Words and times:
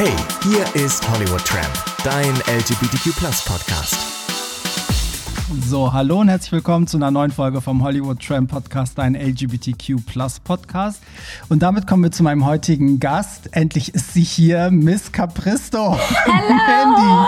Hey, 0.00 0.14
hier 0.44 0.64
ist 0.80 1.10
Hollywood 1.10 1.44
Tramp, 1.44 1.66
dein 2.04 2.32
LGBTQ 2.46 3.18
Podcast. 3.44 3.96
So, 5.66 5.92
hallo 5.92 6.20
und 6.20 6.28
herzlich 6.28 6.52
willkommen 6.52 6.86
zu 6.86 6.98
einer 6.98 7.10
neuen 7.10 7.32
Folge 7.32 7.60
vom 7.60 7.82
Hollywood 7.82 8.24
Tramp 8.24 8.48
Podcast, 8.48 8.96
dein 8.96 9.16
LGBTQ 9.16 9.96
Podcast. 10.44 11.02
Und 11.48 11.64
damit 11.64 11.88
kommen 11.88 12.04
wir 12.04 12.12
zu 12.12 12.22
meinem 12.22 12.46
heutigen 12.46 13.00
Gast. 13.00 13.48
Endlich 13.56 13.92
ist 13.92 14.14
sie 14.14 14.22
hier, 14.22 14.70
Miss 14.70 15.10
Capristo. 15.10 15.98
Hallo. 15.98 17.26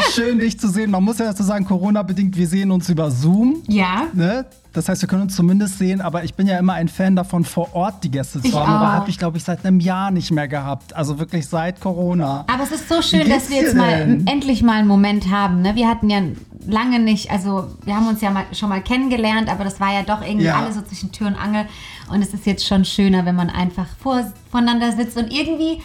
Schön, 0.12 0.40
dich 0.40 0.58
zu 0.58 0.66
sehen. 0.66 0.90
Man 0.90 1.04
muss 1.04 1.18
ja 1.18 1.26
dazu 1.26 1.44
sagen, 1.44 1.64
Corona-bedingt, 1.64 2.36
wir 2.36 2.48
sehen 2.48 2.72
uns 2.72 2.88
über 2.88 3.12
Zoom. 3.12 3.62
Ja. 3.68 4.08
Ne? 4.14 4.46
Das 4.74 4.88
heißt, 4.88 5.02
wir 5.02 5.08
können 5.08 5.22
uns 5.22 5.36
zumindest 5.36 5.78
sehen, 5.78 6.00
aber 6.00 6.24
ich 6.24 6.34
bin 6.34 6.48
ja 6.48 6.58
immer 6.58 6.72
ein 6.72 6.88
Fan 6.88 7.14
davon, 7.14 7.44
vor 7.44 7.74
Ort 7.74 8.02
die 8.02 8.10
Gäste 8.10 8.42
zu 8.42 8.58
haben. 8.58 8.72
Aber 8.72 8.92
habe 8.92 9.08
ich, 9.08 9.18
glaube 9.18 9.38
ich, 9.38 9.44
seit 9.44 9.64
einem 9.64 9.78
Jahr 9.78 10.10
nicht 10.10 10.32
mehr 10.32 10.48
gehabt. 10.48 10.94
Also 10.96 11.20
wirklich 11.20 11.46
seit 11.46 11.80
Corona. 11.80 12.44
Aber 12.52 12.64
es 12.64 12.72
ist 12.72 12.88
so 12.88 13.00
schön, 13.00 13.28
dass 13.30 13.48
wir 13.50 13.58
jetzt 13.62 13.76
mal 13.76 14.20
endlich 14.26 14.64
mal 14.64 14.78
einen 14.78 14.88
Moment 14.88 15.30
haben. 15.30 15.62
Ne? 15.62 15.76
Wir 15.76 15.88
hatten 15.88 16.10
ja 16.10 16.22
lange 16.66 16.98
nicht, 16.98 17.30
also 17.30 17.68
wir 17.84 17.94
haben 17.94 18.08
uns 18.08 18.20
ja 18.20 18.30
mal, 18.30 18.46
schon 18.52 18.68
mal 18.68 18.82
kennengelernt, 18.82 19.48
aber 19.48 19.62
das 19.62 19.78
war 19.78 19.92
ja 19.92 20.02
doch 20.02 20.22
irgendwie 20.22 20.46
ja. 20.46 20.58
alles 20.58 20.74
so 20.74 20.82
zwischen 20.82 21.12
Tür 21.12 21.28
und 21.28 21.36
Angel. 21.36 21.66
Und 22.10 22.20
es 22.20 22.34
ist 22.34 22.44
jetzt 22.44 22.66
schon 22.66 22.84
schöner, 22.84 23.24
wenn 23.24 23.36
man 23.36 23.50
einfach 23.50 23.86
vor, 24.02 24.24
voneinander 24.50 24.90
sitzt 24.90 25.16
und 25.16 25.32
irgendwie 25.32 25.80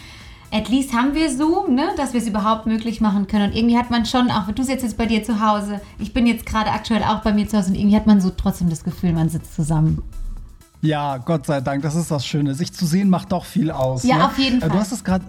at 0.52 0.68
least 0.68 0.92
haben 0.92 1.14
wir 1.14 1.30
Zoom, 1.30 1.74
ne, 1.74 1.90
dass 1.96 2.12
wir 2.12 2.20
es 2.20 2.26
überhaupt 2.26 2.66
möglich 2.66 3.00
machen 3.00 3.26
können. 3.26 3.50
Und 3.50 3.56
irgendwie 3.56 3.78
hat 3.78 3.90
man 3.90 4.04
schon, 4.06 4.30
auch 4.30 4.50
du 4.50 4.62
sitzt 4.62 4.82
jetzt 4.82 4.96
bei 4.96 5.06
dir 5.06 5.22
zu 5.22 5.40
Hause, 5.40 5.80
ich 5.98 6.12
bin 6.12 6.26
jetzt 6.26 6.46
gerade 6.46 6.70
aktuell 6.70 7.02
auch 7.04 7.22
bei 7.22 7.32
mir 7.32 7.48
zu 7.48 7.58
Hause 7.58 7.70
und 7.70 7.76
irgendwie 7.76 7.96
hat 7.96 8.06
man 8.06 8.20
so 8.20 8.30
trotzdem 8.30 8.68
das 8.68 8.84
Gefühl, 8.84 9.12
man 9.12 9.28
sitzt 9.28 9.54
zusammen. 9.54 10.02
Ja, 10.82 11.18
Gott 11.18 11.46
sei 11.46 11.60
Dank, 11.60 11.82
das 11.82 11.94
ist 11.94 12.10
das 12.10 12.24
Schöne. 12.24 12.54
Sich 12.54 12.72
zu 12.72 12.86
sehen 12.86 13.10
macht 13.10 13.32
doch 13.32 13.44
viel 13.44 13.70
aus. 13.70 14.02
Ja, 14.02 14.16
ne? 14.16 14.26
auf 14.26 14.38
jeden 14.38 14.60
Fall. 14.60 14.70
Du 14.70 14.76
hast 14.76 14.92
es 14.92 15.04
gerade 15.04 15.26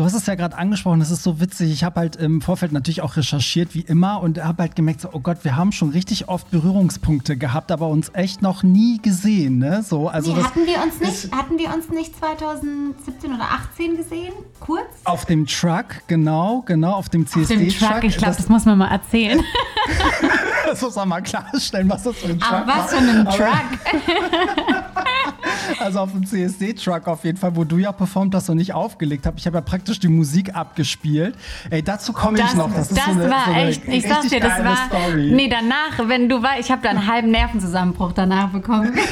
Du 0.00 0.06
hast 0.06 0.14
es 0.14 0.24
ja 0.24 0.34
gerade 0.34 0.56
angesprochen, 0.56 0.98
das 0.98 1.10
ist 1.10 1.22
so 1.22 1.40
witzig. 1.40 1.70
Ich 1.70 1.84
habe 1.84 2.00
halt 2.00 2.16
im 2.16 2.40
Vorfeld 2.40 2.72
natürlich 2.72 3.02
auch 3.02 3.18
recherchiert, 3.18 3.74
wie 3.74 3.82
immer, 3.82 4.22
und 4.22 4.42
habe 4.42 4.62
halt 4.62 4.74
gemerkt, 4.74 5.02
so, 5.02 5.10
oh 5.12 5.20
Gott, 5.20 5.44
wir 5.44 5.56
haben 5.56 5.72
schon 5.72 5.90
richtig 5.90 6.26
oft 6.26 6.50
Berührungspunkte 6.50 7.36
gehabt, 7.36 7.70
aber 7.70 7.88
uns 7.88 8.10
echt 8.14 8.40
noch 8.40 8.62
nie 8.62 8.96
gesehen. 9.02 9.58
Ne? 9.58 9.82
So, 9.82 10.08
also 10.08 10.34
nee, 10.34 10.42
hatten, 10.42 10.66
wir 10.66 10.82
uns 10.82 11.00
nicht, 11.00 11.36
hatten 11.36 11.58
wir 11.58 11.74
uns 11.74 11.90
nicht 11.90 12.18
2017 12.18 13.34
oder 13.34 13.44
18 13.44 13.98
gesehen? 13.98 14.32
Kurz? 14.58 14.88
Auf 15.04 15.26
dem 15.26 15.46
Truck, 15.46 15.84
genau, 16.06 16.62
genau, 16.64 16.92
auf 16.92 17.10
dem 17.10 17.26
CSD-Truck. 17.26 17.90
Truck, 17.90 18.04
ich 18.04 18.16
glaube, 18.16 18.28
das, 18.28 18.38
das, 18.38 18.48
muss 18.48 18.64
man 18.64 18.78
mal 18.78 18.90
erzählen. 18.90 19.38
das 20.66 20.80
muss 20.80 20.96
man 20.96 21.10
mal 21.10 21.22
klarstellen, 21.22 21.90
was 21.90 22.04
das 22.04 22.16
für 22.16 22.28
ein 22.28 22.40
Truck 22.40 22.60
ist. 22.60 22.66
was 22.66 22.90
für 22.90 22.98
ein 22.98 23.24
Truck? 23.26 24.94
also 25.80 26.00
auf 26.00 26.12
dem 26.12 26.26
CSD-Truck 26.26 27.08
auf 27.08 27.24
jeden 27.24 27.38
Fall, 27.38 27.56
wo 27.56 27.64
du 27.64 27.78
ja 27.78 27.92
performt 27.92 28.34
hast 28.34 28.48
und 28.48 28.56
nicht 28.56 28.74
aufgelegt 28.74 29.26
hast. 29.26 29.34
Ich 29.38 29.46
habe 29.46 29.58
ja 29.58 29.62
praktisch 29.62 29.89
die 29.98 30.08
Musik 30.08 30.54
abgespielt. 30.54 31.34
Ey, 31.70 31.82
dazu 31.82 32.12
komme 32.12 32.38
ich 32.38 32.54
noch. 32.54 32.72
Das, 32.72 32.88
das 32.88 33.04
so 33.04 33.10
eine, 33.10 33.30
war 33.30 33.46
so 33.46 33.52
echt, 33.52 33.88
ich 33.88 34.06
sag 34.06 34.22
dir, 34.28 34.40
das 34.40 34.64
war. 34.64 34.76
Story. 34.88 35.30
Nee, 35.32 35.48
danach, 35.48 36.08
wenn 36.08 36.28
du 36.28 36.42
war, 36.42 36.58
ich 36.58 36.70
habe 36.70 36.82
da 36.82 36.90
einen 36.90 37.06
halben 37.06 37.30
Nervenzusammenbruch 37.30 38.12
danach 38.12 38.48
bekommen. 38.50 38.96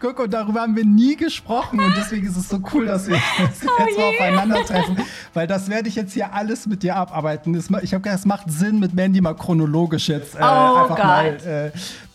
Guck, 0.00 0.18
und 0.20 0.34
darüber 0.34 0.62
haben 0.62 0.76
wir 0.76 0.84
nie 0.84 1.16
gesprochen. 1.16 1.80
Und 1.80 1.94
deswegen 1.96 2.26
ist 2.26 2.36
es 2.36 2.48
so 2.48 2.60
cool, 2.72 2.86
dass 2.86 3.08
wir 3.08 3.16
jetzt 3.38 3.64
oh 3.64 3.98
mal 3.98 4.08
aufeinandertreffen. 4.08 4.96
Weil 5.32 5.46
das 5.46 5.68
werde 5.68 5.88
ich 5.88 5.94
jetzt 5.94 6.12
hier 6.12 6.32
alles 6.34 6.66
mit 6.66 6.82
dir 6.82 6.96
abarbeiten. 6.96 7.54
Ich 7.54 7.94
habe 7.94 8.02
gedacht, 8.02 8.18
es 8.18 8.24
macht 8.24 8.50
Sinn, 8.50 8.78
mit 8.78 8.94
Mandy 8.94 9.20
mal 9.20 9.34
chronologisch 9.34 10.08
jetzt 10.08 10.34
äh, 10.34 10.38
oh 10.40 10.44
einfach 10.44 10.88
Gott. 10.88 10.98
mal 10.98 11.26
äh, 11.46 11.70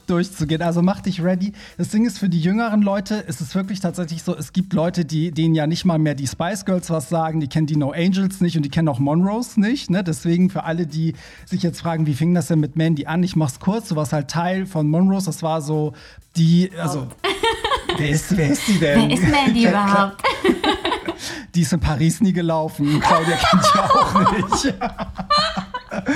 durchzugehen. 0.10 0.62
Also 0.62 0.82
mach 0.82 1.02
dich 1.02 1.24
ready. 1.24 1.54
Das 1.78 1.90
Ding 1.90 2.06
ist, 2.06 2.20
für 2.20 2.30
die 2.30 2.40
jüngeren 2.40 2.82
Leute 2.82 3.16
ist 3.16 3.42
es 3.42 3.56
wirklich 3.56 3.80
tatsächlich 3.80 4.24
so, 4.24 4.36
es 4.36 4.54
gibt 4.54 4.74
Leute, 4.74 5.06
die 5.06 5.32
denen 5.32 5.56
ja 5.56 5.68
nicht 5.68 5.86
mal 5.86 6.00
mehr 6.00 6.16
die 6.16 6.28
Spice 6.28 6.66
Girls 6.66 6.90
was 6.90 7.10
sagen, 7.10 7.40
die 7.40 7.48
kennen 7.48 7.68
die 7.68 7.76
No 7.76 7.92
Angels 7.92 8.42
nicht 8.42 8.58
und 8.58 8.64
die 8.64 8.70
kennen 8.70 8.88
auch 8.88 9.00
Monrose 9.00 9.60
nicht. 9.60 9.90
Ne? 9.90 10.04
Deswegen 10.04 10.50
für 10.50 10.64
alle, 10.64 10.88
die 10.88 11.14
sich 11.46 11.64
jetzt 11.64 11.82
fragen, 11.82 12.06
wie 12.06 12.14
fing 12.14 12.34
das 12.34 12.48
denn 12.48 12.60
mit 12.60 12.76
Mandy 12.76 13.06
an? 13.06 13.24
Ich 13.24 13.36
mach's 13.36 13.60
kurz, 13.60 13.90
du 13.90 13.96
warst 13.96 14.14
halt 14.14 14.30
Teil 14.30 14.66
von 14.66 14.90
Monrose. 14.90 15.28
Das 15.28 15.44
war 15.44 15.62
so 15.62 15.94
die, 16.36 16.72
also, 16.78 17.08
wer, 17.98 18.10
ist, 18.10 18.36
wer 18.36 18.52
ist 18.52 18.68
die 18.68 18.80
denn? 18.80 19.10
Wer 19.10 19.18
ist 19.18 19.28
Mandy 19.28 19.68
überhaupt? 19.68 20.24
die 21.56 21.62
ist 21.62 21.74
in 21.74 21.80
Paris 21.80 22.22
nie 22.22 22.34
gelaufen. 22.34 23.00
Claudia 23.00 23.38
kennt 23.38 23.64
ja 23.76 23.90
auch 23.90 24.32
nicht. 24.32 24.74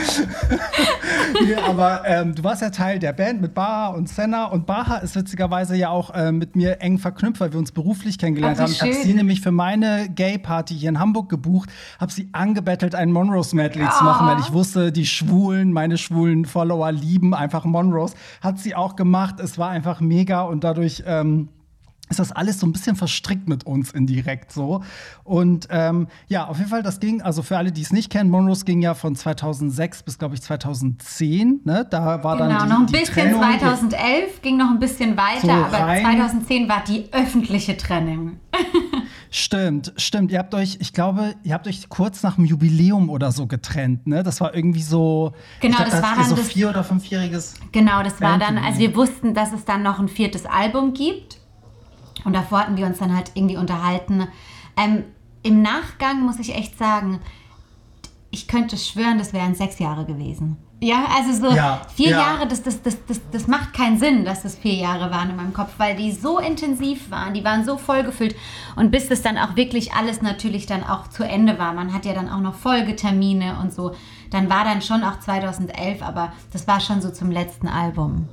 nee, 1.42 1.56
aber 1.56 2.04
ähm, 2.06 2.36
du 2.36 2.44
warst 2.44 2.62
ja 2.62 2.70
Teil 2.70 3.00
der 3.00 3.14
Band 3.14 3.42
mit 3.42 3.54
Baha 3.54 3.88
und 3.88 4.10
Senna 4.10 4.46
und 4.46 4.66
Baha 4.66 4.98
ist 4.98 5.16
witzigerweise 5.16 5.76
ja 5.76 5.90
auch 5.90 6.14
äh, 6.14 6.32
mit 6.32 6.56
mir 6.56 6.82
eng 6.82 6.98
verknüpft, 6.98 7.40
weil 7.40 7.52
wir 7.52 7.60
uns 7.60 7.72
beruflich 7.72 8.18
kennengelernt 8.18 8.58
Ach, 8.60 8.64
haben. 8.64 8.72
Ich 8.72 8.82
habe 8.82 8.94
sie 8.94 9.14
nämlich 9.14 9.42
für 9.42 9.52
meine 9.52 10.10
Gay-Party 10.10 10.76
hier 10.76 10.90
in 10.90 11.00
Hamburg 11.00 11.30
gebucht, 11.30 11.70
habe 12.00 12.12
sie 12.12 12.30
angebettelt, 12.32 12.96
ein 12.96 13.12
Monrose-Medley 13.12 13.86
oh. 13.86 13.98
zu 13.98 14.04
machen, 14.04 14.28
weil 14.28 14.40
ich 14.40 14.52
wusste, 14.54 14.92
die 14.92 15.06
Schwulen, 15.06 15.72
meine 15.74 15.98
schwulen 15.98 16.46
Follower 16.46 16.92
lieben 16.92 17.34
einfach 17.34 17.66
Monrose. 17.66 18.16
Hat 18.42 18.60
sie 18.60 18.76
auch 18.76 18.96
gemacht. 18.96 19.40
Es 19.40 19.58
war 19.58 19.70
einfach 19.70 20.02
mega 20.02 20.42
und 20.42 20.64
dadurch 20.64 21.04
ähm, 21.06 21.50
ist 22.10 22.20
das 22.20 22.32
alles 22.32 22.60
so 22.60 22.68
ein 22.68 22.74
bisschen 22.74 22.96
verstrickt 22.96 23.48
mit 23.48 23.66
uns 23.66 23.92
indirekt 23.92 24.52
so. 24.52 24.84
Und 25.24 25.68
ähm, 25.72 26.08
ja, 26.28 26.46
auf 26.48 26.58
jeden 26.58 26.70
Fall, 26.70 26.84
das 26.84 27.00
ging, 27.00 27.22
also 27.22 27.42
für 27.42 27.58
alle, 27.58 27.72
die 27.72 27.82
es 27.82 27.92
nicht 27.92 28.12
kennen, 28.12 28.30
Monrose 28.30 28.66
ging 28.66 28.82
ja 28.82 28.94
von 28.94 29.16
2006 29.16 30.04
bis, 30.04 30.20
glaube 30.20 30.36
ich, 30.36 30.42
2010. 30.42 31.62
Ne? 31.64 31.88
Da 31.90 32.24
war 32.24 32.38
genau, 32.38 32.50
dann 32.50 32.64
die, 32.64 32.74
noch 32.74 32.80
ein 32.80 32.86
bisschen 32.86 33.14
Trennung. 33.14 33.42
2011 33.42 34.42
ging 34.42 34.58
noch 34.58 34.70
ein 34.70 34.80
bisschen 34.80 35.18
weiter, 35.18 35.42
so 35.42 35.76
aber 35.76 36.02
2010 36.02 36.70
war 36.70 36.84
die 36.88 37.06
öffentliche 37.12 37.78
Trennung. 37.78 38.38
Stimmt, 39.36 39.94
stimmt. 39.98 40.32
Ihr 40.32 40.38
habt 40.38 40.54
euch, 40.54 40.78
ich 40.80 40.94
glaube, 40.94 41.34
ihr 41.42 41.56
habt 41.56 41.68
euch 41.68 41.90
kurz 41.90 42.22
nach 42.22 42.36
dem 42.36 42.46
Jubiläum 42.46 43.10
oder 43.10 43.32
so 43.32 43.48
getrennt, 43.48 44.06
ne? 44.06 44.22
Das 44.22 44.40
war 44.42 44.54
irgendwie 44.54 44.84
so. 44.84 45.34
Genau, 45.60 45.78
glaub, 45.78 45.90
das 45.90 46.04
war 46.04 46.16
dann 46.16 46.26
so 46.26 46.36
das, 46.36 46.50
vier 46.50 46.70
oder 46.70 46.84
fünfjähriges. 46.84 47.56
Genau, 47.72 48.04
das 48.04 48.22
war 48.22 48.38
dann, 48.38 48.60
also 48.60 48.78
wir 48.78 48.96
wussten, 48.96 49.34
dass 49.34 49.52
es 49.52 49.66
dann 49.66 49.82
noch 49.82 49.98
ein 49.98 50.08
viertes 50.08 50.46
Album 50.46 50.94
gibt. 50.94 51.40
Und 52.24 52.34
davor 52.34 52.62
hatten 52.62 52.78
wir 52.78 52.86
uns 52.86 53.00
dann 53.00 53.16
halt 53.16 53.32
irgendwie 53.36 53.58
unterhalten. 53.58 54.28
Ähm, 54.78 55.04
Im 55.44 55.62
Nachgang 55.62 56.22
muss 56.22 56.40
ich 56.40 56.56
echt 56.56 56.78
sagen, 56.78 57.20
ich 58.32 58.48
könnte 58.48 58.78
schwören, 58.78 59.20
das 59.20 59.34
wären 59.34 59.54
sechs 59.54 59.80
Jahre 59.80 60.06
gewesen. 60.06 60.58
Ja, 60.84 61.06
also 61.16 61.48
so 61.48 61.56
ja, 61.56 61.82
vier 61.96 62.10
ja. 62.10 62.20
Jahre, 62.20 62.48
das, 62.48 62.62
das, 62.62 62.82
das, 62.82 62.98
das, 63.08 63.22
das 63.32 63.48
macht 63.48 63.74
keinen 63.74 63.98
Sinn, 63.98 64.26
dass 64.26 64.44
das 64.44 64.58
vier 64.58 64.74
Jahre 64.74 65.12
waren 65.12 65.30
in 65.30 65.38
meinem 65.38 65.54
Kopf, 65.54 65.76
weil 65.78 65.96
die 65.96 66.12
so 66.12 66.40
intensiv 66.40 67.10
waren, 67.10 67.34
die 67.34 67.46
waren 67.46 67.64
so 67.64 67.78
vollgefüllt. 67.78 68.36
Und 68.76 68.92
bis 68.92 69.08
das 69.08 69.22
dann 69.22 69.38
auch 69.38 69.56
wirklich 69.56 69.94
alles 69.94 70.22
natürlich 70.22 70.66
dann 70.66 70.84
auch 70.84 71.08
zu 71.08 71.24
Ende 71.24 71.58
war, 71.58 71.72
man 71.72 71.94
hat 71.94 72.04
ja 72.04 72.14
dann 72.14 72.28
auch 72.28 72.42
noch 72.42 72.56
Folgetermine 72.56 73.60
und 73.62 73.72
so, 73.74 73.96
dann 74.30 74.50
war 74.50 74.66
dann 74.66 74.82
schon 74.82 75.04
auch 75.04 75.20
2011, 75.22 76.02
aber 76.02 76.34
das 76.52 76.68
war 76.68 76.82
schon 76.82 77.02
so 77.02 77.12
zum 77.12 77.32
letzten 77.32 77.70
Album. 77.70 78.28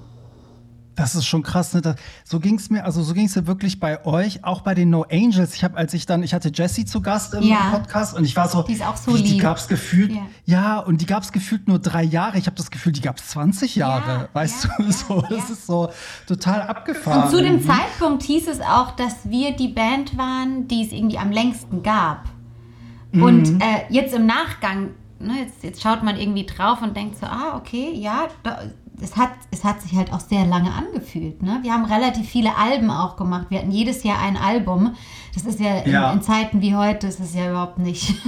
Das 0.96 1.14
ist 1.14 1.26
schon 1.26 1.42
krass. 1.42 1.72
Ne? 1.72 1.80
Das, 1.80 1.96
so 2.24 2.40
ging 2.40 2.56
es 2.56 2.68
mir, 2.68 2.84
also 2.84 3.02
so 3.02 3.14
ging 3.14 3.26
es 3.26 3.36
mir 3.36 3.46
wirklich 3.46 3.80
bei 3.80 4.04
euch, 4.04 4.44
auch 4.44 4.62
bei 4.62 4.74
den 4.74 4.90
No 4.90 5.06
Angels. 5.10 5.54
Ich 5.54 5.64
habe, 5.64 5.76
als 5.76 5.94
ich 5.94 6.04
dann, 6.04 6.22
ich 6.22 6.34
hatte 6.34 6.50
Jessie 6.52 6.84
zu 6.84 7.00
Gast 7.00 7.34
im 7.34 7.44
ja. 7.44 7.70
Podcast 7.70 8.16
und 8.16 8.24
ich 8.24 8.36
war 8.36 8.48
so, 8.48 8.62
die 8.62 8.74
ist 8.74 8.86
auch 8.86 8.96
so 8.96 9.16
die, 9.16 9.22
lieb. 9.22 9.32
Die 9.32 9.38
gab 9.38 9.56
es 9.56 9.68
gefühlt, 9.68 10.12
ja. 10.12 10.26
ja. 10.44 10.78
und 10.80 11.00
die 11.00 11.06
gab 11.06 11.22
es 11.22 11.32
gefühlt 11.32 11.68
nur 11.68 11.78
drei 11.78 12.02
Jahre. 12.02 12.38
Ich 12.38 12.46
habe 12.46 12.56
das 12.56 12.70
Gefühl, 12.70 12.92
die 12.92 13.00
gab 13.00 13.16
es 13.18 13.28
20 13.28 13.76
Jahre. 13.76 14.10
Ja, 14.10 14.28
weißt 14.32 14.68
du, 14.78 14.92
so, 14.92 15.22
das 15.28 15.50
ist 15.50 15.66
so 15.66 15.90
total 16.26 16.62
abgefahren. 16.62 17.24
Und 17.24 17.30
zu 17.30 17.42
dem 17.42 17.64
Zeitpunkt 17.64 18.22
hieß 18.22 18.48
es 18.48 18.60
auch, 18.60 18.90
dass 18.92 19.28
wir 19.28 19.52
die 19.56 19.68
Band 19.68 20.18
waren, 20.18 20.68
die 20.68 20.84
es 20.84 20.92
irgendwie 20.92 21.18
am 21.18 21.30
längsten 21.30 21.82
gab. 21.82 22.24
Mhm. 23.12 23.22
Und 23.22 23.62
äh, 23.62 23.84
jetzt 23.88 24.14
im 24.14 24.26
Nachgang, 24.26 24.90
ne, 25.18 25.40
jetzt, 25.40 25.62
jetzt 25.62 25.82
schaut 25.82 26.02
man 26.02 26.16
irgendwie 26.16 26.46
drauf 26.46 26.82
und 26.82 26.96
denkt 26.96 27.16
so, 27.18 27.26
ah, 27.26 27.56
okay, 27.56 27.92
ja, 27.94 28.28
da, 28.42 28.60
es 29.02 29.16
hat, 29.16 29.30
es 29.50 29.64
hat 29.64 29.80
sich 29.80 29.94
halt 29.94 30.12
auch 30.12 30.20
sehr 30.20 30.44
lange 30.46 30.72
angefühlt. 30.72 31.42
Ne? 31.42 31.60
Wir 31.62 31.72
haben 31.72 31.84
relativ 31.84 32.28
viele 32.28 32.56
Alben 32.56 32.90
auch 32.90 33.16
gemacht. 33.16 33.46
Wir 33.48 33.58
hatten 33.58 33.70
jedes 33.70 34.02
Jahr 34.02 34.20
ein 34.20 34.36
Album. 34.36 34.94
Das 35.34 35.44
ist 35.44 35.60
ja, 35.60 35.86
ja. 35.86 36.10
In, 36.10 36.18
in, 36.18 36.22
Zeiten 36.22 36.60
wie 36.60 36.74
heute, 36.74 37.06
das 37.06 37.20
ist 37.20 37.34
ja 37.34 37.50
überhaupt 37.50 37.78
nicht. 37.78 38.14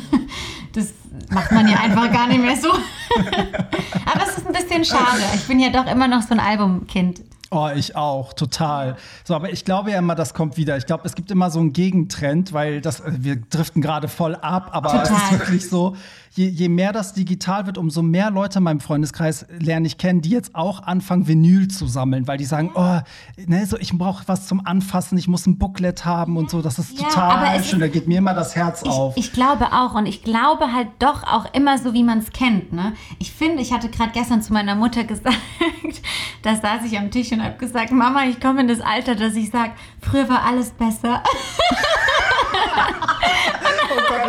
Das 0.74 0.94
macht 1.28 1.52
man 1.52 1.68
ja 1.68 1.76
einfach 1.80 2.10
gar 2.10 2.28
nicht 2.28 2.40
mehr 2.40 2.56
so. 2.56 2.70
Aber 2.70 4.22
es 4.26 4.38
ist 4.38 4.46
ein 4.46 4.54
bisschen 4.54 4.86
schade. 4.86 5.20
Ich 5.34 5.46
bin 5.46 5.60
ja 5.60 5.68
doch 5.68 5.84
immer 5.84 6.08
noch 6.08 6.22
so 6.22 6.30
ein 6.30 6.40
Albumkind. 6.40 7.20
Oh, 7.50 7.68
ich 7.74 7.94
auch, 7.96 8.32
total. 8.32 8.96
So, 9.24 9.34
aber 9.34 9.52
ich 9.52 9.66
glaube 9.66 9.90
ja 9.90 9.98
immer, 9.98 10.14
das 10.14 10.32
kommt 10.32 10.56
wieder. 10.56 10.78
Ich 10.78 10.86
glaube, 10.86 11.02
es 11.04 11.14
gibt 11.14 11.30
immer 11.30 11.50
so 11.50 11.60
einen 11.60 11.74
Gegentrend, 11.74 12.54
weil 12.54 12.80
das, 12.80 13.02
wir 13.06 13.36
driften 13.36 13.82
gerade 13.82 14.08
voll 14.08 14.36
ab, 14.36 14.70
aber 14.72 14.88
total. 14.88 15.04
es 15.04 15.10
ist 15.10 15.32
wirklich 15.32 15.68
so, 15.68 15.94
je, 16.34 16.48
je 16.48 16.68
mehr 16.68 16.92
das 16.92 17.12
digital 17.12 17.66
wird, 17.66 17.78
umso 17.78 18.02
mehr 18.02 18.30
Leute 18.30 18.58
in 18.58 18.64
meinem 18.64 18.80
Freundeskreis 18.80 19.46
lerne 19.58 19.86
ich 19.86 19.98
kennen, 19.98 20.22
die 20.22 20.30
jetzt 20.30 20.54
auch 20.54 20.82
anfangen, 20.82 21.28
Vinyl 21.28 21.68
zu 21.68 21.86
sammeln, 21.86 22.26
weil 22.26 22.38
die 22.38 22.44
sagen, 22.44 22.70
oh, 22.74 23.00
ne, 23.46 23.66
so, 23.66 23.76
ich 23.78 23.96
brauche 23.96 24.26
was 24.26 24.46
zum 24.46 24.64
Anfassen, 24.66 25.18
ich 25.18 25.28
muss 25.28 25.46
ein 25.46 25.58
Booklet 25.58 26.04
haben 26.04 26.36
und 26.36 26.50
so. 26.50 26.62
Das 26.62 26.78
ist 26.78 26.98
ja, 26.98 27.08
total 27.08 27.62
schön. 27.62 27.80
Da 27.80 27.88
geht 27.88 28.08
mir 28.08 28.18
immer 28.18 28.34
das 28.34 28.56
Herz 28.56 28.82
ich, 28.82 28.90
auf. 28.90 29.16
Ich 29.16 29.32
glaube 29.32 29.72
auch 29.72 29.94
und 29.94 30.06
ich 30.06 30.22
glaube 30.22 30.72
halt 30.72 30.88
doch 30.98 31.22
auch 31.24 31.52
immer 31.54 31.78
so, 31.78 31.92
wie 31.92 32.04
man 32.04 32.18
es 32.18 32.30
kennt. 32.32 32.72
Ne? 32.72 32.94
Ich 33.18 33.32
finde, 33.32 33.62
ich 33.62 33.72
hatte 33.72 33.88
gerade 33.88 34.12
gestern 34.12 34.42
zu 34.42 34.52
meiner 34.52 34.74
Mutter 34.74 35.04
gesagt, 35.12 35.36
da 36.42 36.56
saß 36.56 36.84
ich 36.86 36.98
am 36.98 37.10
Tisch 37.10 37.32
und 37.32 37.42
habe 37.42 37.56
gesagt, 37.58 37.92
Mama, 37.92 38.24
ich 38.24 38.40
komme 38.40 38.62
in 38.62 38.68
das 38.68 38.80
Alter, 38.80 39.14
dass 39.14 39.34
ich 39.34 39.50
sage, 39.50 39.72
früher 40.00 40.28
war 40.28 40.44
alles 40.44 40.70
besser. 40.70 41.22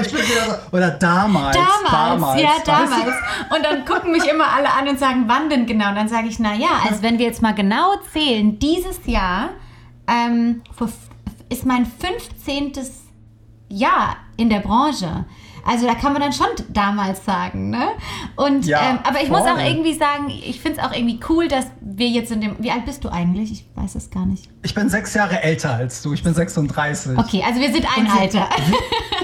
ich 0.07 0.13
bin 0.13 0.21
wieder 0.21 0.45
so, 0.45 0.77
oder 0.77 0.91
damals. 0.91 1.55
Damals, 1.55 1.91
damals 1.91 2.41
ja, 2.41 2.51
damals. 2.65 3.15
Und 3.55 3.65
dann 3.65 3.85
gucken 3.85 4.11
mich 4.11 4.25
immer 4.25 4.51
alle 4.51 4.71
an 4.71 4.87
und 4.87 4.99
sagen, 4.99 5.23
wann 5.27 5.49
denn 5.49 5.65
genau? 5.65 5.89
Und 5.89 5.95
dann 5.95 6.07
sage 6.07 6.27
ich, 6.27 6.39
na 6.39 6.53
ja, 6.53 6.81
also 6.87 7.01
wenn 7.01 7.17
wir 7.19 7.25
jetzt 7.25 7.41
mal 7.41 7.53
genau 7.53 7.95
zählen, 8.11 8.59
dieses 8.59 9.05
Jahr 9.05 9.49
ähm, 10.07 10.61
ist 11.49 11.65
mein 11.65 11.85
15. 11.85 12.73
Jahr 13.69 14.17
in 14.37 14.49
der 14.49 14.59
Branche. 14.59 15.25
Also 15.65 15.87
da 15.87 15.95
kann 15.95 16.11
man 16.11 16.21
dann 16.21 16.33
schon 16.33 16.47
damals 16.69 17.23
sagen, 17.23 17.69
ne? 17.69 17.91
Und 18.35 18.65
ja, 18.65 18.91
ähm, 18.91 18.99
aber 19.03 19.21
ich 19.21 19.29
voll. 19.29 19.39
muss 19.39 19.49
auch 19.49 19.57
irgendwie 19.57 19.93
sagen, 19.93 20.29
ich 20.29 20.59
finde 20.59 20.79
es 20.79 20.85
auch 20.85 20.93
irgendwie 20.93 21.19
cool, 21.29 21.47
dass 21.47 21.67
wir 21.79 22.09
jetzt 22.09 22.33
in 22.33 22.41
dem. 22.41 22.55
Wie 22.59 22.69
alt 22.69 22.85
bist 22.85 23.03
du 23.05 23.09
eigentlich? 23.09 23.51
Ich 23.51 23.65
weiß 23.75 23.95
es 23.95 24.09
gar 24.09 24.25
nicht. 24.25 24.49
Ich 24.61 24.75
bin 24.75 24.89
sechs 24.89 25.13
Jahre 25.13 25.41
älter 25.41 25.73
als 25.73 26.01
du. 26.01 26.11
Ich 26.13 26.21
bin 26.21 26.33
36. 26.33 27.17
Okay, 27.17 27.43
also 27.47 27.61
wir 27.61 27.71
sind 27.71 27.85
ein 27.97 28.05
und 28.05 28.19
Alter. 28.19 28.49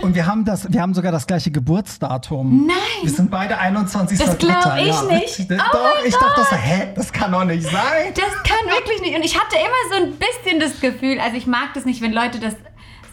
Und 0.01 0.15
wir 0.15 0.25
haben 0.25 0.45
das, 0.45 0.71
wir 0.71 0.81
haben 0.81 0.94
sogar 0.94 1.12
das 1.12 1.27
gleiche 1.27 1.51
Geburtsdatum. 1.51 2.68
Nein. 2.68 2.75
Wir 3.01 3.12
sind 3.12 3.30
beide 3.31 3.57
21. 3.57 4.18
Das 4.18 4.38
glaube 4.38 4.81
ich 4.81 4.88
ja. 4.88 5.03
nicht. 5.03 5.47
Oh 5.51 5.56
doch, 5.71 6.06
ich 6.06 6.15
dachte 6.15 6.41
das, 6.41 6.51
hä, 6.51 6.88
das 6.95 7.12
kann 7.12 7.31
doch 7.31 7.44
nicht 7.44 7.63
sein. 7.63 8.13
Das 8.15 8.44
kann 8.44 8.71
wirklich 8.71 9.01
nicht. 9.01 9.15
Und 9.15 9.24
ich 9.24 9.39
hatte 9.39 9.56
immer 9.57 9.97
so 9.97 10.03
ein 10.03 10.13
bisschen 10.13 10.59
das 10.59 10.80
Gefühl, 10.80 11.19
also 11.19 11.38
ich 11.38 11.47
mag 11.47 11.74
das 11.74 11.86
nicht, 11.86 12.01
wenn 12.01 12.13
Leute 12.13 12.39
das 12.39 12.56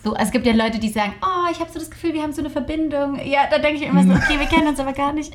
so, 0.06 0.12
also 0.12 0.26
es 0.26 0.30
gibt 0.30 0.46
ja 0.46 0.52
Leute, 0.52 0.78
die 0.78 0.88
sagen, 0.88 1.14
oh, 1.20 1.50
ich 1.50 1.58
habe 1.58 1.68
so 1.72 1.80
das 1.80 1.90
Gefühl, 1.90 2.14
wir 2.14 2.22
haben 2.22 2.32
so 2.32 2.40
eine 2.40 2.50
Verbindung. 2.50 3.18
Ja, 3.24 3.40
da 3.50 3.58
denke 3.58 3.82
ich 3.82 3.88
immer 3.88 4.04
so, 4.04 4.10
okay, 4.10 4.38
wir 4.38 4.46
kennen 4.46 4.68
uns 4.68 4.78
aber 4.78 4.92
gar 4.92 5.12
nicht. 5.12 5.34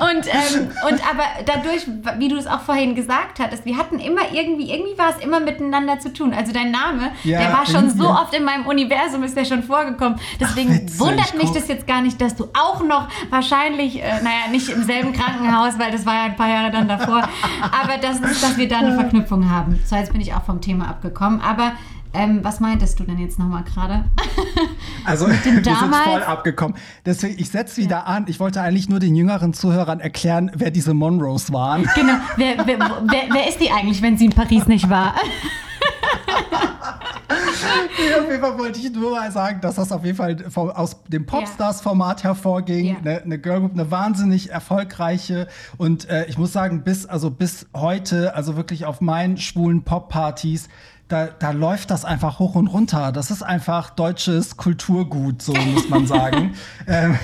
und, 0.00 0.26
ähm, 0.26 0.72
und 0.88 1.08
aber 1.08 1.22
dadurch, 1.46 1.86
wie 2.18 2.28
du 2.28 2.36
es 2.36 2.48
auch 2.48 2.62
vorhin 2.62 2.96
gesagt 2.96 3.38
hattest, 3.38 3.64
wir 3.64 3.76
hatten 3.76 4.00
immer 4.00 4.32
irgendwie, 4.32 4.72
irgendwie 4.72 4.98
war 4.98 5.10
es 5.10 5.24
immer 5.24 5.38
miteinander 5.38 6.00
zu 6.00 6.12
tun. 6.12 6.34
Also 6.34 6.52
dein 6.52 6.72
Name, 6.72 7.12
ja, 7.22 7.38
der 7.38 7.52
war 7.52 7.64
schon 7.64 7.90
so 7.90 8.08
oft 8.08 8.34
in 8.34 8.42
meinem 8.42 8.66
Universum, 8.66 9.22
ist 9.22 9.36
der 9.36 9.44
schon 9.44 9.62
vorgekommen. 9.62 10.18
Deswegen 10.40 10.88
Ach, 10.92 10.98
wundert 10.98 11.34
mich 11.36 11.50
das 11.50 11.68
jetzt 11.68 11.86
gar 11.86 12.02
nicht, 12.02 12.20
dass 12.20 12.34
du 12.34 12.48
auch 12.58 12.82
noch 12.82 13.06
wahrscheinlich, 13.30 14.02
äh, 14.02 14.20
naja, 14.20 14.48
nicht 14.50 14.68
im 14.68 14.82
selben 14.82 15.12
Krankenhaus, 15.12 15.78
weil 15.78 15.92
das 15.92 16.04
war 16.06 16.14
ja 16.14 16.24
ein 16.24 16.34
paar 16.34 16.48
Jahre 16.48 16.72
dann 16.72 16.88
davor, 16.88 17.22
aber 17.60 17.98
dass, 17.98 18.20
dass 18.20 18.56
wir 18.56 18.66
da 18.66 18.78
eine 18.78 18.94
Verknüpfung 18.96 19.48
haben. 19.48 19.78
So, 19.84 19.94
jetzt 19.94 20.10
bin 20.10 20.20
ich 20.20 20.34
auch 20.34 20.42
vom 20.42 20.60
Thema 20.60 20.88
abgekommen. 20.88 21.40
Aber 21.40 21.51
aber 21.52 21.72
ähm, 22.14 22.40
was 22.42 22.60
meintest 22.60 22.98
du 22.98 23.04
denn 23.04 23.18
jetzt 23.18 23.38
nochmal 23.38 23.64
gerade? 23.64 24.04
Also, 25.04 25.26
wir 25.28 25.34
sind 25.34 25.66
voll 25.66 26.22
abgekommen. 26.22 26.76
Deswegen, 27.04 27.36
ich 27.40 27.50
setze 27.50 27.78
wieder 27.78 27.96
ja. 27.96 28.02
an. 28.04 28.26
Ich 28.28 28.38
wollte 28.38 28.60
eigentlich 28.60 28.88
nur 28.88 29.00
den 29.00 29.16
jüngeren 29.16 29.52
Zuhörern 29.52 29.98
erklären, 29.98 30.52
wer 30.54 30.70
diese 30.70 30.94
Monroes 30.94 31.52
waren. 31.52 31.88
Genau. 31.96 32.14
Wer, 32.36 32.64
wer, 32.64 32.78
wer, 32.78 33.22
wer 33.32 33.48
ist 33.48 33.60
die 33.60 33.72
eigentlich, 33.72 34.00
wenn 34.00 34.16
sie 34.16 34.26
in 34.26 34.32
Paris 34.32 34.68
nicht 34.68 34.88
war? 34.88 35.16
nee, 37.98 38.14
auf 38.14 38.28
jeden 38.28 38.40
Fall 38.40 38.58
wollte 38.58 38.78
ich 38.78 38.92
nur 38.92 39.12
mal 39.12 39.30
sagen, 39.32 39.60
dass 39.60 39.76
das 39.76 39.90
auf 39.92 40.04
jeden 40.04 40.16
Fall 40.16 40.36
aus 40.54 41.02
dem 41.08 41.26
Popstars-Format 41.26 42.24
hervorging. 42.24 42.86
Ja. 42.86 42.96
Eine, 42.98 43.22
eine 43.22 43.38
Girlgroup, 43.38 43.72
eine 43.72 43.90
wahnsinnig 43.90 44.50
erfolgreiche. 44.50 45.48
Und 45.78 46.08
äh, 46.08 46.26
ich 46.26 46.38
muss 46.38 46.52
sagen, 46.52 46.84
bis, 46.84 47.06
also 47.06 47.30
bis 47.30 47.66
heute, 47.74 48.34
also 48.34 48.56
wirklich 48.56 48.84
auf 48.84 49.00
meinen 49.00 49.36
schwulen 49.36 49.82
Pop-Partys, 49.82 50.68
da, 51.12 51.26
da 51.26 51.50
läuft 51.50 51.90
das 51.90 52.06
einfach 52.06 52.38
hoch 52.38 52.54
und 52.54 52.68
runter. 52.68 53.12
Das 53.12 53.30
ist 53.30 53.42
einfach 53.42 53.90
deutsches 53.90 54.56
Kulturgut, 54.56 55.42
so 55.42 55.52
muss 55.52 55.90
man 55.90 56.06
sagen. 56.06 56.54
ähm, 56.86 57.18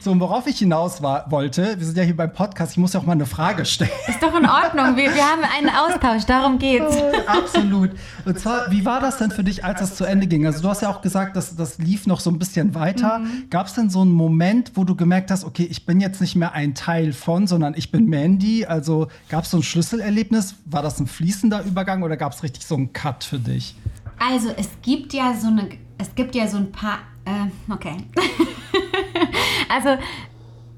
so, 0.00 0.18
worauf 0.18 0.46
ich 0.46 0.58
hinaus 0.58 1.02
war, 1.02 1.30
wollte, 1.30 1.78
wir 1.78 1.84
sind 1.84 1.98
ja 1.98 2.04
hier 2.04 2.16
beim 2.16 2.32
Podcast, 2.32 2.72
ich 2.72 2.78
muss 2.78 2.94
ja 2.94 3.00
auch 3.00 3.04
mal 3.04 3.12
eine 3.12 3.26
Frage 3.26 3.66
stellen. 3.66 3.90
Ist 4.06 4.22
doch 4.22 4.34
in 4.34 4.48
Ordnung, 4.48 4.96
wir, 4.96 5.14
wir 5.14 5.24
haben 5.24 5.42
einen 5.58 5.68
Austausch, 5.68 6.24
darum 6.24 6.58
geht's. 6.58 6.96
Absolut. 7.26 7.90
Und 8.24 8.40
zwar, 8.40 8.70
wie 8.70 8.86
war 8.86 9.00
das 9.00 9.18
denn 9.18 9.30
für 9.30 9.44
dich, 9.44 9.62
als 9.62 9.80
das 9.80 9.96
zu 9.96 10.06
Ende 10.06 10.26
ging? 10.26 10.46
Also 10.46 10.62
du 10.62 10.68
hast 10.70 10.80
ja 10.80 10.88
auch 10.88 11.02
gesagt, 11.02 11.36
dass 11.36 11.54
das 11.54 11.76
lief 11.76 12.06
noch 12.06 12.20
so 12.20 12.30
ein 12.30 12.38
bisschen 12.38 12.74
weiter. 12.74 13.18
Mhm. 13.18 13.50
Gab 13.50 13.66
es 13.66 13.74
denn 13.74 13.90
so 13.90 14.00
einen 14.00 14.12
Moment, 14.12 14.72
wo 14.74 14.84
du 14.84 14.94
gemerkt 14.94 15.30
hast, 15.30 15.44
okay, 15.44 15.68
ich 15.70 15.84
bin 15.84 16.00
jetzt 16.00 16.22
nicht 16.22 16.34
mehr 16.34 16.52
ein 16.52 16.74
Teil 16.74 17.12
von, 17.12 17.46
sondern 17.46 17.74
ich 17.76 17.90
bin 17.90 18.06
Mandy? 18.06 18.64
Also 18.64 19.08
gab 19.28 19.44
es 19.44 19.50
so 19.50 19.58
ein 19.58 19.62
Schlüsselerlebnis? 19.62 20.54
War 20.64 20.80
das 20.80 20.98
ein 20.98 21.06
fließender 21.06 21.64
Übergang 21.64 22.02
oder 22.02 22.16
gab 22.16 22.32
es 22.32 22.42
richtig 22.42 22.64
so 22.64 22.74
einen 22.74 22.94
Cut? 22.94 23.17
Für 23.24 23.38
dich? 23.38 23.74
Also 24.18 24.50
es 24.56 24.70
gibt 24.82 25.12
ja 25.12 25.34
so 25.34 25.48
eine, 25.48 25.68
es 25.98 26.14
gibt 26.14 26.34
ja 26.34 26.46
so 26.46 26.56
ein 26.56 26.72
paar, 26.72 26.98
äh, 27.24 27.72
okay. 27.72 27.96
also 29.68 29.90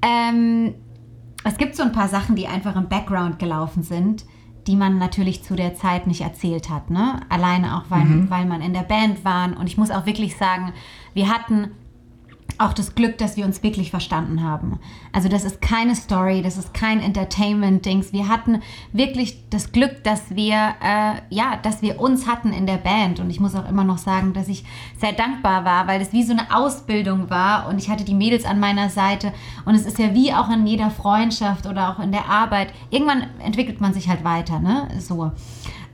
ähm, 0.02 0.74
es 1.44 1.56
gibt 1.56 1.74
so 1.74 1.82
ein 1.82 1.92
paar 1.92 2.08
Sachen, 2.08 2.36
die 2.36 2.46
einfach 2.46 2.76
im 2.76 2.88
Background 2.88 3.38
gelaufen 3.38 3.82
sind, 3.82 4.24
die 4.66 4.76
man 4.76 4.98
natürlich 4.98 5.42
zu 5.42 5.56
der 5.56 5.74
Zeit 5.74 6.06
nicht 6.06 6.20
erzählt 6.20 6.68
hat. 6.68 6.90
Ne? 6.90 7.20
Alleine 7.28 7.76
auch, 7.76 7.84
weil, 7.88 8.04
mhm. 8.04 8.30
weil 8.30 8.44
man 8.44 8.60
in 8.60 8.74
der 8.74 8.82
Band 8.82 9.24
war. 9.24 9.56
Und 9.58 9.66
ich 9.66 9.78
muss 9.78 9.90
auch 9.90 10.06
wirklich 10.06 10.36
sagen, 10.36 10.72
wir 11.14 11.28
hatten 11.28 11.70
auch 12.60 12.74
das 12.74 12.94
Glück, 12.94 13.16
dass 13.18 13.36
wir 13.36 13.44
uns 13.46 13.62
wirklich 13.62 13.90
verstanden 13.90 14.42
haben. 14.42 14.78
Also 15.12 15.28
das 15.28 15.44
ist 15.44 15.62
keine 15.62 15.96
Story, 15.96 16.42
das 16.42 16.58
ist 16.58 16.74
kein 16.74 17.00
Entertainment-Dings. 17.00 18.12
Wir 18.12 18.28
hatten 18.28 18.60
wirklich 18.92 19.48
das 19.48 19.72
Glück, 19.72 20.04
dass 20.04 20.34
wir, 20.36 20.74
äh, 20.82 21.14
ja, 21.30 21.56
dass 21.62 21.80
wir 21.80 22.00
uns 22.00 22.26
hatten 22.26 22.52
in 22.52 22.66
der 22.66 22.76
Band. 22.76 23.18
Und 23.18 23.30
ich 23.30 23.40
muss 23.40 23.54
auch 23.54 23.68
immer 23.68 23.84
noch 23.84 23.98
sagen, 23.98 24.34
dass 24.34 24.48
ich 24.48 24.64
sehr 24.98 25.12
dankbar 25.12 25.64
war, 25.64 25.86
weil 25.86 26.02
es 26.02 26.12
wie 26.12 26.22
so 26.22 26.32
eine 26.32 26.54
Ausbildung 26.54 27.30
war 27.30 27.68
und 27.68 27.78
ich 27.78 27.88
hatte 27.88 28.04
die 28.04 28.14
Mädels 28.14 28.44
an 28.44 28.60
meiner 28.60 28.90
Seite. 28.90 29.32
Und 29.64 29.74
es 29.74 29.86
ist 29.86 29.98
ja 29.98 30.14
wie 30.14 30.34
auch 30.34 30.50
in 30.50 30.66
jeder 30.66 30.90
Freundschaft 30.90 31.66
oder 31.66 31.90
auch 31.90 31.98
in 31.98 32.12
der 32.12 32.28
Arbeit. 32.28 32.72
Irgendwann 32.90 33.24
entwickelt 33.42 33.80
man 33.80 33.94
sich 33.94 34.08
halt 34.08 34.22
weiter, 34.22 34.60
ne? 34.60 34.88
So. 34.98 35.32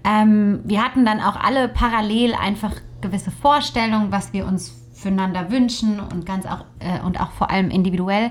Ähm, 0.04 0.60
wir 0.64 0.84
hatten 0.84 1.04
dann 1.04 1.20
auch 1.20 1.36
alle 1.36 1.68
parallel 1.68 2.34
einfach 2.34 2.72
gewisse 3.00 3.30
Vorstellungen, 3.30 4.10
was 4.10 4.32
wir 4.32 4.46
uns 4.46 4.85
füreinander 4.96 5.50
wünschen 5.50 6.00
und 6.00 6.26
ganz 6.26 6.46
auch 6.46 6.64
äh, 6.78 7.00
und 7.00 7.20
auch 7.20 7.32
vor 7.32 7.50
allem 7.50 7.70
individuell. 7.70 8.30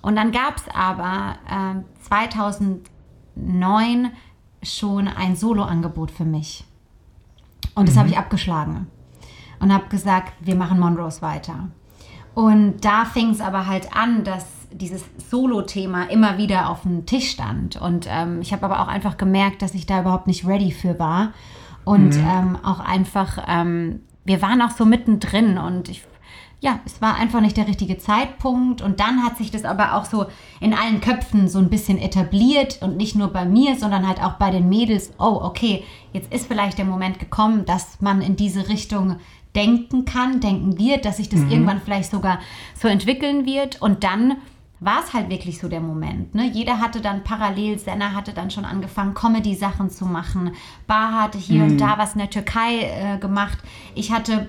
Und 0.00 0.16
dann 0.16 0.32
gab 0.32 0.56
es 0.56 0.64
aber 0.72 1.36
äh, 1.50 1.82
2009 2.02 4.10
schon 4.62 5.08
ein 5.08 5.36
Solo-Angebot 5.36 6.10
für 6.10 6.24
mich. 6.24 6.64
Und 7.74 7.88
das 7.88 7.96
mhm. 7.96 8.00
habe 8.00 8.08
ich 8.10 8.18
abgeschlagen 8.18 8.86
und 9.60 9.72
habe 9.72 9.88
gesagt, 9.88 10.32
wir 10.40 10.54
machen 10.54 10.78
Monrose 10.78 11.22
weiter. 11.22 11.68
Und 12.34 12.84
da 12.84 13.04
fing 13.04 13.30
es 13.30 13.40
aber 13.40 13.66
halt 13.66 13.96
an, 13.96 14.22
dass 14.22 14.46
dieses 14.70 15.04
Solo-Thema 15.30 16.04
immer 16.04 16.38
wieder 16.38 16.68
auf 16.68 16.82
dem 16.82 17.06
Tisch 17.06 17.30
stand. 17.30 17.76
Und 17.76 18.06
ähm, 18.08 18.40
ich 18.40 18.52
habe 18.52 18.66
aber 18.66 18.80
auch 18.80 18.88
einfach 18.88 19.16
gemerkt, 19.16 19.62
dass 19.62 19.74
ich 19.74 19.86
da 19.86 20.00
überhaupt 20.00 20.26
nicht 20.26 20.46
ready 20.46 20.70
für 20.70 20.98
war. 20.98 21.32
Und 21.84 22.16
mhm. 22.16 22.28
ähm, 22.28 22.58
auch 22.62 22.80
einfach 22.80 23.44
ähm, 23.48 24.00
wir 24.28 24.42
waren 24.42 24.62
auch 24.62 24.70
so 24.70 24.84
mittendrin 24.84 25.58
und 25.58 25.88
ich, 25.88 26.04
ja, 26.60 26.80
es 26.84 27.00
war 27.00 27.16
einfach 27.16 27.40
nicht 27.40 27.56
der 27.56 27.66
richtige 27.66 27.98
Zeitpunkt. 27.98 28.82
Und 28.82 29.00
dann 29.00 29.24
hat 29.24 29.38
sich 29.38 29.50
das 29.50 29.64
aber 29.64 29.94
auch 29.94 30.04
so 30.04 30.26
in 30.60 30.74
allen 30.74 31.00
Köpfen 31.00 31.48
so 31.48 31.58
ein 31.58 31.70
bisschen 31.70 31.98
etabliert 31.98 32.78
und 32.82 32.96
nicht 32.96 33.16
nur 33.16 33.28
bei 33.28 33.44
mir, 33.44 33.76
sondern 33.76 34.06
halt 34.06 34.22
auch 34.22 34.34
bei 34.34 34.50
den 34.50 34.68
Mädels. 34.68 35.12
Oh, 35.18 35.40
okay, 35.42 35.84
jetzt 36.12 36.32
ist 36.32 36.46
vielleicht 36.46 36.78
der 36.78 36.84
Moment 36.84 37.18
gekommen, 37.18 37.64
dass 37.64 38.00
man 38.00 38.20
in 38.20 38.36
diese 38.36 38.68
Richtung 38.68 39.16
denken 39.56 40.04
kann, 40.04 40.40
denken 40.40 40.78
wird, 40.78 41.04
dass 41.04 41.16
sich 41.16 41.28
das 41.28 41.40
mhm. 41.40 41.50
irgendwann 41.50 41.80
vielleicht 41.80 42.10
sogar 42.10 42.38
so 42.74 42.86
entwickeln 42.86 43.46
wird. 43.46 43.80
Und 43.80 44.04
dann 44.04 44.36
war 44.80 45.02
es 45.02 45.12
halt 45.12 45.28
wirklich 45.28 45.58
so 45.58 45.68
der 45.68 45.80
Moment. 45.80 46.34
Ne? 46.34 46.50
Jeder 46.50 46.80
hatte 46.80 47.00
dann 47.00 47.24
parallel, 47.24 47.78
Senna 47.78 48.12
hatte 48.12 48.32
dann 48.32 48.50
schon 48.50 48.64
angefangen, 48.64 49.14
Comedy-Sachen 49.14 49.90
zu 49.90 50.06
machen. 50.06 50.52
Bar 50.86 51.22
hatte 51.22 51.38
hier 51.38 51.64
mhm. 51.64 51.72
und 51.72 51.80
da 51.80 51.98
was 51.98 52.12
in 52.12 52.20
der 52.20 52.30
Türkei 52.30 52.82
äh, 52.82 53.18
gemacht. 53.18 53.58
Ich 53.94 54.12
hatte 54.12 54.48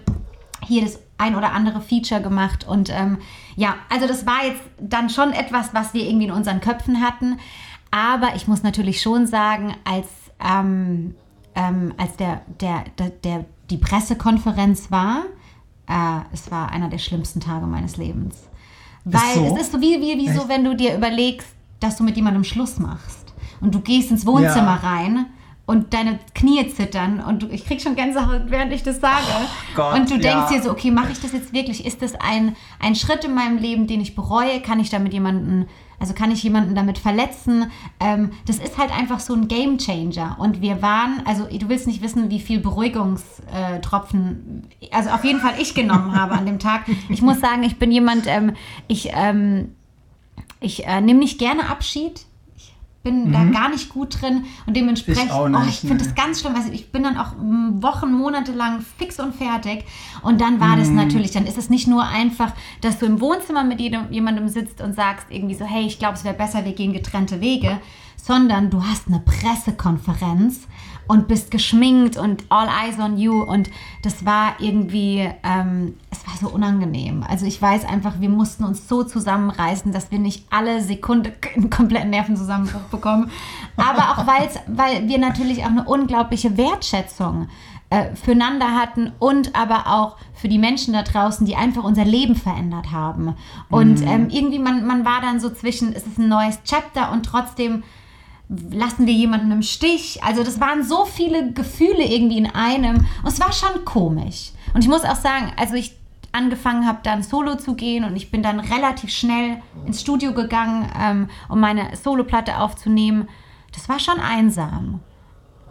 hier 0.65 0.83
das 0.83 0.99
ein 1.17 1.35
oder 1.35 1.53
andere 1.53 1.81
Feature 1.81 2.21
gemacht. 2.21 2.67
Und 2.67 2.89
ähm, 2.89 3.17
ja, 3.55 3.75
also 3.89 4.07
das 4.07 4.25
war 4.25 4.45
jetzt 4.45 4.61
dann 4.79 5.09
schon 5.09 5.31
etwas, 5.31 5.73
was 5.73 5.93
wir 5.93 6.03
irgendwie 6.03 6.27
in 6.27 6.31
unseren 6.31 6.61
Köpfen 6.61 7.01
hatten. 7.01 7.39
Aber 7.91 8.35
ich 8.35 8.47
muss 8.47 8.63
natürlich 8.63 9.01
schon 9.01 9.25
sagen, 9.25 9.75
als, 9.83 10.07
ähm, 10.39 11.15
ähm, 11.55 11.93
als 11.97 12.15
der, 12.17 12.41
der, 12.61 12.83
der, 12.97 13.09
der, 13.09 13.45
die 13.69 13.77
Pressekonferenz 13.77 14.91
war, 14.91 15.23
äh, 15.87 16.21
es 16.31 16.51
war 16.51 16.71
einer 16.71 16.89
der 16.89 16.99
schlimmsten 16.99 17.39
Tage 17.39 17.65
meines 17.65 17.97
Lebens. 17.97 18.47
Weil 19.05 19.35
so? 19.35 19.55
es 19.55 19.61
ist 19.61 19.71
so 19.71 19.81
wie, 19.81 19.99
wie, 20.01 20.17
wie 20.17 20.29
so, 20.29 20.47
wenn 20.49 20.63
du 20.63 20.75
dir 20.75 20.95
überlegst, 20.95 21.47
dass 21.79 21.97
du 21.97 22.03
mit 22.03 22.15
jemandem 22.15 22.43
Schluss 22.43 22.79
machst. 22.79 23.33
Und 23.61 23.75
du 23.75 23.79
gehst 23.79 24.11
ins 24.11 24.25
Wohnzimmer 24.25 24.79
ja. 24.81 24.89
rein 24.89 25.25
und 25.65 25.93
deine 25.93 26.19
Knie 26.33 26.67
zittern 26.69 27.19
und 27.19 27.43
du, 27.43 27.47
ich 27.49 27.65
krieg 27.65 27.81
schon 27.81 27.95
Gänsehaut, 27.95 28.43
während 28.47 28.73
ich 28.73 28.83
das 28.83 28.99
sage. 28.99 29.23
Oh 29.39 29.75
Gott, 29.75 29.93
und 29.93 30.09
du 30.09 30.17
denkst 30.17 30.51
ja. 30.51 30.57
dir 30.57 30.63
so, 30.63 30.71
okay, 30.71 30.91
mache 30.91 31.11
ich 31.11 31.21
das 31.21 31.31
jetzt 31.31 31.53
wirklich? 31.53 31.85
Ist 31.85 32.01
das 32.01 32.15
ein, 32.15 32.55
ein 32.79 32.95
Schritt 32.95 33.23
in 33.23 33.35
meinem 33.35 33.57
Leben, 33.57 33.85
den 33.85 34.01
ich 34.01 34.15
bereue? 34.15 34.61
Kann 34.61 34.79
ich 34.79 34.89
damit 34.89 35.13
jemanden 35.13 35.67
also 35.99 36.13
kann 36.13 36.31
ich 36.31 36.43
jemanden 36.43 36.75
damit 36.75 36.97
verletzen? 36.97 37.71
Ähm, 37.99 38.31
das 38.45 38.57
ist 38.57 38.77
halt 38.77 38.91
einfach 38.91 39.19
so 39.19 39.33
ein 39.33 39.47
Game 39.47 39.77
Changer. 39.77 40.37
Und 40.39 40.61
wir 40.61 40.81
waren, 40.81 41.21
also 41.25 41.45
du 41.45 41.69
willst 41.69 41.87
nicht 41.87 42.01
wissen, 42.01 42.29
wie 42.29 42.39
viel 42.39 42.59
Beruhigungstropfen, 42.59 44.67
also 44.91 45.09
auf 45.09 45.23
jeden 45.23 45.39
Fall 45.39 45.53
ich 45.59 45.73
genommen 45.73 46.15
habe 46.15 46.33
an 46.33 46.45
dem 46.45 46.59
Tag. 46.59 46.85
Ich 47.09 47.21
muss 47.21 47.39
sagen, 47.39 47.63
ich 47.63 47.77
bin 47.77 47.91
jemand, 47.91 48.27
ähm, 48.27 48.53
ich, 48.87 49.09
ähm, 49.13 49.75
ich 50.59 50.85
äh, 50.85 51.01
nehme 51.01 51.19
nicht 51.19 51.39
gerne 51.39 51.69
Abschied 51.69 52.25
bin 53.09 53.27
mhm. 53.27 53.31
da 53.31 53.43
gar 53.45 53.69
nicht 53.69 53.89
gut 53.89 54.21
drin 54.21 54.45
und 54.67 54.75
dementsprechend, 54.77 55.25
ich, 55.25 55.31
oh, 55.31 55.49
ich 55.67 55.79
finde 55.79 56.03
das 56.03 56.13
ganz 56.13 56.41
schlimm. 56.41 56.55
Also 56.55 56.71
ich 56.71 56.91
bin 56.91 57.03
dann 57.03 57.17
auch 57.17 57.33
Wochen, 57.81 58.11
Monate 58.11 58.51
lang 58.51 58.81
fix 58.97 59.19
und 59.19 59.35
fertig 59.35 59.83
und 60.21 60.39
dann 60.41 60.59
war 60.59 60.75
mhm. 60.75 60.79
das 60.79 60.89
natürlich, 60.89 61.31
dann 61.31 61.45
ist 61.45 61.57
es 61.57 61.69
nicht 61.69 61.87
nur 61.87 62.03
einfach, 62.03 62.53
dass 62.81 62.99
du 62.99 63.05
im 63.07 63.19
Wohnzimmer 63.19 63.63
mit 63.63 63.79
jedem, 63.79 64.11
jemandem 64.11 64.47
sitzt 64.47 64.81
und 64.81 64.95
sagst 64.95 65.27
irgendwie 65.29 65.55
so, 65.55 65.65
hey, 65.65 65.85
ich 65.85 65.97
glaube, 65.97 66.15
es 66.15 66.23
wäre 66.23 66.35
besser, 66.35 66.65
wir 66.65 66.73
gehen 66.73 66.93
getrennte 66.93 67.41
Wege, 67.41 67.79
sondern 68.15 68.69
du 68.69 68.83
hast 68.83 69.07
eine 69.07 69.19
Pressekonferenz 69.19 70.67
und 71.09 71.27
bist 71.27 71.49
geschminkt 71.49 72.17
und 72.17 72.43
all 72.49 72.67
eyes 72.67 72.99
on 72.99 73.17
you. 73.17 73.41
Und 73.41 73.71
das 74.03 74.27
war 74.27 74.53
irgendwie, 74.59 75.27
ähm, 75.43 75.95
es 76.11 76.25
war 76.27 76.35
so 76.39 76.53
unangenehm. 76.53 77.25
Also 77.27 77.47
ich 77.47 77.59
weiß 77.59 77.85
einfach, 77.85 78.19
wir 78.19 78.29
mussten 78.29 78.63
uns 78.63 78.87
so 78.87 79.03
zusammenreißen, 79.03 79.91
dass 79.91 80.11
wir 80.11 80.19
nicht 80.19 80.45
alle 80.51 80.83
Sekunde 80.83 81.33
einen 81.55 81.71
kompletten 81.71 82.11
Nervenzusammenbruch 82.11 82.83
bekommen. 82.91 83.31
Aber 83.75 84.11
auch 84.11 84.27
weil 84.67 85.07
wir 85.07 85.17
natürlich 85.17 85.63
auch 85.63 85.71
eine 85.71 85.83
unglaubliche 85.85 86.57
Wertschätzung 86.57 87.47
äh, 87.89 88.15
füreinander 88.15 88.75
hatten 88.75 89.11
und 89.17 89.55
aber 89.55 89.87
auch 89.87 90.15
für 90.35 90.47
die 90.47 90.59
Menschen 90.59 90.93
da 90.93 91.01
draußen, 91.01 91.43
die 91.43 91.55
einfach 91.55 91.83
unser 91.83 92.05
Leben 92.05 92.35
verändert 92.35 92.91
haben. 92.91 93.33
Und 93.71 94.01
mhm. 94.01 94.07
ähm, 94.07 94.29
irgendwie, 94.29 94.59
man, 94.59 94.85
man 94.85 95.05
war 95.05 95.21
dann 95.21 95.39
so 95.39 95.49
zwischen, 95.49 95.91
es 95.91 96.05
ist 96.05 96.19
ein 96.19 96.29
neues 96.29 96.61
Chapter 96.65 97.11
und 97.11 97.25
trotzdem 97.25 97.81
lassen 98.49 99.05
wir 99.05 99.13
jemanden 99.13 99.51
im 99.51 99.61
Stich. 99.61 100.23
Also 100.23 100.43
das 100.43 100.59
waren 100.59 100.83
so 100.83 101.05
viele 101.05 101.51
Gefühle 101.51 102.03
irgendwie 102.03 102.37
in 102.37 102.47
einem 102.47 103.05
und 103.23 103.27
es 103.27 103.39
war 103.39 103.53
schon 103.53 103.85
komisch. 103.85 104.51
Und 104.73 104.83
ich 104.83 104.89
muss 104.89 105.03
auch 105.05 105.15
sagen, 105.15 105.51
also 105.57 105.75
ich 105.75 105.95
angefangen 106.31 106.87
habe, 106.87 106.99
dann 107.03 107.23
Solo 107.23 107.55
zu 107.55 107.75
gehen 107.75 108.03
und 108.03 108.15
ich 108.15 108.31
bin 108.31 108.43
dann 108.43 108.59
relativ 108.59 109.09
schnell 109.09 109.61
ins 109.85 110.01
Studio 110.01 110.33
gegangen, 110.33 110.87
ähm, 110.99 111.29
um 111.47 111.59
meine 111.59 111.95
Soloplatte 111.95 112.57
aufzunehmen. 112.59 113.27
Das 113.73 113.89
war 113.89 113.99
schon 113.99 114.19
einsam. 114.19 114.99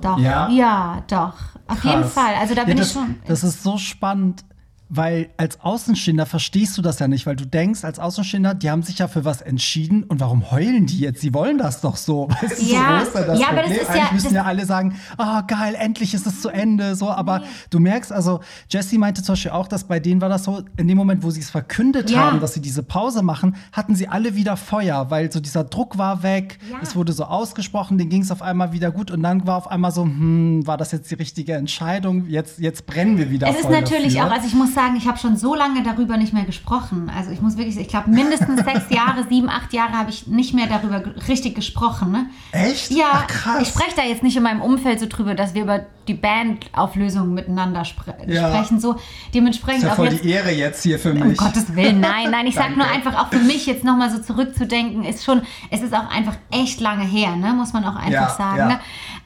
Doch, 0.01 0.19
ja, 0.19 0.49
ja 0.49 1.03
doch. 1.09 1.35
Auf 1.67 1.81
Krass. 1.81 1.85
jeden 1.85 2.05
Fall. 2.05 2.35
Also 2.41 2.55
da 2.55 2.65
bin 2.65 2.77
ja, 2.77 2.83
das, 2.83 2.89
ich 2.89 2.93
schon. 2.95 3.17
Das 3.27 3.45
ist 3.45 3.63
so 3.63 3.77
spannend. 3.77 4.45
Weil 4.90 5.28
als 5.37 5.61
Außenstehender 5.61 6.25
verstehst 6.25 6.78
du 6.78 6.83
das 6.83 6.99
ja 6.99 7.09
nicht, 7.09 7.26
weil 7.26 7.37
du 7.37 7.47
denkst, 7.47 7.85
als 7.85 7.99
Außenstehender, 7.99 8.54
die 8.54 8.71
haben 8.71 8.83
sich 8.83 8.99
ja 8.99 9.09
für 9.09 9.25
was 9.25 9.42
entschieden 9.42 10.02
und 10.04 10.21
warum 10.21 10.50
heulen 10.50 10.87
die 10.87 11.00
jetzt? 11.00 11.21
Sie 11.21 11.35
wollen 11.35 11.59
das 11.59 11.83
doch 11.83 11.97
so. 11.97 12.28
Weißt 12.40 12.62
ja, 12.62 13.04
so, 13.04 13.18
das 13.18 13.38
ja 13.38 13.49
aber 13.50 13.62
das 13.62 13.73
ist 13.73 13.90
Eigentlich 13.90 14.02
ja, 14.02 14.12
müssen 14.12 14.35
ja 14.35 14.45
alle 14.45 14.64
sagen, 14.64 14.99
oh 15.18 15.40
geil, 15.47 15.75
endlich 15.78 16.14
ist 16.14 16.26
es 16.26 16.40
zu 16.40 16.49
Ende. 16.49 16.95
So, 16.95 17.11
aber 17.11 17.40
nee. 17.40 17.47
du 17.68 17.80
merkst, 17.80 18.12
also 18.12 18.40
Jessie 18.71 18.97
meinte 18.97 19.23
zum 19.23 19.35
Beispiel 19.35 19.50
auch, 19.50 19.68
dass 19.68 19.85
bei 19.85 20.00
denen 20.00 20.23
war 20.23 20.30
das 20.30 20.45
so, 20.45 20.62
in 20.78 20.88
dem 20.88 20.97
Moment, 20.97 21.23
wo 21.23 21.30
sie 21.30 21.40
es 21.40 21.50
verkündet 21.50 22.09
ja. 22.09 22.21
haben, 22.21 22.40
dass 22.40 22.54
sie 22.54 22.61
diese 22.61 22.83
Pause 22.83 23.23
machen, 23.23 23.57
hatten 23.73 23.95
sie 23.95 24.09
alle 24.09 24.37
wieder 24.37 24.57
Feuer, 24.57 25.11
weil 25.11 25.30
so 25.30 25.40
dieser 25.40 25.64
Druck 25.64 25.99
war 25.99 26.23
weg, 26.23 26.59
ja. 26.71 26.78
es 26.83 26.97
wurde 26.97 27.12
so 27.12 27.25
ausgesprochen, 27.25 27.99
denen 27.99 28.09
ging 28.09 28.23
es 28.23 28.30
auf 28.30 28.40
einmal 28.40 28.73
wieder 28.73 28.90
gut 28.90 29.11
und 29.11 29.23
dann 29.23 29.47
war 29.47 29.57
auf 29.57 29.71
einmal 29.71 29.92
so, 29.92 30.04
hm, 30.04 30.66
war 30.66 30.78
das 30.78 30.92
jetzt 30.92 31.11
die 31.11 31.16
richtige 31.16 31.54
Entscheidung? 31.54 32.26
Jetzt, 32.28 32.59
jetzt 32.59 32.87
brennen 32.87 33.18
wir 33.18 33.30
wieder. 33.30 33.49
Es 33.49 33.61
ist 33.61 33.71
natürlich 33.71 34.14
dafür. 34.14 34.30
auch, 34.30 34.35
also 34.35 34.47
ich 34.47 34.54
muss 34.54 34.78
sagen, 34.79 34.95
ich 34.95 35.09
habe 35.09 35.19
schon 35.19 35.37
so 35.37 35.57
lange 35.57 35.83
darüber 35.83 36.17
nicht 36.17 36.33
mehr 36.33 36.45
gesprochen. 36.45 37.11
Also 37.15 37.33
ich 37.33 37.41
muss 37.41 37.57
wirklich, 37.57 37.77
ich 37.77 37.89
glaube 37.89 38.11
mindestens 38.11 38.63
sechs 38.63 38.89
Jahre, 38.91 39.27
sieben, 39.29 39.51
acht 39.51 39.73
Jahre 39.73 39.93
habe 39.95 40.11
ich 40.11 40.29
nicht 40.29 40.55
mehr 40.55 40.69
darüber 40.69 41.03
richtig 41.27 41.57
gesprochen. 41.57 42.13
Ne? 42.13 42.27
Echt? 42.53 42.93
Ja, 42.93 43.11
Ach, 43.13 43.27
krass. 43.27 43.63
ich 43.63 43.69
spreche 43.69 43.97
da 43.97 44.05
jetzt 44.05 44.23
nicht 44.23 44.37
in 44.37 44.45
meinem 44.45 44.61
Umfeld 44.61 45.01
so 45.01 45.07
drüber, 45.07 45.35
dass 45.35 45.55
wir 45.55 45.63
über 45.63 45.81
die 46.07 46.15
Bandauflösung 46.15 47.35
miteinander 47.35 47.85
spre 47.85 48.15
ja. 48.29 48.49
sprechen. 48.49 48.79
So 48.79 48.95
dementsprechend 49.35 49.83
ist 49.83 49.89
ja 49.89 49.95
voll 49.97 50.13
jetzt, 50.13 50.23
die 50.23 50.31
Ehre 50.31 50.53
jetzt 50.53 50.85
hier 50.85 51.01
für 51.01 51.13
mich. 51.13 51.25
Um 51.25 51.37
Gottes 51.37 51.75
Willen, 51.75 51.99
nein, 51.99 52.31
nein. 52.31 52.47
Ich 52.47 52.55
sage 52.55 52.75
nur 52.77 52.87
einfach 52.87 53.19
auch 53.21 53.31
für 53.31 53.41
mich 53.41 53.67
jetzt 53.67 53.83
nochmal 53.83 54.11
so 54.11 54.19
zurückzudenken, 54.19 55.03
ist 55.03 55.25
schon, 55.25 55.43
es 55.71 55.83
ist 55.83 55.93
auch 55.93 56.09
einfach 56.09 56.37
echt 56.53 56.81
lange 56.81 57.05
her, 57.05 57.35
ne? 57.35 57.53
muss 57.53 57.73
man 57.73 57.85
auch 57.85 57.97
einfach 57.97 58.13
ja, 58.13 58.31
sagen. 58.31 58.59
Ja. 58.59 58.69
Ne? 58.69 58.81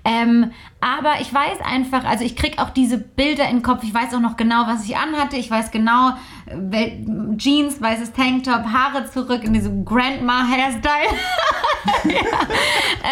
Ähm, 0.05 0.51
aber 0.81 1.21
ich 1.21 1.33
weiß 1.33 1.61
einfach, 1.65 2.05
also 2.05 2.25
ich 2.25 2.35
kriege 2.35 2.61
auch 2.61 2.71
diese 2.71 2.99
Bilder 2.99 3.49
in 3.49 3.59
den 3.59 3.63
Kopf. 3.63 3.85
Ich 3.85 3.95
weiß 3.95 4.15
auch 4.15 4.21
noch 4.21 4.37
genau, 4.37 4.67
was 4.67 4.85
ich 4.85 4.97
anhatte. 4.97 5.37
Ich 5.37 5.51
weiß 5.51 5.71
genau, 5.71 6.15
Jeans, 7.37 7.81
weißes 7.81 8.13
Tanktop, 8.13 8.65
Haare 8.65 9.09
zurück 9.09 9.45
in 9.45 9.53
diesem 9.53 9.85
Grandma-Hairstyle. 9.85 11.15
ja. 12.05 12.21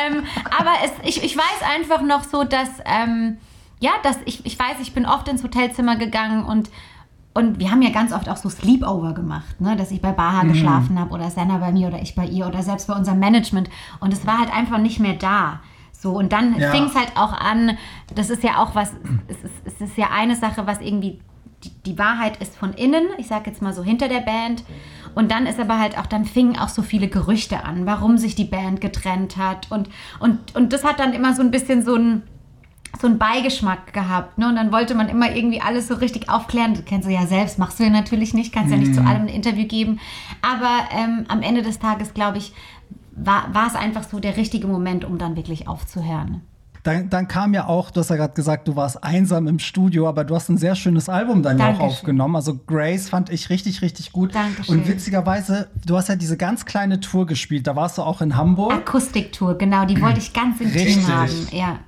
ähm, 0.07 0.25
aber 0.59 0.73
es, 0.85 0.91
ich, 1.05 1.25
ich 1.25 1.37
weiß 1.37 1.63
einfach 1.77 2.03
noch 2.03 2.25
so, 2.25 2.43
dass, 2.43 2.71
ähm, 2.85 3.39
ja, 3.79 3.93
dass 4.03 4.19
ich, 4.25 4.45
ich 4.45 4.59
weiß, 4.59 4.77
ich 4.83 4.93
bin 4.93 5.07
oft 5.07 5.29
ins 5.29 5.45
Hotelzimmer 5.45 5.97
gegangen 5.97 6.45
und 6.45 6.71
und 7.33 7.61
wir 7.61 7.71
haben 7.71 7.81
ja 7.81 7.91
ganz 7.91 8.13
oft 8.13 8.29
auch 8.29 8.37
so 8.37 8.49
Sleepover 8.49 9.15
gemacht, 9.15 9.61
ne? 9.61 9.77
dass 9.77 9.93
ich 9.93 10.03
bei 10.03 10.11
Baha 10.11 10.43
mhm. 10.43 10.49
geschlafen 10.49 10.99
habe 10.99 11.13
oder 11.13 11.31
Senna 11.31 11.59
bei 11.59 11.71
mir 11.71 11.87
oder 11.87 12.03
ich 12.03 12.17
bei 12.17 12.27
ihr 12.27 12.49
oder 12.49 12.65
selbst 12.65 12.89
bei 12.89 12.95
unserem 12.95 13.21
Management. 13.21 13.71
Und 14.01 14.13
es 14.13 14.27
war 14.27 14.39
halt 14.39 14.53
einfach 14.53 14.79
nicht 14.79 14.99
mehr 14.99 15.15
da. 15.15 15.61
So, 16.01 16.13
und 16.13 16.33
dann 16.33 16.59
ja. 16.59 16.71
fing 16.71 16.85
es 16.85 16.95
halt 16.95 17.13
auch 17.15 17.35
an, 17.35 17.77
das 18.15 18.31
ist 18.31 18.43
ja 18.43 18.57
auch 18.57 18.75
was, 18.75 18.93
es 19.29 19.37
ist, 19.45 19.55
es 19.67 19.81
ist 19.83 19.99
ja 19.99 20.09
eine 20.11 20.35
Sache, 20.35 20.67
was 20.67 20.81
irgendwie, 20.81 21.21
die, 21.63 21.71
die 21.85 21.99
Wahrheit 21.99 22.39
ist 22.39 22.57
von 22.57 22.73
innen, 22.73 23.05
ich 23.19 23.27
sage 23.27 23.51
jetzt 23.51 23.61
mal 23.61 23.75
so 23.75 23.85
hinter 23.85 24.09
der 24.09 24.21
Band. 24.21 24.65
Und 25.15 25.31
dann 25.31 25.47
ist 25.47 25.61
aber 25.61 25.79
halt 25.79 25.99
auch, 25.99 26.07
dann 26.07 26.25
fingen 26.25 26.59
auch 26.59 26.71
so 26.71 26.81
viele 26.81 27.09
Gerüchte 27.09 27.65
an, 27.65 27.85
warum 27.85 28.17
sich 28.17 28.35
die 28.35 28.47
Band 28.47 28.81
getrennt 28.81 29.37
hat. 29.37 29.71
Und, 29.71 29.91
und, 30.21 30.57
und 30.57 30.73
das 30.73 30.85
hat 30.85 31.01
dann 31.01 31.13
immer 31.13 31.35
so 31.35 31.43
ein 31.43 31.51
bisschen 31.51 31.85
so 31.85 31.97
ein, 31.97 32.23
so 32.99 33.07
einen 33.07 33.19
Beigeschmack 33.19 33.93
gehabt. 33.93 34.39
Ne? 34.39 34.49
Und 34.49 34.57
dann 34.57 34.73
wollte 34.73 34.95
man 34.95 35.11
immer 35.11 35.35
irgendwie 35.35 35.61
alles 35.61 35.89
so 35.89 35.95
richtig 35.95 36.31
aufklären. 36.31 36.73
Das 36.73 36.87
kennst 36.87 37.07
du 37.07 37.13
ja 37.13 37.27
selbst, 37.27 37.59
machst 37.59 37.79
du 37.79 37.85
ja 37.85 37.91
natürlich 37.91 38.33
nicht, 38.33 38.55
kannst 38.55 38.71
ja 38.71 38.79
nicht 38.79 38.95
zu 38.95 39.03
mhm. 39.03 39.07
allem 39.07 39.23
ein 39.23 39.29
Interview 39.29 39.67
geben. 39.67 40.01
Aber 40.41 40.89
ähm, 40.97 41.27
am 41.29 41.43
Ende 41.43 41.61
des 41.61 41.79
Tages, 41.79 42.15
glaube 42.15 42.39
ich, 42.39 42.55
war, 43.25 43.53
war 43.55 43.67
es 43.67 43.75
einfach 43.75 44.05
so 44.05 44.21
der 44.21 44.37
richtige 44.37 44.67
Moment, 44.67 45.05
um 45.05 45.19
dann 45.19 45.37
wirklich 45.37 45.69
aufzuhören. 45.69 46.43
Dann, 46.83 47.11
dann, 47.11 47.29
kam 47.29 47.53
ja 47.53 47.67
auch, 47.67 47.91
du 47.91 48.01
hast 48.01 48.09
ja 48.09 48.17
gerade 48.17 48.33
gesagt, 48.33 48.67
du 48.67 48.75
warst 48.75 49.05
einsam 49.05 49.47
im 49.47 49.59
Studio, 49.59 50.09
aber 50.09 50.25
du 50.25 50.35
hast 50.35 50.49
ein 50.49 50.57
sehr 50.57 50.75
schönes 50.75 51.11
Album 51.11 51.43
dann 51.43 51.59
ja 51.59 51.73
auch 51.73 51.81
aufgenommen. 51.81 52.37
Also 52.37 52.57
Grace 52.57 53.11
fand 53.11 53.29
ich 53.29 53.51
richtig, 53.51 53.83
richtig 53.83 54.13
gut. 54.13 54.35
Dankeschön. 54.35 54.79
Und 54.79 54.89
witzigerweise, 54.89 55.69
du 55.85 55.97
hast 55.97 56.09
ja 56.09 56.17
diese 56.17 56.39
ganz 56.39 56.65
kleine 56.65 57.01
Tour 57.01 57.27
gespielt. 57.27 57.67
Da 57.67 57.77
warst 57.77 57.99
du 57.99 58.03
auch 58.03 58.23
in 58.23 58.35
Hamburg. 58.35 58.73
Akustiktour, 58.73 59.59
genau, 59.59 59.85
die 59.85 60.01
wollte 60.01 60.21
ich 60.21 60.33
ganz 60.33 60.59
intim 60.61 60.81
richtig. 60.81 61.09
haben. 61.09 61.49
Ja. 61.53 61.81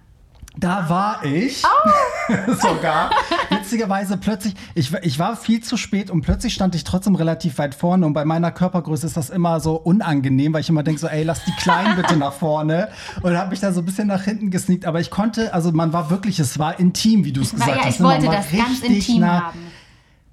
Da 0.59 0.87
war 0.91 1.25
ich 1.25 1.63
oh. 1.65 2.53
sogar. 2.61 3.11
Witzigerweise 3.73 4.19
plötzlich, 4.19 4.55
ich, 4.75 4.93
ich 5.01 5.19
war 5.19 5.35
viel 5.35 5.63
zu 5.63 5.79
spät 5.79 6.11
und 6.11 6.21
plötzlich 6.21 6.53
stand 6.53 6.75
ich 6.75 6.85
trotzdem 6.85 7.15
relativ 7.15 7.57
weit 7.57 7.75
vorne. 7.75 8.05
Und 8.05 8.13
bei 8.13 8.27
meiner 8.27 8.51
Körpergröße 8.51 9.07
ist 9.07 9.17
das 9.17 9.31
immer 9.31 9.61
so 9.61 9.77
unangenehm, 9.77 10.53
weil 10.53 10.61
ich 10.61 10.69
immer 10.69 10.83
denke 10.83 11.01
so, 11.01 11.07
ey, 11.07 11.23
lass 11.23 11.43
die 11.47 11.53
Kleinen 11.53 11.97
bitte 11.97 12.19
nach 12.19 12.35
vorne. 12.35 12.89
Und 13.23 13.35
habe 13.35 13.49
mich 13.49 13.61
da 13.61 13.73
so 13.73 13.81
ein 13.81 13.87
bisschen 13.87 14.09
nach 14.09 14.25
hinten 14.25 14.51
gesneakt. 14.51 14.85
Aber 14.85 15.01
ich 15.01 15.11
konnte, 15.11 15.55
also 15.55 15.73
man 15.73 15.95
war 15.95 16.11
wirklich, 16.11 16.39
es 16.39 16.59
war 16.59 16.79
intim, 16.79 17.25
wie 17.25 17.33
du 17.33 17.41
es 17.41 17.53
gesagt 17.53 17.71
ja, 17.71 17.85
hast. 17.87 17.95
Ich 17.95 18.05
wollte 18.05 18.27
das 18.27 18.53
ganz 18.53 18.81
intim 18.83 19.21
nah, 19.21 19.47
haben. 19.47 19.59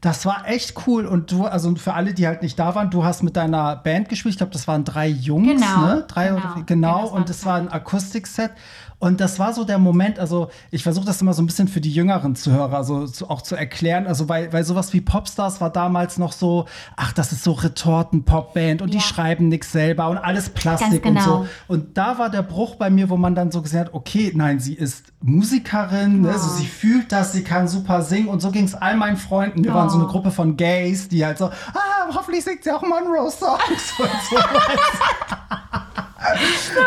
Das 0.01 0.25
war 0.25 0.45
echt 0.45 0.75
cool. 0.85 1.05
Und 1.05 1.31
du, 1.31 1.45
also 1.45 1.73
für 1.75 1.93
alle, 1.93 2.13
die 2.13 2.27
halt 2.27 2.41
nicht 2.41 2.59
da 2.59 2.75
waren, 2.75 2.89
du 2.89 3.05
hast 3.05 3.23
mit 3.23 3.37
deiner 3.37 3.77
Band 3.77 4.09
gespielt. 4.09 4.33
Ich 4.33 4.37
glaube, 4.37 4.51
das 4.51 4.67
waren 4.67 4.83
drei 4.83 5.07
Jungs, 5.07 5.61
genau, 5.61 5.85
ne? 5.85 6.05
Drei 6.09 6.27
genau, 6.27 6.39
oder, 6.39 6.63
genau. 6.65 7.05
Ja, 7.05 7.11
und 7.13 7.29
es 7.29 7.45
war 7.45 7.55
ein 7.55 7.69
Akustikset. 7.69 8.51
Und 8.99 9.21
das 9.21 9.39
war 9.39 9.53
so 9.53 9.63
der 9.63 9.77
Moment, 9.77 10.19
also 10.19 10.49
ich 10.71 10.83
versuche 10.83 11.05
das 11.05 11.21
immer 11.21 11.33
so 11.33 11.41
ein 11.41 11.45
bisschen 11.45 11.69
für 11.69 11.79
die 11.79 11.91
jüngeren 11.91 12.35
Zuhörer 12.35 12.83
so 12.83 13.07
zu, 13.07 13.29
auch 13.29 13.41
zu 13.41 13.55
erklären, 13.55 14.07
also 14.07 14.27
weil, 14.27 14.51
weil 14.51 14.65
sowas 14.65 14.91
wie 14.91 14.99
Popstars 14.99 15.61
war 15.61 15.69
damals 15.69 16.17
noch 16.17 16.33
so, 16.33 16.65
ach, 16.97 17.13
das 17.13 17.31
ist 17.31 17.45
so 17.45 17.53
Retorten-Popband 17.53 18.81
und 18.81 18.93
ja. 18.93 18.99
die 18.99 19.01
schreiben 19.01 19.47
nichts 19.47 19.71
selber 19.71 20.09
und 20.09 20.17
alles 20.17 20.49
Plastik 20.49 21.01
genau. 21.01 21.19
und 21.19 21.25
so. 21.25 21.47
Und 21.69 21.97
da 21.97 22.17
war 22.17 22.29
der 22.29 22.41
Bruch 22.41 22.75
bei 22.75 22.89
mir, 22.89 23.09
wo 23.09 23.15
man 23.15 23.35
dann 23.35 23.51
so 23.51 23.61
gesagt 23.61 23.87
hat, 23.87 23.93
okay, 23.93 24.33
nein, 24.35 24.59
sie 24.59 24.73
ist 24.73 25.05
Musikerin, 25.21 26.23
wow. 26.23 26.27
ne, 26.27 26.33
also 26.33 26.49
sie 26.49 26.67
fühlt 26.67 27.13
das, 27.13 27.31
sie 27.31 27.43
kann 27.43 27.69
super 27.69 28.01
singen 28.01 28.27
und 28.27 28.41
so 28.41 28.51
ging 28.51 28.65
es 28.65 28.75
all 28.75 28.97
meinen 28.97 29.17
Freunden. 29.17 29.63
Wir 29.63 29.71
oh. 29.71 29.75
waren 29.75 29.89
so 29.89 29.97
eine. 29.97 30.09
Gruppe 30.09 30.31
von 30.31 30.57
Gays, 30.57 31.07
die 31.07 31.25
halt 31.25 31.37
so, 31.37 31.45
ah, 31.45 32.13
hoffentlich 32.13 32.43
singt 32.43 32.63
sie 32.63 32.71
auch 32.71 32.81
Monroe-Songs 32.81 33.93
und 33.99 34.09
so. 34.29 34.37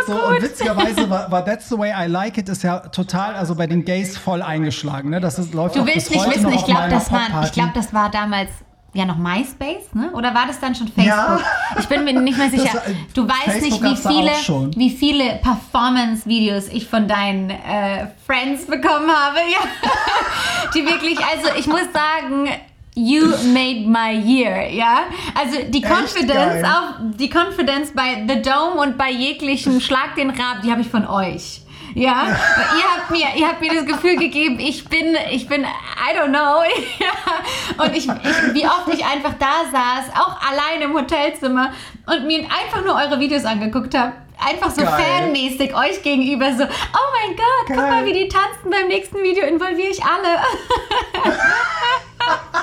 so, 0.07 0.12
so 0.12 0.27
und 0.29 0.43
witzigerweise 0.43 1.09
war, 1.09 1.31
war, 1.31 1.45
That's 1.45 1.69
the 1.69 1.79
Way 1.79 1.93
I 1.97 2.07
Like 2.07 2.39
It 2.39 2.49
ist 2.49 2.62
ja 2.62 2.79
total, 2.79 3.35
also 3.35 3.55
bei 3.55 3.67
den 3.67 3.85
Gays 3.85 4.17
voll 4.17 4.43
eingeschlagen. 4.43 5.11
Ne? 5.11 5.21
Das 5.21 5.39
ist, 5.39 5.55
läuft 5.55 5.77
du 5.77 5.87
willst 5.87 6.11
nicht 6.11 6.27
wissen, 6.27 6.53
ich 6.53 6.65
glaube, 6.65 6.89
das, 6.89 7.11
war, 7.11 7.51
glaub, 7.53 7.75
das 7.75 7.93
war 7.93 8.11
damals 8.11 8.51
ja 8.95 9.07
noch 9.07 9.17
MySpace, 9.17 9.95
ne? 9.95 10.11
Oder 10.12 10.35
war 10.35 10.47
das 10.47 10.61
dann 10.61 10.75
schon 10.75 10.87
Facebook? 10.89 11.07
Ja. 11.07 11.41
Ich 11.79 11.87
bin 11.89 12.05
mir 12.05 12.21
nicht 12.21 12.37
mehr 12.37 12.51
sicher. 12.51 12.83
Das, 12.85 12.93
du 13.15 13.27
weißt 13.27 13.59
Facebook 13.59 13.83
nicht, 13.83 14.05
wie 14.05 14.15
viele, 14.15 14.71
wie 14.77 14.91
viele 14.91 15.41
Performance-Videos 15.43 16.69
ich 16.69 16.89
von 16.89 17.09
deinen 17.09 17.49
äh, 17.51 18.09
Friends 18.27 18.67
bekommen 18.67 19.11
habe. 19.11 19.39
Ja. 19.51 19.61
Die 20.75 20.85
wirklich, 20.85 21.19
also 21.19 21.49
ich 21.59 21.67
muss 21.67 21.85
sagen, 21.93 22.49
You 22.94 23.28
made 23.54 23.87
my 23.87 24.12
year, 24.12 24.68
ja? 24.68 25.04
Also 25.34 25.62
die 25.66 25.80
Confidence 25.80 26.62
auf 26.62 26.96
die 27.16 27.30
Confidence 27.30 27.90
bei 27.94 28.22
The 28.28 28.42
Dome 28.42 28.82
und 28.82 28.99
bei 28.99 29.11
jeglichem 29.11 29.80
Schlag 29.80 30.14
den 30.14 30.28
Rab, 30.28 30.61
die 30.62 30.70
habe 30.70 30.82
ich 30.82 30.88
von 30.88 31.06
euch. 31.06 31.62
Ja, 31.94 32.26
ihr 32.26 32.96
habt 32.96 33.11
mir, 33.11 33.26
ihr 33.34 33.49
habt 33.49 33.62
mir 33.62 33.72
das 33.72 33.87
Gefühl 33.87 34.16
gegeben, 34.16 34.58
ich 34.58 34.84
bin, 34.84 35.16
ich 35.30 35.46
bin, 35.46 35.62
I 35.62 36.18
don't 36.18 36.28
know. 36.28 36.62
ja. 36.99 37.82
Und 37.82 37.96
ich, 37.96 38.06
ich, 38.08 38.54
wie 38.54 38.66
oft 38.66 38.88
ich 38.92 39.04
einfach 39.04 39.34
da 39.38 39.70
saß, 39.70 40.14
auch 40.14 40.38
allein 40.50 40.82
im 40.82 40.94
Hotelzimmer 40.94 41.72
und 42.06 42.26
mir 42.26 42.40
einfach 42.40 42.84
nur 42.84 42.94
eure 42.94 43.18
Videos 43.18 43.44
angeguckt 43.46 43.96
habe 43.96 44.12
einfach 44.44 44.70
so 44.70 44.82
Geil. 44.82 44.90
fanmäßig 44.90 45.75
euch 45.75 46.02
gegenüber 46.02 46.52
so, 46.52 46.64
oh 46.64 47.26
mein 47.28 47.37
Gott, 47.37 47.68
Geil. 47.68 47.76
guck 47.76 47.88
mal, 47.90 48.04
wie 48.04 48.12
die 48.12 48.28
tanzen 48.28 48.70
beim 48.70 48.88
nächsten 48.88 49.22
Video, 49.22 49.44
involviere 49.46 49.90
ich 49.90 50.02
alle. 50.02 50.42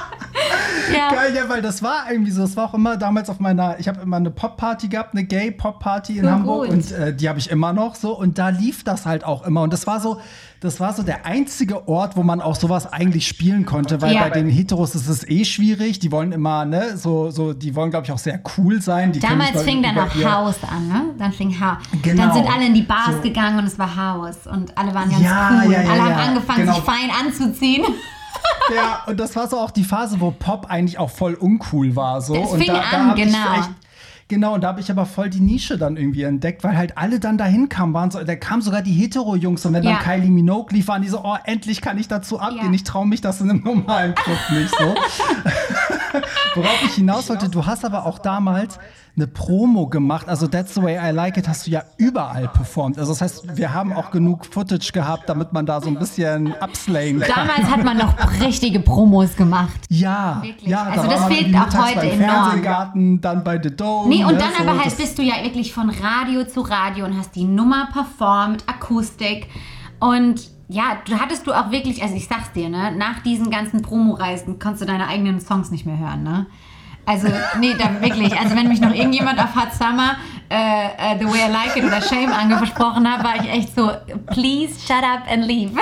ja. 0.93 1.09
Geil, 1.13 1.35
ja, 1.35 1.49
weil 1.49 1.61
das 1.61 1.81
war 1.83 2.11
irgendwie 2.11 2.31
so, 2.31 2.43
es 2.43 2.55
war 2.55 2.69
auch 2.69 2.73
immer 2.73 2.97
damals 2.97 3.29
auf 3.29 3.39
meiner, 3.39 3.79
ich 3.79 3.87
habe 3.87 4.01
immer 4.01 4.17
eine 4.17 4.31
Pop-Party 4.31 4.87
gehabt, 4.87 5.13
eine 5.13 5.23
Gay-Pop-Party 5.23 6.17
in 6.17 6.25
so 6.25 6.31
Hamburg 6.31 6.67
gut. 6.67 6.75
und 6.75 6.91
äh, 6.91 7.15
die 7.15 7.29
habe 7.29 7.39
ich 7.39 7.49
immer 7.49 7.73
noch 7.73 7.95
so 7.95 8.17
und 8.17 8.37
da 8.37 8.49
lief 8.49 8.83
das 8.83 9.05
halt 9.05 9.23
auch 9.23 9.45
immer 9.45 9.61
und 9.61 9.73
das 9.73 9.87
war 9.87 9.99
so, 9.99 10.19
das 10.61 10.79
war 10.79 10.93
so 10.93 11.03
der 11.03 11.25
einzige 11.25 11.87
Ort, 11.87 12.17
wo 12.17 12.23
man 12.23 12.41
auch 12.41 12.55
sowas 12.55 12.91
eigentlich 12.91 13.27
spielen 13.27 13.65
konnte, 13.65 14.01
weil 14.01 14.13
ja. 14.13 14.21
bei 14.21 14.29
den 14.29 14.49
Heteros 14.49 14.93
ist 14.93 15.07
es 15.07 15.27
eh 15.27 15.45
schwierig, 15.45 15.99
die 15.99 16.11
wollen 16.11 16.31
immer, 16.31 16.65
ne, 16.65 16.97
so, 16.97 17.31
so 17.31 17.53
die 17.53 17.75
wollen 17.75 17.91
glaube 17.91 18.05
ich 18.05 18.11
auch 18.11 18.17
sehr 18.17 18.41
cool 18.57 18.81
sein. 18.81 19.11
Die 19.11 19.19
damals 19.19 19.63
fing 19.63 19.81
dann 19.81 19.97
auch 19.97 20.13
Haus 20.23 20.55
an, 20.69 20.87
ne, 20.87 21.01
dann 21.17 21.31
fing 21.31 21.49
Haus. 21.59 21.77
Genau. 22.01 22.23
Dann 22.23 22.33
sind 22.33 22.53
alle 22.53 22.65
in 22.65 22.73
die 22.73 22.81
Bars 22.81 23.15
so. 23.15 23.21
gegangen 23.21 23.59
und 23.59 23.65
es 23.65 23.79
war 23.79 23.95
Haus 23.95 24.47
und 24.47 24.77
alle 24.77 24.93
waren 24.93 25.09
ganz 25.09 25.23
ja, 25.23 25.61
cool 25.63 25.71
ja, 25.71 25.79
und 25.81 25.89
alle 25.89 26.01
haben 26.03 26.29
angefangen, 26.29 26.59
genau. 26.59 26.73
sich 26.75 26.83
fein 26.83 27.09
anzuziehen. 27.25 27.83
ja, 28.75 29.03
und 29.07 29.19
das 29.19 29.35
war 29.35 29.47
so 29.47 29.57
auch 29.57 29.71
die 29.71 29.83
Phase, 29.83 30.19
wo 30.19 30.31
Pop 30.31 30.67
eigentlich 30.69 30.97
auch 30.97 31.09
voll 31.09 31.33
uncool 31.33 31.95
war. 31.95 32.21
So. 32.21 32.35
Das 32.35 32.51
und 32.51 32.59
fing 32.59 32.67
da, 32.67 32.79
an, 32.79 33.09
da 33.09 33.13
genau. 33.15 33.53
Echt, 33.55 33.69
genau, 34.27 34.53
und 34.55 34.61
da 34.63 34.69
habe 34.69 34.81
ich 34.81 34.91
aber 34.91 35.05
voll 35.05 35.29
die 35.29 35.39
Nische 35.39 35.77
dann 35.77 35.97
irgendwie 35.97 36.23
entdeckt, 36.23 36.63
weil 36.63 36.77
halt 36.77 36.97
alle 36.97 37.19
dann 37.19 37.37
dahin 37.37 37.69
kamen, 37.69 37.93
waren 37.93 38.11
so, 38.11 38.23
da 38.23 38.35
kamen 38.35 38.61
sogar 38.61 38.81
die 38.81 38.93
Hetero-Jungs 38.93 39.65
und 39.65 39.73
wenn 39.73 39.83
ja. 39.83 39.93
dann 39.93 40.01
Kylie 40.01 40.31
Minogue 40.31 40.73
lief, 40.75 40.87
waren 40.87 41.01
die 41.01 41.09
so, 41.09 41.23
oh, 41.23 41.37
endlich 41.43 41.81
kann 41.81 41.97
ich 41.97 42.07
dazu 42.07 42.39
abgehen. 42.39 42.67
Ja. 42.67 42.73
Ich 42.73 42.83
traue 42.83 43.07
mich 43.07 43.21
das 43.21 43.41
in 43.41 43.49
einem 43.49 43.63
normalen 43.63 44.15
Club 44.15 44.37
nicht 44.51 44.69
so. 44.69 44.95
Worauf 46.55 46.83
ich 46.83 46.95
hinaus 46.95 47.29
wollte, 47.29 47.49
du 47.49 47.65
hast 47.65 47.85
aber 47.85 48.05
auch 48.05 48.19
damals 48.19 48.79
eine 49.15 49.27
Promo 49.27 49.87
gemacht. 49.87 50.27
Also 50.29 50.47
That's 50.47 50.73
the 50.75 50.81
Way 50.81 50.97
I 51.09 51.11
Like 51.11 51.37
It 51.37 51.47
hast 51.47 51.67
du 51.67 51.71
ja 51.71 51.83
überall 51.97 52.47
performt. 52.47 52.97
Also 52.97 53.11
das 53.11 53.21
heißt, 53.21 53.57
wir 53.57 53.73
haben 53.73 53.93
auch 53.93 54.11
genug 54.11 54.45
Footage 54.45 54.91
gehabt, 54.93 55.27
damit 55.27 55.51
man 55.51 55.65
da 55.65 55.81
so 55.81 55.89
ein 55.89 55.99
bisschen 55.99 56.53
upslayen 56.61 57.19
kann. 57.19 57.47
Damals 57.47 57.69
hat 57.69 57.83
man 57.83 57.97
noch 57.97 58.15
richtige 58.41 58.79
Promos 58.79 59.35
gemacht. 59.35 59.79
Ja, 59.89 60.39
wirklich. 60.41 60.69
ja. 60.69 60.83
Also 60.83 61.07
da 61.07 61.15
das 61.15 61.25
fehlt 61.25 61.55
auch 61.55 61.85
heute 61.85 62.09
enorm. 62.09 62.29
Fernsehgarten, 62.29 63.21
dann 63.21 63.43
bei 63.43 63.59
The 63.61 63.75
Dome. 63.75 64.09
Nee, 64.09 64.23
und 64.23 64.33
ne, 64.33 64.39
dann 64.39 64.51
so, 64.57 64.63
aber 64.63 64.79
halt 64.79 64.97
bist 64.97 65.17
du 65.17 65.21
ja 65.21 65.43
wirklich 65.43 65.73
von 65.73 65.89
Radio 65.89 66.45
zu 66.45 66.61
Radio 66.61 67.05
und 67.05 67.17
hast 67.17 67.35
die 67.35 67.45
Nummer 67.45 67.89
performt, 67.91 68.63
Akustik 68.67 69.47
und 69.99 70.49
ja, 70.69 70.99
du 71.03 71.19
hattest 71.19 71.47
du 71.47 71.53
auch 71.53 71.71
wirklich, 71.71 72.01
also 72.03 72.15
ich 72.15 72.27
sag's 72.27 72.51
dir, 72.53 72.69
ne, 72.69 72.91
nach 72.95 73.23
diesen 73.23 73.49
ganzen 73.49 73.81
Promoreisen 73.81 74.59
konntest 74.59 74.83
du 74.83 74.85
deine 74.85 75.07
eigenen 75.07 75.41
Songs 75.41 75.71
nicht 75.71 75.85
mehr 75.85 75.97
hören, 75.97 76.23
ne? 76.23 76.45
Also, 77.07 77.27
nee, 77.59 77.73
da 77.73 77.99
wirklich. 78.01 78.37
Also, 78.37 78.55
wenn 78.55 78.67
mich 78.67 78.79
noch 78.79 78.93
irgendjemand 78.93 79.39
auf 79.39 79.55
Hot 79.55 79.73
Summer 79.73 80.17
äh, 80.47 81.15
uh, 81.15 81.17
The 81.17 81.25
Way 81.25 81.49
I 81.49 81.51
Like 81.51 81.75
It 81.75 81.83
oder 81.83 82.01
Shame 82.01 82.31
angesprochen 82.31 83.11
hat, 83.11 83.23
war 83.23 83.43
ich 83.43 83.49
echt 83.49 83.75
so, 83.75 83.91
please 84.27 84.79
shut 84.79 85.03
up 85.03 85.23
and 85.27 85.43
leave. 85.43 85.71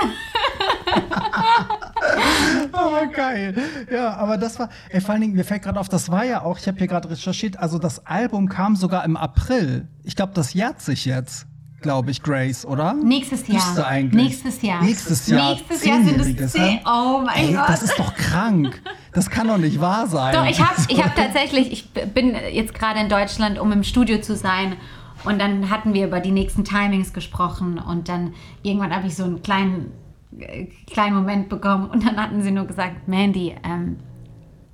oh, 2.72 3.12
geil. 3.14 3.56
Ja, 3.92 4.14
aber 4.16 4.38
das 4.38 4.58
war, 4.58 4.70
ey, 4.90 5.02
vor 5.02 5.12
allen 5.12 5.22
Dingen, 5.22 5.34
mir 5.34 5.44
fällt 5.44 5.64
gerade 5.64 5.82
auf, 5.82 5.90
das 5.90 6.10
war 6.10 6.24
ja 6.24 6.44
auch, 6.44 6.60
ich 6.60 6.68
habe 6.68 6.78
hier 6.78 6.88
gerade 6.88 7.10
recherchiert, 7.10 7.60
also 7.60 7.78
das 7.78 8.06
Album 8.06 8.48
kam 8.48 8.78
sogar 8.78 9.04
im 9.04 9.18
April. 9.18 9.90
Ich 10.04 10.16
glaube, 10.16 10.32
das 10.34 10.54
jährt 10.54 10.80
sich 10.80 11.04
jetzt 11.04 11.47
glaube 11.82 12.12
ich, 12.12 12.24
Grace, 12.24 12.66
oder? 12.66 12.94
Nächstes 12.94 13.48
Jahr. 13.48 13.86
Eigentlich. 13.86 14.24
Nächstes 14.24 14.62
Jahr. 14.62 14.84
Nächstes 14.84 15.28
Jahr. 15.28 15.50
Nächstes 15.52 15.86
Jahr 15.86 16.04
sind 16.04 16.40
es 16.40 16.52
zehn. 16.52 16.80
Oh 16.86 17.22
mein 17.26 17.50
Ey, 17.50 17.54
Gott. 17.54 17.70
Das 17.70 17.84
ist 17.84 17.98
doch 17.98 18.14
krank. 18.16 18.82
Das 19.14 19.30
kann 19.30 19.48
doch 19.48 19.58
nicht 19.58 19.80
wahr 19.80 20.08
sein. 20.08 20.34
Doch, 20.34 20.46
ich 20.46 20.60
habe 20.60 20.80
ich 20.88 21.04
hab 21.04 21.16
tatsächlich, 21.16 21.72
ich 21.72 21.90
bin 22.14 22.36
jetzt 22.52 22.74
gerade 22.74 23.00
in 23.00 23.10
Deutschland, 23.10 23.60
um 23.60 23.72
im 23.72 23.84
Studio 23.84 24.20
zu 24.22 24.36
sein. 24.36 24.76
Und 25.24 25.40
dann 25.40 25.70
hatten 25.70 25.94
wir 25.94 26.08
über 26.08 26.20
die 26.20 26.32
nächsten 26.32 26.64
Timings 26.64 27.14
gesprochen. 27.14 27.80
Und 27.80 28.10
dann 28.10 28.34
irgendwann 28.64 28.96
habe 28.96 29.08
ich 29.08 29.16
so 29.16 29.24
einen 29.24 29.42
kleinen, 29.42 29.92
äh, 30.38 30.66
kleinen 30.92 31.16
Moment 31.16 31.50
bekommen. 31.50 31.90
Und 31.90 32.06
dann 32.06 32.18
hatten 32.18 32.42
sie 32.42 32.52
nur 32.52 32.66
gesagt, 32.66 33.08
Mandy, 33.08 33.56
ähm, 33.64 33.98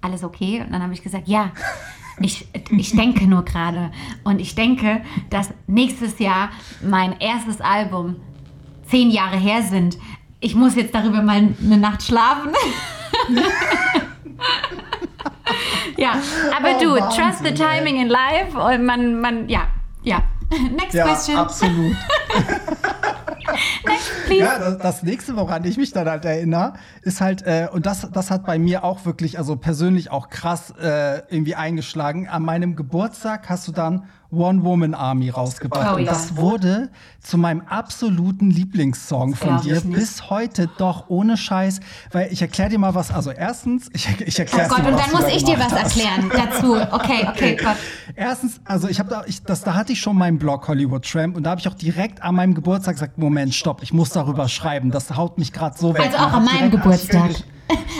alles 0.02 0.24
okay? 0.24 0.62
Und 0.62 0.72
dann 0.72 0.82
habe 0.84 0.94
ich 0.94 1.02
gesagt, 1.02 1.28
ja. 1.28 1.52
Ich, 2.20 2.48
ich 2.70 2.96
denke 2.96 3.26
nur 3.26 3.44
gerade. 3.44 3.92
Und 4.24 4.40
ich 4.40 4.56
denke, 4.56 5.02
dass 5.30 5.50
nächstes 5.68 6.20
Jahr 6.20 6.50
mein 6.82 7.20
erstes 7.20 7.60
Album 7.62 8.18
zehn 8.88 9.10
Jahre 9.10 9.38
her 9.38 9.64
sind. 9.64 9.98
Ich 10.40 10.56
muss 10.56 10.76
jetzt 10.76 10.94
darüber 10.94 11.22
mal 11.22 11.56
eine 11.62 11.78
Nacht 11.78 12.04
schlafen. 12.04 12.52
ja, 15.98 16.14
aber 16.56 16.76
oh, 16.78 16.84
du, 16.84 16.92
Wahnsinn, 16.96 17.24
trust 17.24 17.44
the 17.46 17.54
timing 17.54 18.02
in 18.02 18.10
life 18.10 18.58
und 18.58 18.86
man, 18.86 19.20
man, 19.20 19.50
ja, 19.50 19.68
ja. 20.04 20.24
Next 20.72 20.94
ja, 20.94 21.06
question. 21.06 21.38
Absolut. 21.38 21.96
ja, 24.30 24.60
das, 24.60 24.78
das, 24.78 25.04
nächste, 25.04 25.36
woran 25.36 25.64
ich 25.66 25.78
mich 25.78 25.92
dann 25.92 26.10
halt 26.10 26.26
erinnere, 26.26 26.74
ist 27.02 27.22
halt, 27.22 27.44
äh, 27.44 27.68
und 27.72 27.86
das, 27.86 28.10
das 28.12 28.32
hat 28.32 28.46
bei 28.46 28.60
mir 28.60 28.84
auch 28.84 29.06
wirklich, 29.06 29.38
also 29.38 29.56
persönlich 29.56 30.12
auch 30.12 30.30
krass 30.30 30.72
äh, 30.72 31.20
irgendwie 31.30 31.56
eingeschlagen. 31.56 32.28
An 32.28 32.44
meinem 32.44 32.76
Geburtstag 32.76 33.50
hast 33.50 33.68
du 33.68 33.72
dann 33.72 34.06
One-Woman-Army 34.34 35.30
rausgebracht. 35.30 35.94
Oh, 35.94 35.96
und 35.98 36.06
das 36.06 36.36
wurde 36.36 36.90
zu 37.22 37.38
meinem 37.38 37.62
absoluten 37.62 38.50
Lieblingssong 38.50 39.36
von 39.36 39.62
dir 39.62 39.80
bis 39.82 40.30
heute 40.30 40.70
doch 40.78 41.06
ohne 41.08 41.38
Scheiß, 41.38 41.80
weil 42.12 42.32
ich 42.32 42.42
erkläre 42.42 42.70
dir 42.70 42.80
mal 42.80 42.96
was. 42.96 43.12
Also 43.12 43.32
erstens, 43.32 43.90
ich, 43.94 44.08
ich 44.26 44.40
erkläre 44.40 44.68
oh 44.70 44.76
Gott, 44.76 44.86
dir 44.86 44.92
und 44.92 45.00
dann 45.00 45.12
muss 45.12 45.34
ich 45.34 45.44
dir 45.44 45.58
was 45.58 45.72
erklären 45.72 46.30
dazu. 46.32 46.76
Okay, 46.92 47.28
okay, 47.28 47.56
Gott. 47.56 47.78
Erstens, 48.16 48.60
also 48.66 48.88
ich 48.88 49.00
habe 49.00 49.10
da, 49.10 49.24
ich, 49.26 49.44
das, 49.44 49.62
da 49.64 49.74
hatte 49.76 49.94
ich 49.94 50.02
schon 50.02 50.18
meinen 50.18 50.38
Blog 50.38 50.68
Hollywood 50.68 51.10
Tramp 51.10 51.38
und 51.38 51.44
da 51.44 51.52
habe 51.52 51.62
ich 51.62 51.68
auch 51.68 51.76
direkt 51.76 52.22
an 52.22 52.36
meinem 52.36 52.54
Geburtstag 52.54 52.96
gesagt, 52.96 53.18
Moment, 53.18 53.54
stopp, 53.54 53.82
ich 53.84 53.94
muss 53.94 54.10
darüber 54.10 54.50
schreiben. 54.50 54.92
Das 54.92 55.16
haut 55.16 55.38
mich 55.38 55.54
gerade 55.54 55.78
so 55.78 55.94
weg. 55.94 56.02
Also 56.14 56.18
auch 56.18 56.34
an 56.34 56.46
meinem 56.46 56.70
Geburtstag. 56.70 57.30
Also 57.30 57.44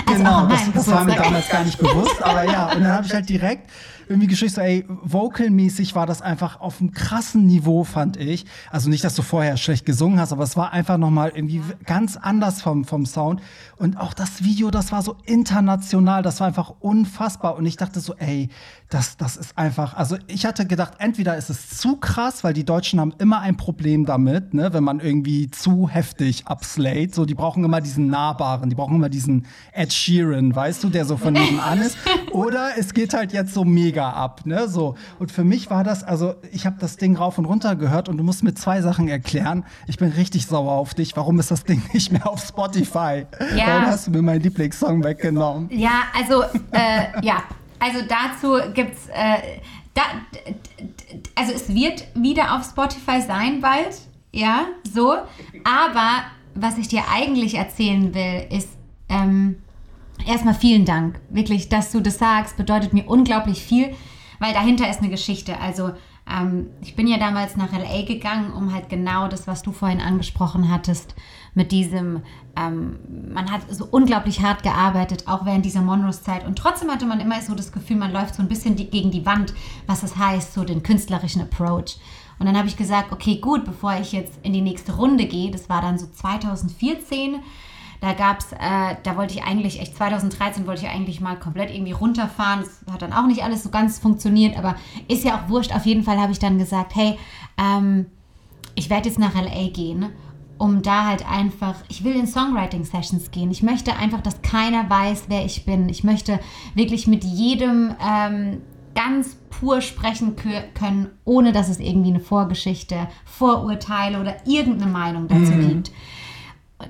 genau, 0.06 0.46
das, 0.48 0.72
das 0.74 0.92
war 0.92 1.04
mir 1.06 1.16
damals 1.16 1.48
gar 1.50 1.64
nicht 1.64 1.80
bewusst, 1.80 2.22
aber 2.22 2.44
ja, 2.44 2.72
und 2.74 2.84
dann 2.84 2.92
habe 2.92 3.06
ich 3.06 3.14
halt 3.14 3.30
direkt 3.30 3.70
irgendwie 4.08 4.28
Geschichte, 4.28 4.62
ey, 4.62 4.86
vocalmäßig 4.88 5.96
war 5.96 6.06
das 6.06 6.22
einfach 6.22 6.60
auf 6.60 6.80
einem 6.80 6.92
krassen 6.92 7.46
Niveau, 7.46 7.84
fand 7.84 8.18
ich. 8.18 8.46
Also 8.72 8.90
nicht, 8.90 9.04
dass 9.04 9.16
du 9.16 9.22
vorher 9.22 9.58
schlecht 9.58 9.86
gesungen 9.86 10.20
hast, 10.20 10.32
aber 10.32 10.44
es 10.44 10.58
war 10.58 10.74
einfach 10.74 10.98
nochmal 10.98 11.32
irgendwie 11.36 11.62
ganz 11.86 12.18
anders 12.18 12.62
vom, 12.62 12.86
vom 12.86 13.06
Sound. 13.06 13.42
Und 13.78 13.98
auch 13.98 14.14
das 14.14 14.44
Video, 14.44 14.72
das 14.72 14.92
war 14.92 15.02
so 15.02 15.18
international, 15.26 16.24
das 16.24 16.40
war 16.40 16.48
einfach 16.48 16.74
unfassbar. 16.80 17.56
Und 17.56 17.66
ich 17.66 17.78
dachte 17.78 18.00
so, 18.00 18.16
ey, 18.16 18.50
das, 18.90 19.18
das 19.18 19.38
ist 19.38 19.58
einfach, 19.58 19.96
also 19.96 20.18
ich 20.28 20.46
hatte 20.46 20.66
gedacht, 20.66 20.94
entweder 21.00 21.36
ist 21.36 21.50
es 21.50 21.70
zu 21.78 21.98
krass, 21.98 22.44
weil 22.44 22.54
die 22.54 22.64
Deutschen 22.64 23.00
haben 23.00 23.14
immer 23.18 23.40
ein 23.40 23.58
Problem 23.58 24.06
damit, 24.06 24.54
ne, 24.54 24.74
wenn 24.74 24.84
man 24.84 25.00
irgendwie 25.00 25.50
zu 25.50 25.90
heftig 25.90 26.46
upslayt. 26.48 27.14
So, 27.16 27.26
die 27.26 27.36
brauchen 27.36 27.64
immer 27.64 27.82
diesen 27.82 28.08
nahbaren, 28.08 28.70
die 28.70 28.76
brauchen 28.76 28.96
immer 28.96 29.10
diesen 29.10 29.48
Ed 29.72 29.92
Sheeran, 29.92 30.56
weißt 30.56 30.84
du, 30.84 30.90
der 30.90 31.06
so 31.06 31.18
von 31.18 31.34
nebenan 31.34 31.80
ist. 31.82 31.98
Oder 32.32 32.72
es 32.78 32.94
geht 32.94 33.14
halt 33.14 33.34
jetzt 33.34 33.54
so 33.54 33.66
mega 33.66 33.93
ab, 34.02 34.42
ne, 34.46 34.68
so. 34.68 34.96
Und 35.20 35.32
für 35.32 35.44
mich 35.44 35.70
war 35.70 35.84
das, 35.84 36.04
also 36.04 36.36
ich 36.52 36.66
habe 36.66 36.78
das 36.80 36.98
Ding 36.98 37.16
rauf 37.16 37.38
und 37.38 37.46
runter 37.46 37.76
gehört 37.76 38.10
und 38.10 38.18
du 38.18 38.24
musst 38.24 38.44
mir 38.44 38.54
zwei 38.54 38.82
Sachen 38.82 39.08
erklären. 39.08 39.66
Ich 39.88 39.98
bin 39.98 40.10
richtig 40.10 40.48
sauer 40.48 40.72
auf 40.72 40.94
dich. 40.94 41.16
Warum 41.16 41.40
ist 41.40 41.52
das 41.52 41.64
Ding 41.64 41.82
nicht 41.94 42.12
mehr 42.12 42.28
auf 42.28 42.44
Spotify? 42.44 43.26
Ja. 43.56 43.68
Warum 43.68 43.86
hast 43.86 44.08
du 44.08 44.12
mir 44.12 44.22
meinen 44.22 44.42
Lieblingssong 44.42 45.04
weggenommen? 45.04 45.70
Ja, 45.72 46.04
also, 46.18 46.44
äh, 46.72 47.22
ja, 47.22 47.44
also 47.80 48.00
dazu 48.08 48.74
gibt 48.74 48.96
es, 48.96 49.08
äh, 49.10 49.60
da, 49.94 50.02
also 51.36 51.54
es 51.54 51.74
wird 51.74 52.08
wieder 52.16 52.56
auf 52.56 52.64
Spotify 52.64 53.22
sein 53.22 53.62
bald, 53.62 54.00
ja, 54.32 54.66
so. 54.92 55.14
Aber 55.64 56.24
was 56.56 56.78
ich 56.78 56.88
dir 56.88 57.04
eigentlich 57.12 57.56
erzählen 57.56 58.14
will, 58.14 58.48
ist 58.50 58.70
ähm, 59.10 59.58
erstmal 60.28 60.54
vielen 60.54 60.86
Dank. 60.86 61.20
Wirklich, 61.30 61.70
dass 61.70 61.92
du 61.92 62.00
das 62.00 62.18
sagst, 62.18 62.58
bedeutet 62.58 62.94
mir 62.94 63.08
unglaublich 63.08 63.62
viel, 63.62 63.96
weil 64.40 64.54
dahinter 64.54 64.90
ist 64.90 65.00
eine 65.00 65.10
Geschichte. 65.10 65.60
Also 65.60 65.92
ähm, 66.30 66.68
ich 66.82 66.96
bin 66.96 67.08
ja 67.08 67.18
damals 67.18 67.58
nach 67.58 67.72
LA 67.72 68.04
gegangen, 68.06 68.54
um 68.54 68.74
halt 68.74 68.90
genau 68.90 69.28
das, 69.28 69.48
was 69.48 69.62
du 69.62 69.72
vorhin 69.72 70.00
angesprochen 70.00 70.72
hattest, 70.72 71.16
mit 71.54 71.72
diesem, 71.72 72.22
ähm, 72.56 72.98
man 73.34 73.52
hat 73.52 73.62
so 73.70 73.86
unglaublich 73.90 74.42
hart 74.42 74.64
gearbeitet, 74.64 75.28
auch 75.28 75.46
während 75.46 75.66
dieser 75.66 75.82
Monroes-Zeit. 75.82 76.46
Und 76.46 76.58
trotzdem 76.58 76.90
hatte 76.90 77.06
man 77.06 77.20
immer 77.20 77.42
so 77.42 77.56
das 77.56 77.72
Gefühl, 77.72 77.98
man 77.98 78.14
läuft 78.14 78.36
so 78.36 78.42
ein 78.42 78.48
bisschen 78.48 78.76
die, 78.76 78.90
gegen 78.90 79.12
die 79.12 79.26
Wand, 79.26 79.54
was 79.86 80.02
das 80.02 80.16
heißt, 80.16 80.54
so 80.54 80.64
den 80.64 80.84
künstlerischen 80.84 81.42
Approach. 81.42 81.98
Und 82.40 82.48
dann 82.48 82.58
habe 82.58 82.68
ich 82.68 82.78
gesagt, 82.78 83.12
okay, 83.12 83.38
gut, 83.38 83.66
bevor 83.66 83.94
ich 84.00 84.12
jetzt 84.12 84.34
in 84.44 84.54
die 84.54 84.62
nächste 84.62 84.96
Runde 84.96 85.26
gehe, 85.26 85.52
das 85.52 85.70
war 85.70 85.82
dann 85.82 86.00
so 86.00 86.08
2014, 86.08 87.40
da 88.04 88.12
gab 88.12 88.40
es, 88.40 88.52
äh, 88.52 88.98
da 89.04 89.16
wollte 89.16 89.34
ich 89.34 89.44
eigentlich, 89.44 89.80
echt 89.80 89.96
2013 89.96 90.68
wollte 90.68 90.82
ich 90.86 90.92
eigentlich 90.92 91.22
mal 91.22 91.40
komplett 91.40 91.74
irgendwie 91.74 91.94
runterfahren. 91.94 92.60
Das 92.60 92.94
hat 92.94 93.02
dann 93.02 93.14
auch 93.14 93.28
nicht 93.28 93.44
alles 93.44 93.64
so 93.64 93.70
ganz 93.70 93.98
funktioniert, 93.98 94.58
aber 94.58 94.76
ist 95.08 95.24
ja 95.24 95.38
auch 95.38 95.48
wurscht. 95.48 95.74
Auf 95.74 95.86
jeden 95.86 96.04
Fall 96.04 96.20
habe 96.20 96.34
ich 96.34 96.40
dann 96.40 96.58
gesagt, 96.58 96.96
hey, 96.96 97.18
ähm, 97.58 98.08
ich 98.76 98.90
werde 98.90 99.08
jetzt 99.08 99.20
nach 99.20 99.34
LA 99.34 99.70
gehen 99.70 100.10
um 100.60 100.82
da 100.82 101.08
halt 101.08 101.30
einfach, 101.30 101.76
ich 101.90 102.06
will 102.06 102.16
in 102.16 102.28
Songwriting-Sessions 102.28 103.32
gehen. 103.32 103.52
Ich 103.52 103.64
möchte 103.64 103.98
einfach, 103.98 104.22
dass 104.22 104.42
keiner 104.44 104.90
weiß, 104.90 105.26
wer 105.28 105.44
ich 105.44 105.66
bin. 105.66 105.90
Ich 105.90 106.06
möchte 106.06 106.40
wirklich 106.74 107.06
mit 107.06 107.26
jedem 107.26 107.94
ähm, 108.00 108.62
ganz 108.96 109.36
pur 109.50 109.82
sprechen 109.82 110.36
können, 110.74 111.10
ohne 111.26 111.52
dass 111.52 111.68
es 111.68 111.80
irgendwie 111.80 112.12
eine 112.12 112.22
Vorgeschichte, 112.22 113.08
Vorurteile 113.26 114.22
oder 114.22 114.36
irgendeine 114.46 114.92
Meinung 114.92 115.28
dazu 115.28 115.52
mhm. 115.52 115.68
gibt. 115.68 115.92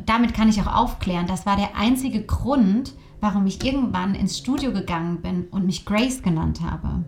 Damit 0.05 0.33
kann 0.33 0.49
ich 0.49 0.61
auch 0.61 0.73
aufklären. 0.73 1.27
Das 1.27 1.45
war 1.45 1.55
der 1.55 1.75
einzige 1.75 2.23
Grund, 2.23 2.93
warum 3.21 3.45
ich 3.47 3.63
irgendwann 3.63 4.15
ins 4.15 4.37
Studio 4.37 4.71
gegangen 4.71 5.21
bin 5.21 5.45
und 5.51 5.65
mich 5.65 5.85
Grace 5.85 6.21
genannt 6.21 6.59
habe. 6.61 7.03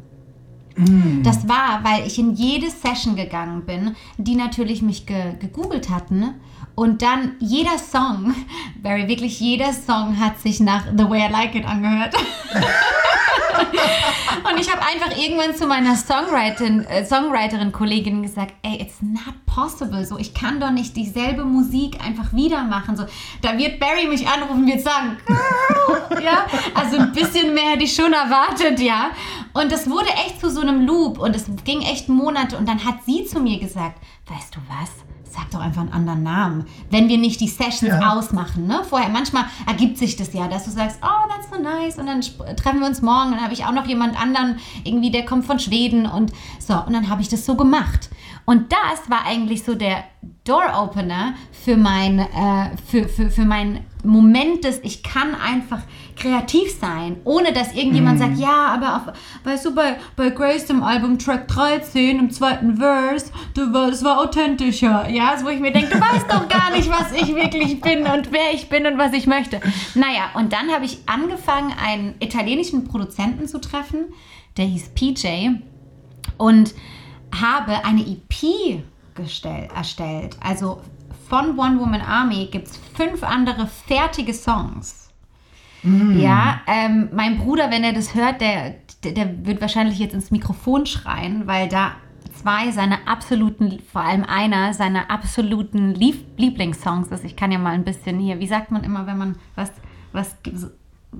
Mm. 0.77 1.23
Das 1.23 1.47
war, 1.47 1.83
weil 1.83 2.05
ich 2.05 2.19
in 2.19 2.33
jede 2.33 2.69
Session 2.69 3.15
gegangen 3.15 3.65
bin, 3.65 3.95
die 4.17 4.35
natürlich 4.35 4.81
mich 4.81 5.05
ge 5.05 5.35
gegoogelt 5.39 5.89
hatten. 5.89 6.35
Und 6.75 7.01
dann 7.01 7.33
jeder 7.39 7.77
Song, 7.77 8.33
Barry, 8.83 9.07
wirklich 9.07 9.39
jeder 9.39 9.73
Song 9.73 10.19
hat 10.19 10.39
sich 10.39 10.59
nach 10.59 10.85
The 10.95 11.09
Way 11.09 11.27
I 11.27 11.31
Like 11.31 11.55
It 11.55 11.65
angehört. 11.65 12.15
und 14.49 14.59
ich 14.59 14.71
habe 14.71 14.81
einfach 14.81 15.17
irgendwann 15.17 15.55
zu 15.55 15.67
meiner 15.67 15.95
Songwriterin, 15.95 16.85
äh, 16.85 17.05
Songwriterin 17.05 17.71
Kollegin 17.71 18.21
gesagt, 18.23 18.53
ey, 18.63 18.81
it's 18.81 19.01
not 19.01 19.33
possible. 19.45 20.05
So, 20.05 20.17
ich 20.17 20.33
kann 20.33 20.59
doch 20.59 20.71
nicht 20.71 20.95
dieselbe 20.95 21.45
Musik 21.45 21.97
einfach 22.05 22.33
wieder 22.33 22.63
machen. 22.63 22.95
So, 22.97 23.05
da 23.41 23.57
wird 23.57 23.79
Barry 23.79 24.07
mich 24.07 24.27
anrufen 24.27 24.67
wird 24.67 24.81
sagen, 24.81 25.17
Girl, 25.25 26.23
ja, 26.23 26.45
also 26.73 26.97
ein 26.97 27.11
bisschen 27.11 27.53
mehr 27.53 27.71
hätte 27.71 27.83
ich 27.83 27.95
schon 27.95 28.13
erwartet, 28.13 28.79
ja. 28.79 29.11
Und 29.53 29.71
das 29.71 29.89
wurde 29.89 30.09
echt 30.25 30.39
zu 30.39 30.49
so 30.49 30.61
einem 30.61 30.85
Loop 30.85 31.19
und 31.19 31.35
es 31.35 31.45
ging 31.63 31.81
echt 31.81 32.09
Monate 32.09 32.57
und 32.57 32.67
dann 32.67 32.83
hat 32.83 33.03
sie 33.05 33.25
zu 33.25 33.39
mir 33.39 33.59
gesagt, 33.59 33.99
weißt 34.27 34.55
du 34.55 34.59
was? 34.67 35.14
Sag 35.29 35.51
doch 35.51 35.59
einfach 35.59 35.81
einen 35.81 35.91
anderen 35.91 36.23
Namen. 36.23 36.65
Wenn 36.89 37.09
wir 37.09 37.17
nicht 37.17 37.41
die 37.41 37.47
Sessions 37.47 37.93
ja. 37.99 38.13
ausmachen, 38.13 38.67
ne? 38.67 38.81
Vorher, 38.87 39.09
manchmal 39.09 39.45
ergibt 39.67 39.97
sich 39.97 40.15
das 40.15 40.33
ja, 40.33 40.47
dass 40.47 40.65
du 40.65 40.71
sagst, 40.71 40.99
oh, 41.01 41.29
that's 41.29 41.49
so 41.49 41.61
nice 41.61 41.97
und 41.97 42.07
dann 42.07 42.21
treffen 42.55 42.79
wir 42.79 42.87
uns 42.87 43.01
morgen. 43.01 43.31
Dann 43.31 43.41
habe 43.41 43.53
ich 43.53 43.65
auch 43.65 43.71
noch 43.71 43.87
jemand 43.87 44.19
anderen, 44.19 44.59
irgendwie, 44.83 45.11
der 45.11 45.25
kommt 45.25 45.45
von 45.45 45.59
Schweden 45.59 46.05
und 46.05 46.31
so. 46.59 46.73
Und 46.73 46.93
dann 46.93 47.09
habe 47.09 47.21
ich 47.21 47.29
das 47.29 47.45
so 47.45 47.55
gemacht. 47.55 48.09
Und 48.45 48.71
das 48.71 49.09
war 49.09 49.25
eigentlich 49.25 49.63
so 49.63 49.75
der 49.75 50.03
Door-Opener 50.43 51.33
für 51.51 51.77
mein, 51.77 52.19
äh, 52.19 52.77
für, 52.89 53.09
für, 53.09 53.31
für 53.31 53.45
mein 53.45 53.83
Moment 54.03 54.63
des, 54.63 54.79
ich 54.83 55.01
kann 55.01 55.33
einfach 55.33 55.81
kreativ 56.15 56.71
sein, 56.79 57.17
ohne 57.23 57.51
dass 57.53 57.73
irgendjemand 57.73 58.19
mm. 58.19 58.21
sagt, 58.21 58.37
ja, 58.37 58.67
aber 58.67 58.95
auf, 58.95 59.13
weißt 59.43 59.65
du, 59.65 59.73
bei, 59.73 59.97
bei 60.15 60.29
Grace 60.29 60.69
im 60.69 60.83
Album 60.83 61.17
Track 61.17 61.47
13 61.47 62.19
im 62.19 62.29
zweiten 62.29 62.77
Verse, 62.77 63.31
das 63.55 64.03
war 64.03 64.19
authentischer, 64.19 65.09
ja, 65.09 65.35
so 65.37 65.45
wo 65.45 65.49
ich 65.49 65.59
mir 65.59 65.71
denke, 65.71 65.97
du 65.97 65.99
weißt 65.99 66.27
doch 66.29 66.47
gar 66.47 66.69
nicht, 66.71 66.89
was 66.89 67.11
ich 67.13 67.33
wirklich 67.35 67.81
bin 67.81 68.05
und 68.05 68.31
wer 68.31 68.53
ich 68.53 68.69
bin 68.69 68.85
und 68.85 68.99
was 68.99 69.13
ich 69.13 69.25
möchte. 69.25 69.59
Naja, 69.95 70.29
und 70.35 70.53
dann 70.53 70.71
habe 70.71 70.85
ich 70.85 70.99
angefangen, 71.07 71.73
einen 71.83 72.13
italienischen 72.19 72.85
Produzenten 72.85 73.47
zu 73.47 73.59
treffen, 73.59 74.13
der 74.57 74.65
hieß 74.65 74.91
PJ 74.93 75.49
und 76.37 76.75
habe 77.33 77.83
eine 77.85 78.01
EP 78.01 78.83
gestell, 79.15 79.69
erstellt. 79.75 80.37
Also 80.41 80.81
von 81.29 81.57
One 81.57 81.79
Woman 81.79 82.01
Army 82.01 82.47
gibt 82.51 82.67
es 82.67 82.77
fünf 82.95 83.23
andere 83.23 83.67
fertige 83.67 84.33
Songs. 84.33 85.09
Mm. 85.83 86.19
Ja, 86.19 86.61
ähm, 86.67 87.09
mein 87.13 87.37
Bruder, 87.37 87.71
wenn 87.71 87.83
er 87.83 87.93
das 87.93 88.15
hört, 88.15 88.41
der, 88.41 88.75
der, 89.03 89.11
der 89.11 89.45
wird 89.45 89.61
wahrscheinlich 89.61 89.99
jetzt 89.99 90.13
ins 90.13 90.31
Mikrofon 90.31 90.85
schreien, 90.85 91.47
weil 91.47 91.69
da 91.69 91.91
zwei 92.41 92.71
seiner 92.71 93.07
absoluten, 93.07 93.79
vor 93.91 94.01
allem 94.01 94.23
einer 94.23 94.73
seiner 94.73 95.09
absoluten 95.09 95.93
Lieb 95.93 96.25
Lieblingssongs 96.37 97.07
ist. 97.09 97.23
Ich 97.23 97.35
kann 97.35 97.51
ja 97.51 97.57
mal 97.57 97.73
ein 97.73 97.85
bisschen 97.85 98.19
hier, 98.19 98.39
wie 98.39 98.47
sagt 98.47 98.71
man 98.71 98.83
immer, 98.83 99.07
wenn 99.07 99.17
man 99.17 99.35
was, 99.55 99.71
was 100.11 100.35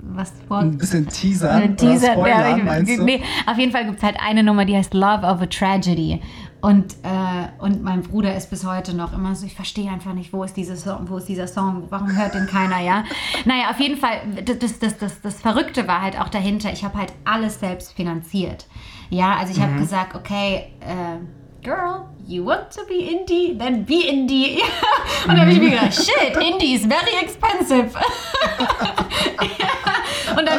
was 0.02 0.32
vor. 0.48 0.58
Ein 0.58 0.78
bisschen 0.78 1.08
Teaser. 1.08 1.52
Ein 1.52 1.76
Teaser, 1.76 2.12
Spoiler, 2.12 2.56
ja, 2.58 2.78
ich, 2.80 2.98
nee, 2.98 3.22
auf 3.46 3.58
jeden 3.58 3.72
Fall 3.72 3.84
gibt 3.84 3.98
es 3.98 4.02
halt 4.02 4.16
eine 4.20 4.42
Nummer, 4.42 4.64
die 4.64 4.76
heißt 4.76 4.94
Love 4.94 5.26
of 5.26 5.40
a 5.40 5.46
Tragedy. 5.46 6.20
Und, 6.60 6.94
äh, 7.02 7.62
und 7.62 7.82
mein 7.82 8.02
Bruder 8.02 8.34
ist 8.34 8.50
bis 8.50 8.64
heute 8.64 8.94
noch 8.94 9.12
immer 9.12 9.34
so, 9.34 9.46
ich 9.46 9.54
verstehe 9.54 9.90
einfach 9.90 10.14
nicht, 10.14 10.32
wo 10.32 10.42
ist, 10.42 10.56
dieses 10.56 10.82
Song, 10.82 11.08
wo 11.08 11.18
ist 11.18 11.28
dieser 11.28 11.46
Song, 11.46 11.84
warum 11.90 12.16
hört 12.16 12.34
den 12.34 12.46
keiner, 12.46 12.80
ja? 12.80 13.04
Naja, 13.44 13.70
auf 13.70 13.78
jeden 13.78 13.96
Fall, 13.96 14.20
das, 14.44 14.78
das, 14.78 14.98
das, 14.98 15.20
das 15.20 15.40
Verrückte 15.40 15.86
war 15.86 16.02
halt 16.02 16.18
auch 16.18 16.28
dahinter, 16.28 16.72
ich 16.72 16.82
habe 16.82 16.98
halt 16.98 17.12
alles 17.24 17.60
selbst 17.60 17.92
finanziert. 17.92 18.66
Ja, 19.10 19.36
also 19.36 19.52
ich 19.52 19.60
habe 19.60 19.72
mhm. 19.72 19.78
gesagt, 19.78 20.16
okay, 20.16 20.72
äh, 20.80 21.18
Girl, 21.62 22.06
you 22.24 22.44
want 22.44 22.70
to 22.70 22.84
be 22.86 23.10
indie, 23.10 23.58
then 23.58 23.84
be 23.84 24.06
indie. 24.06 24.62
Und 25.26 25.30
dann 25.30 25.40
habe 25.40 25.50
ich 25.50 25.58
mir 25.58 25.70
gedacht, 25.70 25.94
shit, 25.94 26.36
indie 26.36 26.74
is 26.74 26.86
very 26.86 27.16
expensive. 27.20 27.90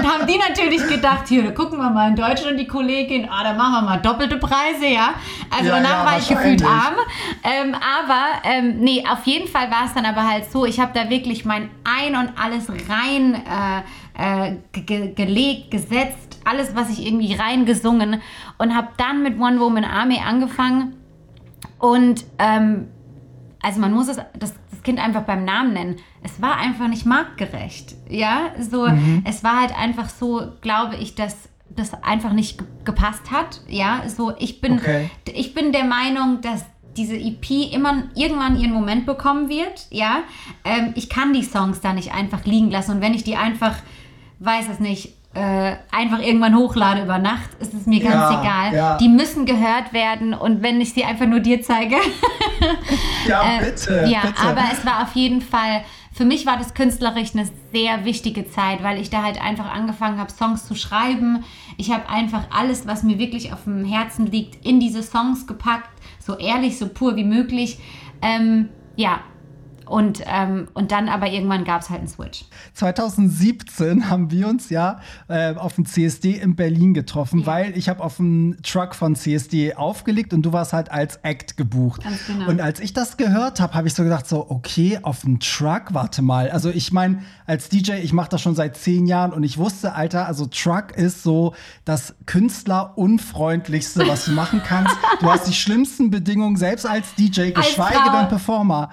Und 0.08 0.14
dann 0.14 0.22
haben 0.22 0.28
die 0.28 0.38
natürlich 0.38 0.88
gedacht, 0.88 1.28
hier, 1.28 1.54
gucken 1.54 1.80
wir 1.80 1.90
mal 1.90 2.10
in 2.10 2.16
Deutschland 2.16 2.60
die 2.60 2.68
Kollegin, 2.68 3.28
ah, 3.30 3.44
da 3.44 3.54
machen 3.54 3.74
wir 3.74 3.82
mal 3.82 3.98
doppelte 3.98 4.38
Preise, 4.38 4.88
ja. 4.88 5.16
Also 5.50 5.70
ja, 5.70 5.76
danach 5.76 6.00
ja, 6.00 6.06
war 6.06 6.18
ich 6.18 6.28
gefühlt 6.28 6.64
arm. 6.64 6.96
Ähm, 7.44 7.76
aber, 7.76 8.24
ähm, 8.44 8.80
nee, 8.80 9.04
auf 9.10 9.26
jeden 9.26 9.48
Fall 9.48 9.70
war 9.70 9.86
es 9.86 9.94
dann 9.94 10.06
aber 10.06 10.28
halt 10.28 10.50
so, 10.52 10.66
ich 10.66 10.80
habe 10.80 10.92
da 10.94 11.10
wirklich 11.10 11.44
mein 11.46 11.70
Ein 11.84 12.16
und 12.16 12.32
alles 12.42 12.70
rein 12.90 13.36
äh, 13.36 14.50
äh, 14.50 14.56
ge 14.72 15.14
gelegt, 15.14 15.72
gesetzt, 15.72 16.40
alles, 16.46 16.76
was 16.76 16.90
ich 16.90 17.06
irgendwie 17.06 17.34
reingesungen 17.34 18.22
und 18.58 18.76
habe 18.76 18.90
dann 18.98 19.24
mit 19.24 19.40
One 19.40 19.60
Woman 19.60 19.84
Army 19.84 20.20
angefangen 20.26 20.96
und 21.80 22.26
ähm, 22.40 22.88
also 23.62 23.82
man 23.82 23.92
muss 23.92 24.08
es, 24.08 24.18
das, 24.40 24.54
Kind 24.88 25.00
einfach 25.00 25.24
beim 25.24 25.44
Namen 25.44 25.74
nennen. 25.74 25.98
Es 26.24 26.42
war 26.42 26.56
einfach 26.56 26.88
nicht 26.88 27.06
marktgerecht. 27.06 27.96
Ja, 28.08 28.52
so, 28.58 28.88
mhm. 28.88 29.22
es 29.26 29.44
war 29.44 29.60
halt 29.60 29.78
einfach 29.78 30.08
so, 30.08 30.54
glaube 30.62 30.96
ich, 30.96 31.14
dass 31.14 31.50
das 31.70 31.94
einfach 32.06 32.32
nicht 32.32 32.64
gepasst 32.86 33.30
hat. 33.30 33.60
Ja, 33.68 34.04
so, 34.08 34.32
ich 34.40 34.62
bin, 34.62 34.78
okay. 34.78 35.10
ich 35.34 35.54
bin 35.54 35.74
der 35.74 35.84
Meinung, 35.84 36.40
dass 36.40 36.64
diese 36.96 37.18
EP 37.18 37.74
immer 37.74 38.04
irgendwann 38.16 38.58
ihren 38.58 38.72
Moment 38.72 39.06
bekommen 39.06 39.50
wird. 39.50 39.88
Ja, 39.90 40.20
ähm, 40.64 40.94
ich 40.96 41.10
kann 41.10 41.34
die 41.34 41.44
Songs 41.44 41.82
da 41.82 41.92
nicht 41.92 42.14
einfach 42.14 42.46
liegen 42.46 42.72
lassen 42.72 42.92
und 42.92 43.02
wenn 43.02 43.14
ich 43.14 43.26
die 43.26 43.36
einfach, 43.36 43.76
weiß 44.40 44.70
es 44.70 44.80
nicht, 44.80 45.17
äh, 45.38 45.76
einfach 45.92 46.20
irgendwann 46.20 46.56
hochlade 46.56 47.04
über 47.04 47.20
Nacht, 47.20 47.50
ist 47.60 47.74
es 47.74 47.86
mir 47.86 48.00
ganz 48.00 48.16
ja, 48.16 48.42
egal. 48.42 48.76
Ja. 48.76 48.98
Die 48.98 49.08
müssen 49.08 49.46
gehört 49.46 49.94
werden 49.94 50.34
und 50.34 50.64
wenn 50.64 50.82
ich 50.82 50.94
sie 50.94 51.04
einfach 51.06 51.28
nur 51.28 51.40
dir 51.40 51.62
zeige. 51.62 51.96
ja, 53.28 53.58
äh, 53.58 53.66
bitte. 53.66 54.06
Ja, 54.10 54.22
bitte. 54.22 54.42
aber 54.42 54.64
es 54.74 54.84
war 54.84 55.04
auf 55.04 55.14
jeden 55.14 55.42
Fall, 55.42 55.84
für 56.12 56.26
mich 56.26 56.48
war 56.48 56.58
das 56.58 56.74
künstlerisch 56.74 57.36
eine 57.36 57.48
sehr 57.72 58.04
wichtige 58.04 58.50
Zeit, 58.50 58.82
weil 58.82 59.00
ich 59.00 59.12
da 59.12 59.22
halt 59.22 59.40
einfach 59.40 59.72
angefangen 59.72 60.18
habe, 60.18 60.32
Songs 60.32 60.66
zu 60.66 60.74
schreiben. 60.74 61.44
Ich 61.78 61.92
habe 61.92 62.10
einfach 62.10 62.46
alles, 62.50 62.88
was 62.88 63.04
mir 63.04 63.20
wirklich 63.20 63.54
auf 63.54 63.66
dem 63.66 63.86
Herzen 63.86 64.26
liegt, 64.26 64.66
in 64.66 64.80
diese 64.80 65.04
Songs 65.04 65.46
gepackt, 65.46 65.92
so 66.20 66.36
ehrlich, 66.36 66.80
so 66.80 66.88
pur 66.88 67.16
wie 67.16 67.24
möglich. 67.24 67.78
Ähm, 68.24 68.70
ja, 68.96 69.20
und, 69.88 70.22
ähm, 70.26 70.68
und 70.74 70.92
dann 70.92 71.10
aber 71.10 71.28
irgendwann 71.28 71.64
gab 71.64 71.82
es 71.82 71.90
halt 71.90 72.00
einen 72.00 72.08
Switch. 72.08 72.46
2017 72.74 74.10
haben 74.10 74.32
wir 74.32 74.48
uns 74.48 74.70
ja 74.70 75.00
äh, 75.28 75.56
auf 75.56 75.76
dem 75.76 75.86
CSD 75.86 76.34
in 76.34 76.56
Berlin 76.56 76.94
getroffen, 76.94 77.42
ja. 77.42 77.46
weil 77.48 77.78
ich 77.78 77.90
habe 77.90 78.04
auf 78.04 78.18
dem 78.18 78.58
Truck 78.64 78.96
von 78.96 79.16
CSD 79.16 79.76
aufgelegt 79.76 80.34
und 80.34 80.42
du 80.44 80.54
warst 80.54 80.74
halt 80.74 80.92
als 80.92 81.18
Act 81.18 81.58
gebucht. 81.58 82.04
Ganz 82.04 82.26
genau. 82.28 82.50
Und 82.50 82.62
als 82.62 82.80
ich 82.80 82.94
das 82.94 83.18
gehört 83.18 83.60
habe, 83.60 83.74
habe 83.74 83.88
ich 83.88 83.94
so 83.94 84.04
gedacht, 84.04 84.28
so, 84.28 84.50
okay, 84.50 85.00
auf 85.02 85.22
dem 85.22 85.40
Truck, 85.40 85.94
warte 85.94 86.22
mal. 86.22 86.50
Also 86.50 86.70
ich 86.70 86.92
meine, 86.92 87.22
als 87.46 87.70
DJ, 87.70 87.94
ich 87.94 88.14
mache 88.14 88.30
das 88.30 88.42
schon 88.42 88.56
seit 88.56 88.78
zehn 88.78 89.06
Jahren 89.06 89.34
und 89.34 89.44
ich 89.44 89.58
wusste, 89.58 89.94
Alter, 89.94 90.28
also 90.28 90.46
Truck 90.46 90.92
ist 90.96 91.24
so 91.24 91.54
das 91.86 92.16
Künstlerunfreundlichste, 92.26 94.08
was 94.08 94.26
du 94.26 94.32
machen 94.32 94.62
kannst. 94.66 94.96
du 95.20 95.28
hast 95.28 95.48
die 95.48 95.54
schlimmsten 95.54 96.10
Bedingungen, 96.10 96.58
selbst 96.58 96.86
als 96.86 97.16
DJ, 97.16 97.52
geschweige 97.52 98.02
als 98.02 98.20
denn 98.20 98.28
Performer. 98.30 98.90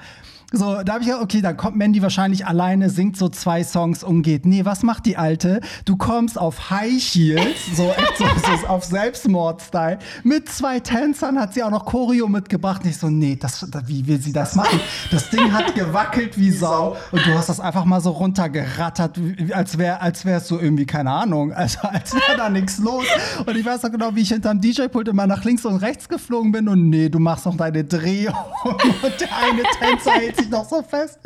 So, 0.57 0.85
da 0.85 0.93
habe 0.93 1.03
ich 1.03 1.09
gedacht, 1.09 1.25
okay, 1.25 1.41
dann 1.41 1.57
kommt 1.57 1.77
Mandy 1.77 2.01
wahrscheinlich 2.01 2.47
alleine, 2.47 2.89
singt 2.89 3.17
so 3.17 3.29
zwei 3.29 3.65
Songs 3.65 4.05
und 4.05 4.23
geht. 4.23 4.47
Nee, 4.47 4.65
was 4.65 4.85
macht 4.85 5.05
die 5.05 5.17
Alte? 5.17 5.61
Du 5.85 5.97
kommst 5.97 6.39
auf 6.39 6.71
High 6.71 7.03
Heels, 7.03 7.75
so 7.75 7.89
echt 7.97 8.19
so, 8.19 8.25
so 8.25 8.67
auf 8.69 8.85
Selbstmord-Style. 8.85 9.99
Mit 10.23 10.49
zwei 10.49 10.79
Tänzern 10.79 11.41
hat 11.41 11.55
sie 11.55 11.65
auch 11.65 11.71
noch 11.71 11.87
Choreo 11.87 12.29
mitgebracht. 12.29 12.85
Und 12.85 12.91
ich 12.91 12.99
so, 12.99 13.11
nee, 13.11 13.37
das, 13.37 13.67
wie 13.87 14.07
will 14.07 14.21
sie 14.21 14.33
das 14.33 14.55
machen? 14.55 14.79
Das 15.11 15.29
Ding 15.29 15.53
hat 15.53 15.75
gewackelt 15.75 16.39
wie 16.39 16.53
Sau 16.53 16.97
und 17.11 17.27
du 17.27 17.35
hast 17.35 17.49
das 17.49 17.59
einfach 17.59 17.85
mal 17.85 18.01
so 18.01 18.11
runtergerattert, 18.11 19.19
als 19.51 19.77
wäre 19.77 20.01
als 20.01 20.25
wär's 20.25 20.47
so 20.47 20.61
irgendwie, 20.61 20.87
keine 20.87 21.11
Ahnung, 21.11 21.53
also 21.53 21.81
als 21.83 22.15
wäre 22.15 22.37
da 22.37 22.49
nichts 22.49 22.79
los. 22.79 23.05
Und 23.45 23.57
ich 23.57 23.65
weiß 23.65 23.83
noch 23.83 23.91
genau, 23.91 24.15
wie 24.15 24.21
ich 24.21 24.29
hinterm 24.29 24.61
DJ-Pult 24.61 25.09
immer 25.09 25.27
nach 25.27 25.43
links 25.43 25.65
und 25.65 25.77
rechts 25.77 26.09
geflogen 26.09 26.53
bin 26.53 26.69
und 26.69 26.91
nee, 26.91 27.09
du 27.09 27.19
machst 27.19 27.45
noch 27.47 27.57
deine 27.57 27.83
Drehung 27.83 28.37
und 28.65 29.21
der 29.21 29.37
eine 29.37 29.63
Tänzer 29.81 30.13
hält 30.13 30.37
sich 30.37 30.44
ich 30.45 30.51
noch 30.51 30.69
so 30.69 30.83
fest. 30.83 31.19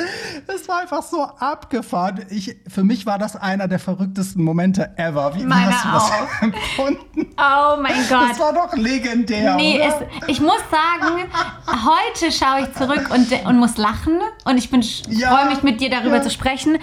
Es 0.46 0.68
war 0.68 0.80
einfach 0.80 1.02
so 1.02 1.22
abgefahren. 1.22 2.24
Ich, 2.30 2.56
für 2.68 2.84
mich 2.84 3.06
war 3.06 3.18
das 3.18 3.36
einer 3.36 3.68
der 3.68 3.78
verrücktesten 3.78 4.42
Momente 4.42 4.92
ever. 4.96 5.34
Wie, 5.34 5.46
wie 5.46 5.52
hast 5.52 5.84
du 5.84 5.88
das 5.88 6.10
auch. 6.10 6.42
empfunden? 6.42 7.34
Oh 7.36 7.80
mein 7.80 8.08
Gott. 8.08 8.30
Das 8.30 8.40
war 8.40 8.52
doch 8.52 8.74
legendär. 8.74 9.56
Nee, 9.56 9.80
es, 9.80 9.94
ich 10.26 10.40
muss 10.40 10.60
sagen, 10.70 11.24
heute 11.66 12.32
schaue 12.32 12.62
ich 12.62 12.74
zurück 12.74 13.10
und, 13.12 13.46
und 13.46 13.58
muss 13.58 13.76
lachen. 13.76 14.18
Und 14.44 14.56
ich 14.56 14.70
ja, 15.08 15.36
freue 15.36 15.48
mich 15.48 15.62
mit 15.62 15.80
dir 15.80 15.90
darüber 15.90 16.16
ja. 16.16 16.22
zu 16.22 16.30
sprechen. 16.30 16.78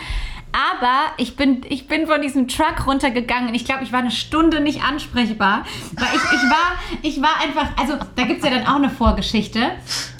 Aber 0.56 1.12
ich 1.18 1.36
bin, 1.36 1.63
ich 1.68 1.86
bin 1.89 2.08
von 2.08 2.22
diesem 2.22 2.48
Truck 2.48 2.88
runtergegangen 2.88 3.54
ich 3.54 3.65
glaube, 3.65 3.84
ich 3.84 3.91
war 3.91 4.00
eine 4.00 4.12
Stunde 4.12 4.62
nicht 4.62 4.82
ansprechbar. 4.82 5.65
Weil 5.94 6.08
ich, 6.15 6.22
ich, 6.22 6.50
war, 6.50 7.02
ich 7.02 7.22
war 7.22 7.41
einfach, 7.44 7.78
also 7.78 7.98
da 8.15 8.24
gibt 8.24 8.41
es 8.41 8.50
ja 8.50 8.56
dann 8.56 8.65
auch 8.65 8.76
eine 8.76 8.89
Vorgeschichte. 8.89 9.72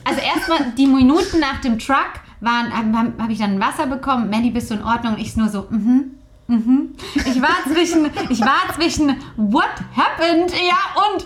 Also 0.04 0.20
erstmal 0.20 0.74
die 0.78 0.88
Minuten 0.88 1.40
nach 1.40 1.62
dem 1.62 1.80
Truck 1.80 2.20
waren, 2.42 2.74
habe 2.74 3.14
hab 3.18 3.30
ich 3.30 3.40
dann 3.40 3.62
Wasser 3.62 3.88
bekommen. 3.88 4.30
Mandy, 4.30 4.50
bist 4.50 4.70
du 4.70 4.76
in 4.76 4.84
Ordnung? 4.84 5.14
Und 5.14 5.22
ich 5.22 5.38
nur 5.38 5.48
so, 5.48 5.68
mhm. 5.70 6.12
Mhm. 6.48 6.96
Ich 7.16 7.42
war 7.42 7.56
zwischen, 7.72 8.10
ich 8.30 8.42
war 8.42 8.74
zwischen 8.76 9.16
What 9.38 9.74
happened, 9.96 10.52
ja, 10.52 11.02
und 11.14 11.26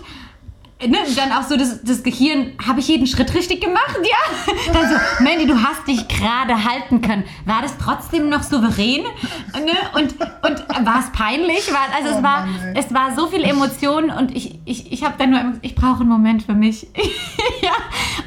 ne, 0.86 0.98
dann 1.16 1.32
auch 1.32 1.42
so 1.42 1.56
das, 1.56 1.82
das 1.82 2.02
Gehirn, 2.02 2.52
habe 2.66 2.80
ich 2.80 2.88
jeden 2.88 3.06
Schritt 3.06 3.34
richtig 3.34 3.60
gemacht? 3.60 3.98
Ja. 4.02 4.72
Dann 4.72 4.88
so, 4.88 4.96
Mandy, 5.22 5.46
du 5.46 5.62
hast 5.62 5.86
dich 5.86 6.08
gerade 6.08 6.64
halten 6.64 7.00
können. 7.00 7.24
War 7.44 7.62
das 7.62 7.76
trotzdem 7.78 8.28
noch 8.28 8.42
souverän? 8.42 9.02
Ne? 9.02 9.72
Und, 9.94 10.12
und 10.12 10.86
war 10.86 11.00
es 11.00 11.10
peinlich? 11.12 11.70
War, 11.72 11.86
also 11.94 12.14
oh 12.14 12.18
es, 12.18 12.22
war, 12.22 12.46
Mann, 12.46 12.74
es 12.74 12.94
war 12.94 13.14
so 13.14 13.26
viel 13.26 13.42
Emotionen 13.42 14.10
und 14.10 14.34
ich, 14.34 14.58
ich, 14.64 14.92
ich 14.92 15.04
habe 15.04 15.14
dann 15.18 15.30
nur, 15.30 15.40
ich 15.62 15.74
brauche 15.74 16.00
einen 16.00 16.08
Moment 16.08 16.42
für 16.42 16.54
mich. 16.54 16.86
ja. 17.62 17.72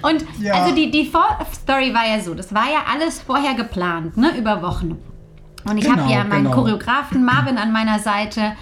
Und 0.07 0.23
ja. 0.39 0.53
also 0.53 0.75
die, 0.75 0.91
die 0.91 1.11
Story 1.53 1.93
war 1.93 2.07
ja 2.07 2.19
so, 2.21 2.33
das 2.33 2.53
war 2.53 2.65
ja 2.65 2.83
alles 2.91 3.21
vorher 3.21 3.53
geplant, 3.53 4.17
ne, 4.17 4.37
über 4.37 4.61
Wochen. 4.61 4.97
Und 5.65 5.77
ich 5.77 5.85
genau, 5.85 6.03
habe 6.03 6.11
ja 6.11 6.23
meinen 6.23 6.43
genau. 6.43 6.55
Choreografen 6.55 7.23
Marvin 7.23 7.57
an 7.57 7.71
meiner 7.71 7.99
Seite 7.99 8.53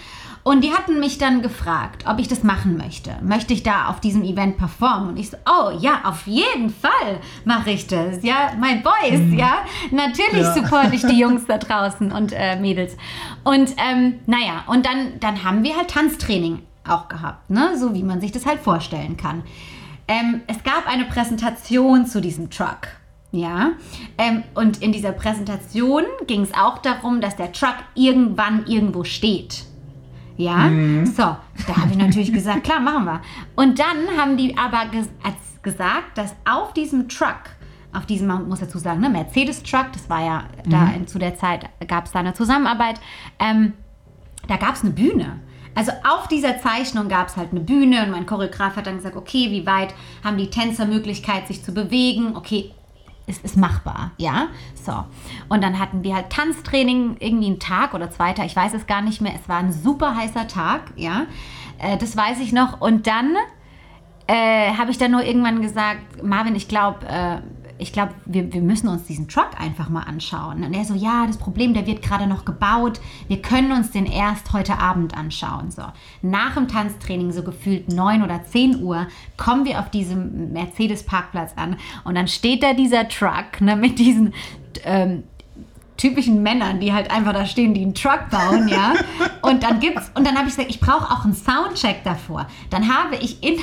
und 0.43 0.63
die 0.63 0.73
hatten 0.73 0.99
mich 0.99 1.19
dann 1.19 1.41
gefragt, 1.41 2.05
ob 2.07 2.19
ich 2.19 2.27
das 2.27 2.43
machen 2.43 2.77
möchte. 2.77 3.11
Möchte 3.21 3.53
ich 3.53 3.61
da 3.61 3.89
auf 3.89 3.99
diesem 3.99 4.23
Event 4.23 4.57
performen? 4.57 5.09
Und 5.09 5.17
ich 5.17 5.29
so, 5.29 5.37
oh 5.45 5.71
ja, 5.79 6.01
auf 6.03 6.25
jeden 6.25 6.69
Fall 6.69 7.19
mache 7.45 7.71
ich 7.71 7.85
das. 7.87 8.23
Ja, 8.23 8.51
my 8.59 8.81
boys, 8.81 9.19
mhm. 9.19 9.37
ja. 9.37 9.59
Natürlich 9.91 10.43
ja. 10.43 10.53
support 10.53 10.93
ich 10.93 11.01
die 11.01 11.19
Jungs 11.19 11.45
da 11.45 11.57
draußen 11.59 12.11
und 12.11 12.33
äh, 12.33 12.55
Mädels. 12.55 12.97
Und 13.43 13.71
ähm, 13.77 14.19
naja, 14.25 14.63
und 14.67 14.85
dann, 14.85 15.19
dann 15.19 15.43
haben 15.43 15.63
wir 15.63 15.77
halt 15.77 15.89
Tanztraining 15.89 16.63
auch 16.87 17.07
gehabt, 17.07 17.49
ne? 17.49 17.77
so 17.77 17.93
wie 17.93 18.03
man 18.03 18.19
sich 18.21 18.31
das 18.31 18.45
halt 18.47 18.59
vorstellen 18.59 19.17
kann. 19.17 19.43
Ähm, 20.07 20.41
es 20.47 20.63
gab 20.63 20.87
eine 20.87 21.05
Präsentation 21.05 22.07
zu 22.07 22.19
diesem 22.19 22.49
Truck. 22.49 22.87
Ja, 23.33 23.71
ähm, 24.17 24.43
und 24.55 24.81
in 24.81 24.91
dieser 24.91 25.13
Präsentation 25.13 26.03
ging 26.27 26.41
es 26.41 26.53
auch 26.53 26.79
darum, 26.79 27.21
dass 27.21 27.37
der 27.37 27.53
Truck 27.53 27.75
irgendwann 27.95 28.65
irgendwo 28.65 29.05
steht. 29.05 29.63
Ja, 30.41 30.67
mhm. 30.67 31.05
so, 31.05 31.21
da 31.21 31.77
habe 31.77 31.91
ich 31.91 31.97
natürlich 31.97 32.33
gesagt, 32.33 32.63
klar, 32.63 32.79
machen 32.79 33.05
wir. 33.05 33.21
Und 33.55 33.79
dann 33.79 34.17
haben 34.17 34.37
die 34.37 34.57
aber 34.57 34.89
ges 34.91 35.09
gesagt, 35.61 36.17
dass 36.17 36.35
auf 36.49 36.73
diesem 36.73 37.07
Truck, 37.07 37.41
auf 37.93 38.07
diesem, 38.07 38.25
man 38.25 38.49
muss 38.49 38.61
dazu 38.61 38.79
sagen, 38.79 38.99
ne, 38.99 39.11
Mercedes-Truck, 39.11 39.91
das 39.93 40.09
war 40.09 40.25
ja 40.25 40.43
mhm. 40.65 40.69
da 40.71 40.87
in, 40.95 41.05
zu 41.05 41.19
der 41.19 41.35
Zeit, 41.35 41.69
gab 41.87 42.05
es 42.05 42.11
da 42.11 42.19
eine 42.19 42.33
Zusammenarbeit, 42.33 42.99
ähm, 43.37 43.73
da 44.47 44.57
gab 44.57 44.73
es 44.73 44.81
eine 44.81 44.89
Bühne. 44.89 45.39
Also 45.75 45.91
auf 46.03 46.27
dieser 46.27 46.59
Zeichnung 46.59 47.09
gab 47.09 47.27
es 47.27 47.37
halt 47.37 47.51
eine 47.51 47.59
Bühne 47.59 48.03
und 48.03 48.11
mein 48.11 48.25
Choreograf 48.25 48.75
hat 48.75 48.87
dann 48.87 48.97
gesagt, 48.97 49.15
okay, 49.15 49.51
wie 49.51 49.67
weit 49.67 49.93
haben 50.23 50.37
die 50.37 50.49
Tänzer 50.49 50.87
Möglichkeit, 50.87 51.47
sich 51.47 51.63
zu 51.63 51.73
bewegen? 51.73 52.35
Okay, 52.35 52.71
es 53.31 53.39
ist 53.39 53.57
machbar, 53.57 54.11
ja. 54.17 54.47
So. 54.75 54.93
Und 55.49 55.63
dann 55.63 55.79
hatten 55.79 56.03
wir 56.03 56.15
halt 56.15 56.29
Tanztraining, 56.29 57.17
irgendwie 57.19 57.47
einen 57.47 57.59
Tag 57.59 57.93
oder 57.93 58.11
zwei 58.11 58.33
Tage, 58.33 58.47
ich 58.47 58.55
weiß 58.55 58.73
es 58.73 58.87
gar 58.87 59.01
nicht 59.01 59.21
mehr. 59.21 59.33
Es 59.33 59.47
war 59.49 59.57
ein 59.57 59.71
super 59.71 60.15
heißer 60.15 60.47
Tag, 60.47 60.93
ja. 60.95 61.25
Äh, 61.79 61.97
das 61.97 62.15
weiß 62.15 62.39
ich 62.39 62.53
noch. 62.53 62.81
Und 62.81 63.07
dann 63.07 63.35
äh, 64.27 64.73
habe 64.77 64.91
ich 64.91 64.97
dann 64.97 65.11
nur 65.11 65.23
irgendwann 65.23 65.61
gesagt, 65.61 66.23
Marvin, 66.23 66.55
ich 66.55 66.67
glaube, 66.67 67.05
äh, 67.07 67.41
ich 67.81 67.91
glaube, 67.91 68.13
wir, 68.25 68.53
wir 68.53 68.61
müssen 68.61 68.87
uns 68.87 69.05
diesen 69.05 69.27
Truck 69.27 69.59
einfach 69.59 69.89
mal 69.89 70.03
anschauen. 70.03 70.63
Und 70.63 70.73
er 70.73 70.85
so, 70.85 70.93
ja, 70.93 71.25
das 71.25 71.37
Problem, 71.37 71.73
der 71.73 71.87
wird 71.87 72.01
gerade 72.01 72.27
noch 72.27 72.45
gebaut. 72.45 73.01
Wir 73.27 73.41
können 73.41 73.71
uns 73.71 73.91
den 73.91 74.05
erst 74.05 74.53
heute 74.53 74.77
Abend 74.77 75.17
anschauen. 75.17 75.71
So, 75.71 75.83
nach 76.21 76.53
dem 76.53 76.67
Tanztraining, 76.67 77.31
so 77.31 77.43
gefühlt 77.43 77.91
9 77.91 78.23
oder 78.23 78.43
10 78.43 78.83
Uhr, 78.83 79.07
kommen 79.35 79.65
wir 79.65 79.79
auf 79.79 79.89
diesem 79.89 80.53
Mercedes-Parkplatz 80.53 81.53
an. 81.55 81.77
Und 82.03 82.15
dann 82.15 82.27
steht 82.27 82.61
da 82.61 82.73
dieser 82.73 83.07
Truck 83.07 83.61
ne, 83.61 83.75
mit 83.75 83.97
diesen 83.97 84.33
ähm, 84.85 85.23
typischen 86.01 86.41
Männern, 86.41 86.79
die 86.79 86.93
halt 86.93 87.11
einfach 87.11 87.31
da 87.31 87.45
stehen, 87.45 87.75
die 87.75 87.83
einen 87.83 87.93
Truck 87.93 88.29
bauen, 88.31 88.67
ja. 88.67 88.93
Und 89.43 89.61
dann 89.61 89.79
gibt's, 89.79 90.11
und 90.15 90.25
dann 90.25 90.35
habe 90.35 90.47
ich 90.47 90.55
gesagt, 90.55 90.69
ich 90.69 90.79
brauche 90.79 91.11
auch 91.11 91.23
einen 91.23 91.33
Soundcheck 91.33 92.03
davor. 92.03 92.47
Dann 92.69 92.93
habe 92.93 93.15
ich 93.15 93.43
in, 93.43 93.59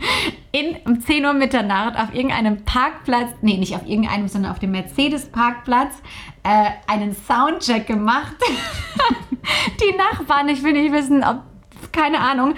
in 0.52 0.76
um 0.84 1.00
10 1.00 1.24
Uhr 1.24 1.32
Mitternacht 1.34 1.98
auf 1.98 2.14
irgendeinem 2.14 2.64
Parkplatz, 2.64 3.30
nee, 3.42 3.56
nicht 3.56 3.74
auf 3.74 3.86
irgendeinem, 3.86 4.28
sondern 4.28 4.52
auf 4.52 4.58
dem 4.58 4.72
Mercedes-Parkplatz, 4.72 5.94
äh, 6.42 6.70
einen 6.86 7.14
Soundcheck 7.14 7.86
gemacht. 7.86 8.36
die 9.80 9.96
Nachbarn, 9.96 10.48
ich 10.48 10.62
will 10.62 10.72
nicht 10.72 10.92
wissen, 10.92 11.22
ob, 11.24 11.42
keine 11.90 12.20
Ahnung, 12.20 12.54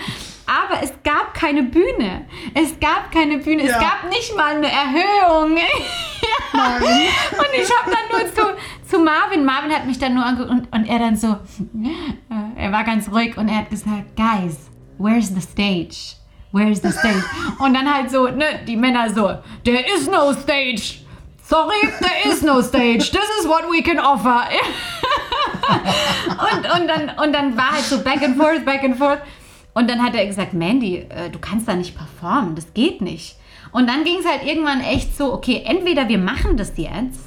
aber 0.46 0.82
es 0.82 0.92
gab 1.02 1.32
keine 1.34 1.62
Bühne. 1.62 2.26
Es 2.52 2.78
gab 2.78 3.10
keine 3.10 3.38
Bühne. 3.38 3.64
Ja. 3.64 3.76
Es 3.76 3.80
gab 3.80 4.10
nicht 4.10 4.37
mal 4.37 4.56
eine 4.56 4.70
Erhöhung. 4.70 5.56
ja. 5.56 6.76
Und 6.76 7.48
ich 7.54 7.70
habe 7.70 7.90
dann 7.90 8.20
nur 8.20 8.34
zu, 8.34 8.42
zu 8.88 8.98
Marvin, 8.98 9.44
Marvin 9.44 9.72
hat 9.72 9.87
mich 9.87 9.98
dann 9.98 10.14
nur 10.14 10.24
angeguckt 10.24 10.50
und, 10.50 10.72
und 10.72 10.84
er 10.87 10.98
dann 10.98 11.16
so, 11.16 11.28
äh, 11.28 12.62
er 12.62 12.72
war 12.72 12.84
ganz 12.84 13.10
ruhig 13.10 13.37
und 13.37 13.48
er 13.48 13.58
hat 13.58 13.70
gesagt, 13.70 14.16
Guys, 14.16 14.70
where's 14.98 15.28
the 15.28 15.40
stage? 15.40 16.16
Where's 16.52 16.80
the 16.82 16.92
stage? 16.92 17.24
Und 17.58 17.74
dann 17.74 17.92
halt 17.92 18.10
so, 18.10 18.28
ne, 18.28 18.60
die 18.66 18.76
Männer 18.76 19.10
so, 19.10 19.38
there 19.64 19.84
is 19.96 20.08
no 20.08 20.32
stage. 20.32 21.00
Sorry, 21.42 21.92
there 22.00 22.32
is 22.32 22.42
no 22.42 22.62
stage. 22.62 23.10
This 23.10 23.28
is 23.40 23.46
what 23.46 23.68
we 23.70 23.82
can 23.82 23.98
offer. 23.98 24.44
und, 25.55 26.81
und, 26.81 26.88
dann, 26.88 27.25
und 27.25 27.33
dann 27.33 27.57
war 27.57 27.73
halt 27.73 27.85
so 27.85 28.03
back 28.03 28.23
and 28.23 28.37
forth, 28.37 28.64
back 28.64 28.85
and 28.85 28.97
forth. 28.97 29.21
Und 29.75 29.90
dann 29.90 30.03
hat 30.03 30.14
er 30.14 30.27
gesagt, 30.27 30.55
Mandy, 30.55 30.99
äh, 31.09 31.31
du 31.31 31.38
kannst 31.38 31.67
da 31.67 31.75
nicht 31.75 31.97
performen, 31.97 32.55
das 32.55 32.73
geht 32.75 33.01
nicht. 33.01 33.37
Und 33.73 33.88
dann 33.88 34.05
ging 34.05 34.19
es 34.21 34.27
halt 34.27 34.45
irgendwann 34.45 34.81
echt 34.81 35.17
so, 35.17 35.33
okay, 35.33 35.62
entweder 35.67 36.09
wir 36.09 36.19
machen 36.19 36.57
das 36.57 36.75
jetzt 36.77 37.21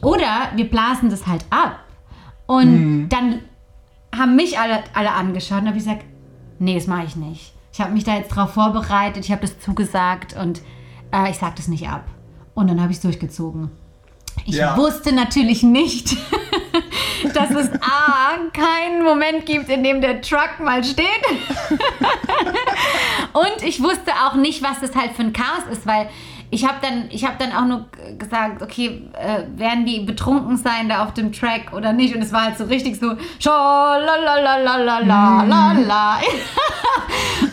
oder 0.00 0.50
wir 0.54 0.70
blasen 0.70 1.10
das 1.10 1.26
halt 1.26 1.44
ab. 1.50 1.80
Und 2.46 2.70
mhm. 2.70 3.08
dann 3.08 3.40
haben 4.16 4.36
mich 4.36 4.58
alle, 4.58 4.84
alle 4.94 5.12
angeschaut 5.12 5.62
und 5.62 5.66
habe 5.66 5.76
ich 5.76 5.84
gesagt, 5.84 6.04
nee, 6.60 6.74
das 6.74 6.86
mache 6.86 7.06
ich 7.06 7.16
nicht. 7.16 7.52
Ich 7.72 7.80
habe 7.80 7.92
mich 7.92 8.04
da 8.04 8.16
jetzt 8.16 8.28
drauf 8.28 8.54
vorbereitet, 8.54 9.24
ich 9.24 9.32
habe 9.32 9.42
das 9.42 9.58
zugesagt 9.58 10.36
und 10.40 10.62
äh, 11.12 11.30
ich 11.30 11.36
sage 11.36 11.54
das 11.56 11.68
nicht 11.68 11.88
ab. 11.88 12.04
Und 12.54 12.70
dann 12.70 12.80
habe 12.80 12.92
ich 12.92 12.98
es 12.98 13.02
durchgezogen. 13.02 13.70
Ich 14.44 14.56
ja. 14.56 14.76
wusste 14.76 15.12
natürlich 15.12 15.62
nicht, 15.62 16.16
dass 17.34 17.50
es 17.50 17.70
A, 17.80 18.36
keinen 18.52 19.02
Moment 19.02 19.46
gibt, 19.46 19.68
in 19.68 19.82
dem 19.82 20.00
der 20.00 20.20
Truck 20.20 20.60
mal 20.60 20.84
steht. 20.84 21.06
Und 23.32 23.62
ich 23.62 23.82
wusste 23.82 24.12
auch 24.24 24.34
nicht, 24.34 24.62
was 24.62 24.80
das 24.80 24.94
halt 24.94 25.12
für 25.12 25.22
ein 25.22 25.32
Chaos 25.32 25.64
ist, 25.72 25.86
weil 25.86 26.08
ich 26.50 26.66
habe 26.66 26.76
dann, 26.80 27.08
hab 27.10 27.38
dann 27.38 27.52
auch 27.52 27.64
nur 27.64 27.86
gesagt, 28.18 28.62
okay, 28.62 29.02
äh, 29.12 29.42
werden 29.58 29.84
die 29.84 30.00
betrunken 30.00 30.56
sein 30.56 30.88
da 30.88 31.04
auf 31.04 31.14
dem 31.14 31.32
Track 31.32 31.72
oder 31.72 31.92
nicht? 31.92 32.14
Und 32.14 32.22
es 32.22 32.32
war 32.32 32.44
halt 32.44 32.58
so 32.58 32.64
richtig 32.64 32.98
so, 32.98 33.16
la 33.44 33.96
la 33.96 34.16
la 34.16 34.56
la 34.56 34.76
la 34.76 34.98
la 34.98 35.42
la 35.42 35.72
la. 35.72 36.18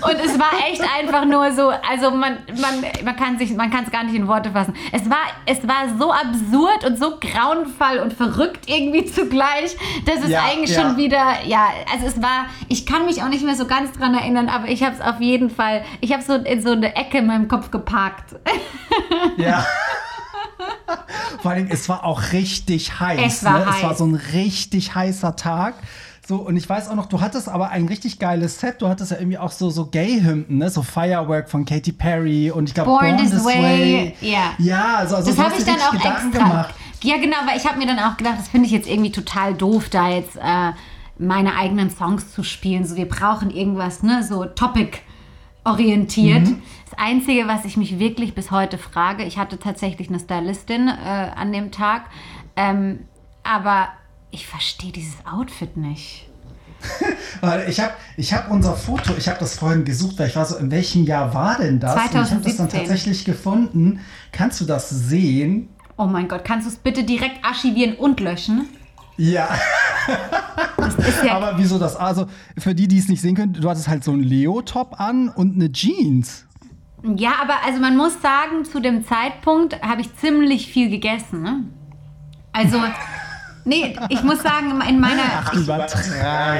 Und 0.02 0.16
es 0.24 0.38
war 0.40 0.52
echt 0.70 0.82
einfach 0.82 1.26
nur 1.26 1.52
so, 1.52 1.70
also 1.70 2.12
man, 2.12 2.38
man, 2.60 2.84
man 3.04 3.16
kann 3.16 3.38
sich, 3.38 3.54
man 3.56 3.70
kann 3.70 3.84
es 3.86 3.92
gar 3.92 4.04
nicht 4.04 4.16
in 4.16 4.28
Worte 4.28 4.52
fassen. 4.52 4.74
Es 4.92 5.10
war, 5.10 5.18
es 5.46 5.66
war 5.68 5.98
so 5.98 6.12
absurd 6.12 6.86
und 6.86 6.98
so 6.98 7.18
grauenvoll 7.20 8.00
und 8.02 8.14
verrückt 8.14 8.66
irgendwie 8.68 9.06
zugleich, 9.12 9.76
dass 10.06 10.24
es 10.24 10.30
ja, 10.30 10.44
eigentlich 10.44 10.76
ja. 10.76 10.82
schon 10.82 10.98
wieder, 10.98 11.46
ja, 11.46 11.68
also 11.92 12.06
es 12.08 12.22
war, 12.22 12.46
ich 12.68 12.86
kann 12.86 13.06
mich 13.06 13.24
auch 13.24 13.30
nicht 13.30 13.44
mehr 13.44 13.56
so 13.56 13.66
ganz 13.66 13.92
dran 13.94 14.14
erinnern, 14.14 14.50
aber 14.50 14.68
ich 14.68 14.84
habe 14.84 14.96
es 14.96 15.02
auf 15.02 15.20
jeden 15.20 15.50
Fall, 15.50 15.84
ich 16.02 16.12
habe 16.14 16.24
so 16.24 16.34
in 16.34 16.62
so 16.62 16.72
eine 16.72 16.96
Ecke 16.96 17.20
in 17.20 17.28
meinem 17.28 17.48
Kopf 17.48 17.72
geparkt. 17.72 18.36
Ja. 19.38 19.66
Vor 21.42 21.52
allem, 21.52 21.68
es 21.70 21.90
war 21.90 22.06
auch 22.06 22.32
richtig 22.32 23.00
heiß. 23.00 23.20
Es 23.26 23.44
war, 23.44 23.60
ne? 23.60 23.66
heiß. 23.66 23.76
es 23.78 23.84
war 23.84 23.96
so 23.96 24.06
ein 24.06 24.16
richtig 24.16 24.96
heißer 24.96 25.36
Tag. 25.36 25.76
So, 26.26 26.38
und 26.38 26.56
ich 26.56 26.70
weiß 26.70 26.88
auch 26.88 26.96
noch, 26.96 27.08
du 27.08 27.20
hattest 27.20 27.50
aber 27.50 27.70
ein 27.70 27.86
richtig 27.86 28.18
geiles 28.18 28.60
Set. 28.60 28.82
Du 28.82 28.88
hattest 28.88 29.12
ja 29.12 29.18
irgendwie 29.18 29.38
auch 29.38 29.52
so, 29.52 29.70
so 29.70 29.88
Gay-Hymnen, 29.88 30.58
ne? 30.58 30.70
So 30.70 30.82
Firework 30.82 31.50
von 31.50 31.66
Katy 31.66 31.92
Perry 31.92 32.50
und 32.50 32.70
ich 32.70 32.74
glaube 32.74 32.92
Born, 32.92 33.18
Born, 33.18 33.30
This, 33.30 33.44
Way. 33.44 33.62
Way. 33.62 34.16
Ja. 34.22 34.54
Ja, 34.58 34.96
also, 35.00 35.18
also 35.18 35.32
das 35.32 35.46
habe 35.46 35.56
ich 35.58 35.66
dann 35.66 35.82
auch 35.82 35.92
Gedanken 35.92 36.28
extra. 36.30 36.48
Gemacht. 36.48 36.76
Ja, 37.02 37.18
genau, 37.18 37.36
weil 37.46 37.58
ich 37.58 37.68
habe 37.68 37.78
mir 37.78 37.88
dann 37.88 38.00
auch 38.00 38.16
gedacht, 38.16 38.36
das 38.40 38.48
finde 38.48 38.68
ich 38.68 38.72
jetzt 38.72 38.88
irgendwie 38.88 39.12
total 39.12 39.54
doof, 39.54 39.90
da 39.90 40.12
jetzt 40.12 40.38
äh, 40.38 40.72
meine 41.18 41.58
eigenen 41.58 41.90
Songs 41.90 42.32
zu 42.34 42.44
spielen. 42.44 42.86
So, 42.86 42.96
wir 42.96 43.10
brauchen 43.10 43.52
irgendwas, 43.52 44.02
ne? 44.02 44.24
So 44.24 44.46
Topic 44.46 45.00
orientiert. 45.64 46.48
Mhm. 46.48 46.62
Das 46.90 47.00
Einzige, 47.00 47.48
was 47.48 47.66
ich 47.66 47.78
mich 47.78 48.00
wirklich 48.00 48.36
bis 48.36 48.52
heute 48.52 48.78
frage, 48.78 49.24
ich 49.24 49.38
hatte 49.38 49.58
tatsächlich 49.58 50.10
eine 50.10 50.20
Stylistin 50.20 50.88
äh, 50.88 51.32
an 51.36 51.52
dem 51.52 51.72
Tag, 51.72 52.04
ähm, 52.56 53.00
aber 53.44 53.90
ich 54.32 54.48
verstehe 54.48 54.92
dieses 54.92 55.26
Outfit 55.26 55.78
nicht. 55.78 56.30
ich 57.68 57.80
habe 57.80 57.94
ich 58.18 58.34
hab 58.34 58.52
unser 58.52 58.76
Foto, 58.76 59.14
ich 59.18 59.28
habe 59.30 59.40
das 59.40 59.56
vorhin 59.56 59.86
gesucht, 59.86 60.20
weil 60.20 60.28
ich 60.28 60.36
war 60.36 60.46
so, 60.46 60.58
in 60.58 60.70
welchem 60.70 61.06
Jahr 61.06 61.34
war 61.34 61.58
denn 61.58 61.80
das? 61.80 61.94
2017. 61.94 62.18
Und 62.20 62.26
ich 62.26 62.32
habe 62.32 62.44
das 62.44 62.58
dann 62.58 62.70
tatsächlich 62.70 63.26
gefunden. 63.26 64.02
Kannst 64.32 64.60
du 64.60 64.66
das 64.66 64.90
sehen? 64.90 65.70
Oh 65.98 66.06
mein 66.06 66.28
Gott, 66.28 66.44
kannst 66.44 66.68
du 66.68 66.72
es 66.72 66.78
bitte 66.78 67.04
direkt 67.04 67.44
archivieren 67.46 67.96
und 67.96 68.20
löschen? 68.20 68.68
Ja. 69.18 69.50
ja 71.26 71.36
Aber 71.36 71.58
wieso 71.58 71.80
das? 71.80 71.96
Also 71.96 72.28
für 72.58 72.76
die, 72.76 72.88
die 72.88 72.98
es 72.98 73.08
nicht 73.08 73.22
sehen 73.22 73.36
können, 73.36 73.54
du 73.54 73.70
hattest 73.70 73.88
halt 73.88 74.04
so 74.04 74.12
einen 74.12 74.24
Leo-Top 74.24 75.00
an 75.00 75.30
und 75.30 75.56
eine 75.56 75.72
Jeans. 75.72 76.46
Ja, 77.16 77.34
aber 77.42 77.56
also 77.66 77.80
man 77.80 77.98
muss 77.98 78.22
sagen, 78.22 78.64
zu 78.64 78.80
dem 78.80 79.06
Zeitpunkt 79.06 79.82
habe 79.82 80.02
ich 80.02 80.16
ziemlich 80.16 80.68
viel 80.68 80.90
gegessen. 80.90 81.42
Ne? 81.42 81.64
Also 82.54 82.78
Nee, 83.66 83.96
ich 84.10 84.24
muss 84.24 84.42
sagen, 84.42 84.82
in 84.88 85.00
meiner. 85.00 85.22
Ach, 85.38 85.54
ich, 85.54 85.68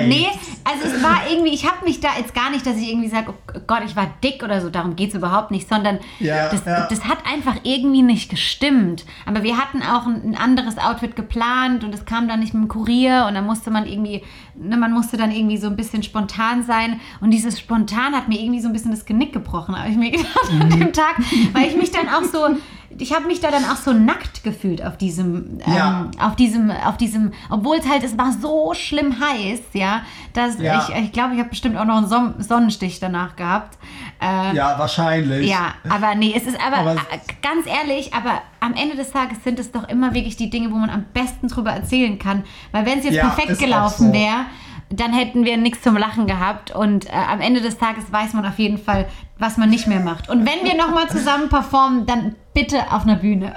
nee, 0.08 0.28
also 0.64 0.96
es 0.96 1.04
war 1.04 1.30
irgendwie, 1.30 1.54
ich 1.54 1.66
habe 1.70 1.84
mich 1.84 2.00
da 2.00 2.10
jetzt 2.18 2.34
gar 2.34 2.50
nicht, 2.50 2.66
dass 2.66 2.78
ich 2.78 2.90
irgendwie 2.90 3.10
sage, 3.10 3.34
oh 3.34 3.60
Gott, 3.68 3.82
ich 3.86 3.96
war 3.96 4.08
dick 4.24 4.42
oder 4.44 4.62
so, 4.62 4.70
darum 4.70 4.96
geht 4.96 5.10
es 5.10 5.16
überhaupt 5.16 5.52
nicht, 5.52 5.68
sondern 5.68 6.00
ja, 6.20 6.50
das, 6.50 6.66
ja. 6.66 6.88
das 6.88 7.06
hat 7.06 7.20
einfach 7.26 7.56
irgendwie 7.64 8.02
nicht 8.02 8.30
gestimmt. 8.30 9.06
Aber 9.26 9.44
wir 9.44 9.58
hatten 9.58 9.82
auch 9.82 10.06
ein, 10.06 10.22
ein 10.24 10.36
anderes 10.36 10.78
Outfit 10.78 11.16
geplant 11.16 11.84
und 11.84 11.94
es 11.94 12.06
kam 12.06 12.28
dann 12.28 12.40
nicht 12.40 12.54
mit 12.54 12.64
dem 12.64 12.68
Kurier 12.70 13.26
und 13.28 13.34
dann 13.34 13.46
musste 13.46 13.70
man 13.70 13.86
irgendwie, 13.86 14.24
ne, 14.56 14.78
man 14.78 14.94
musste 14.94 15.18
dann 15.18 15.32
irgendwie 15.32 15.58
so 15.58 15.68
ein 15.68 15.76
bisschen 15.76 16.04
spontan 16.04 16.64
sein 16.64 17.02
und 17.20 17.32
dieses 17.32 17.60
spontan 17.60 18.16
hat 18.16 18.30
mir 18.30 18.40
irgendwie 18.40 18.62
so 18.62 18.68
ein 18.68 18.74
bisschen 18.74 18.92
das 18.92 19.06
Genick 19.06 19.34
gebrochen, 19.34 19.78
habe 19.78 19.90
ich 19.90 19.98
mir 19.98 20.12
gedacht 20.12 20.52
mhm. 20.52 20.62
an 20.62 20.70
dem 20.70 20.94
Tag, 20.94 21.18
weil 21.52 21.68
ich 21.68 21.76
mich 21.76 21.92
dann 21.92 22.08
auch 22.08 22.24
so 22.24 22.56
ich 23.00 23.14
habe 23.14 23.26
mich 23.28 23.40
da 23.40 23.52
dann 23.52 23.66
auch 23.66 23.76
so 23.76 23.94
nackt 23.94 24.44
gefühlt 24.44 24.84
auf 24.84 24.98
diesem, 24.98 25.60
ähm, 25.66 25.74
ja. 25.76 26.12
auf 26.20 26.36
diesem, 26.36 26.72
auf 26.72 26.98
diesem, 26.98 27.32
obwohl 27.50 27.78
es 27.78 27.88
halt, 27.88 28.04
es 28.04 28.18
war 28.18 28.32
so 28.32 28.74
schlimm 28.74 29.20
heiß, 29.20 29.62
ja, 29.74 30.02
dass 30.34 30.60
ja. 30.60 30.88
ich, 30.90 30.96
ich 31.06 31.12
glaube, 31.12 31.34
ich 31.34 31.40
habe 31.40 31.50
bestimmt 31.50 31.78
auch 31.78 31.86
noch 31.86 31.98
einen 31.98 32.08
Son 32.08 32.36
Sonnenstich 32.40 33.00
danach 33.00 33.36
gehabt. 33.36 33.78
Äh, 34.22 34.56
ja, 34.56 34.78
wahrscheinlich. 34.78 35.50
Ja, 35.50 35.74
aber 35.90 36.16
nee, 36.16 36.34
es 36.36 36.46
ist 36.46 36.58
aber, 36.66 36.78
aber 36.78 37.02
ganz 37.42 37.68
ehrlich, 37.68 38.14
aber 38.14 38.42
am 38.60 38.74
Ende 38.74 38.96
des 38.96 39.12
Tages 39.12 39.44
sind 39.44 39.60
es 39.60 39.72
doch 39.72 39.88
immer 39.90 40.14
wirklich 40.14 40.36
die 40.36 40.50
Dinge, 40.50 40.72
wo 40.72 40.76
man 40.76 40.90
am 40.90 41.06
besten 41.14 41.48
drüber 41.48 41.72
erzählen 41.72 42.18
kann, 42.20 42.44
weil 42.72 42.86
wenn 42.86 43.00
es 43.00 43.06
jetzt 43.06 43.16
ja, 43.16 43.28
perfekt 43.30 43.60
gelaufen 43.60 44.08
so. 44.08 44.14
wäre, 44.14 44.46
dann 44.90 45.12
hätten 45.12 45.44
wir 45.46 45.58
nichts 45.58 45.82
zum 45.82 45.98
Lachen 45.98 46.28
gehabt. 46.28 46.72
Und 46.72 47.08
äh, 47.08 47.12
am 47.12 47.42
Ende 47.42 47.62
des 47.62 47.78
Tages 47.78 48.12
weiß 48.12 48.34
man 48.34 48.46
auf 48.46 48.60
jeden 48.60 48.78
Fall, 48.78 49.08
was 49.38 49.58
man 49.58 49.70
nicht 49.70 49.88
mehr 49.88 50.00
macht. 50.00 50.30
Und 50.30 50.46
wenn 50.46 50.68
wir 50.68 50.78
nochmal 50.78 51.10
zusammen 51.10 51.50
performen, 51.50 52.06
dann 52.06 52.36
bitte 52.54 52.92
auf 52.92 53.04
einer 53.04 53.16
Bühne. 53.16 53.54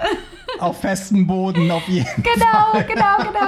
Auf 0.59 0.81
festem 0.81 1.27
Boden, 1.27 1.71
auf 1.71 1.87
jeden 1.87 2.07
genau, 2.17 2.73
Fall. 2.73 2.85
Genau, 2.85 3.17
genau, 3.19 3.31
genau. 3.31 3.47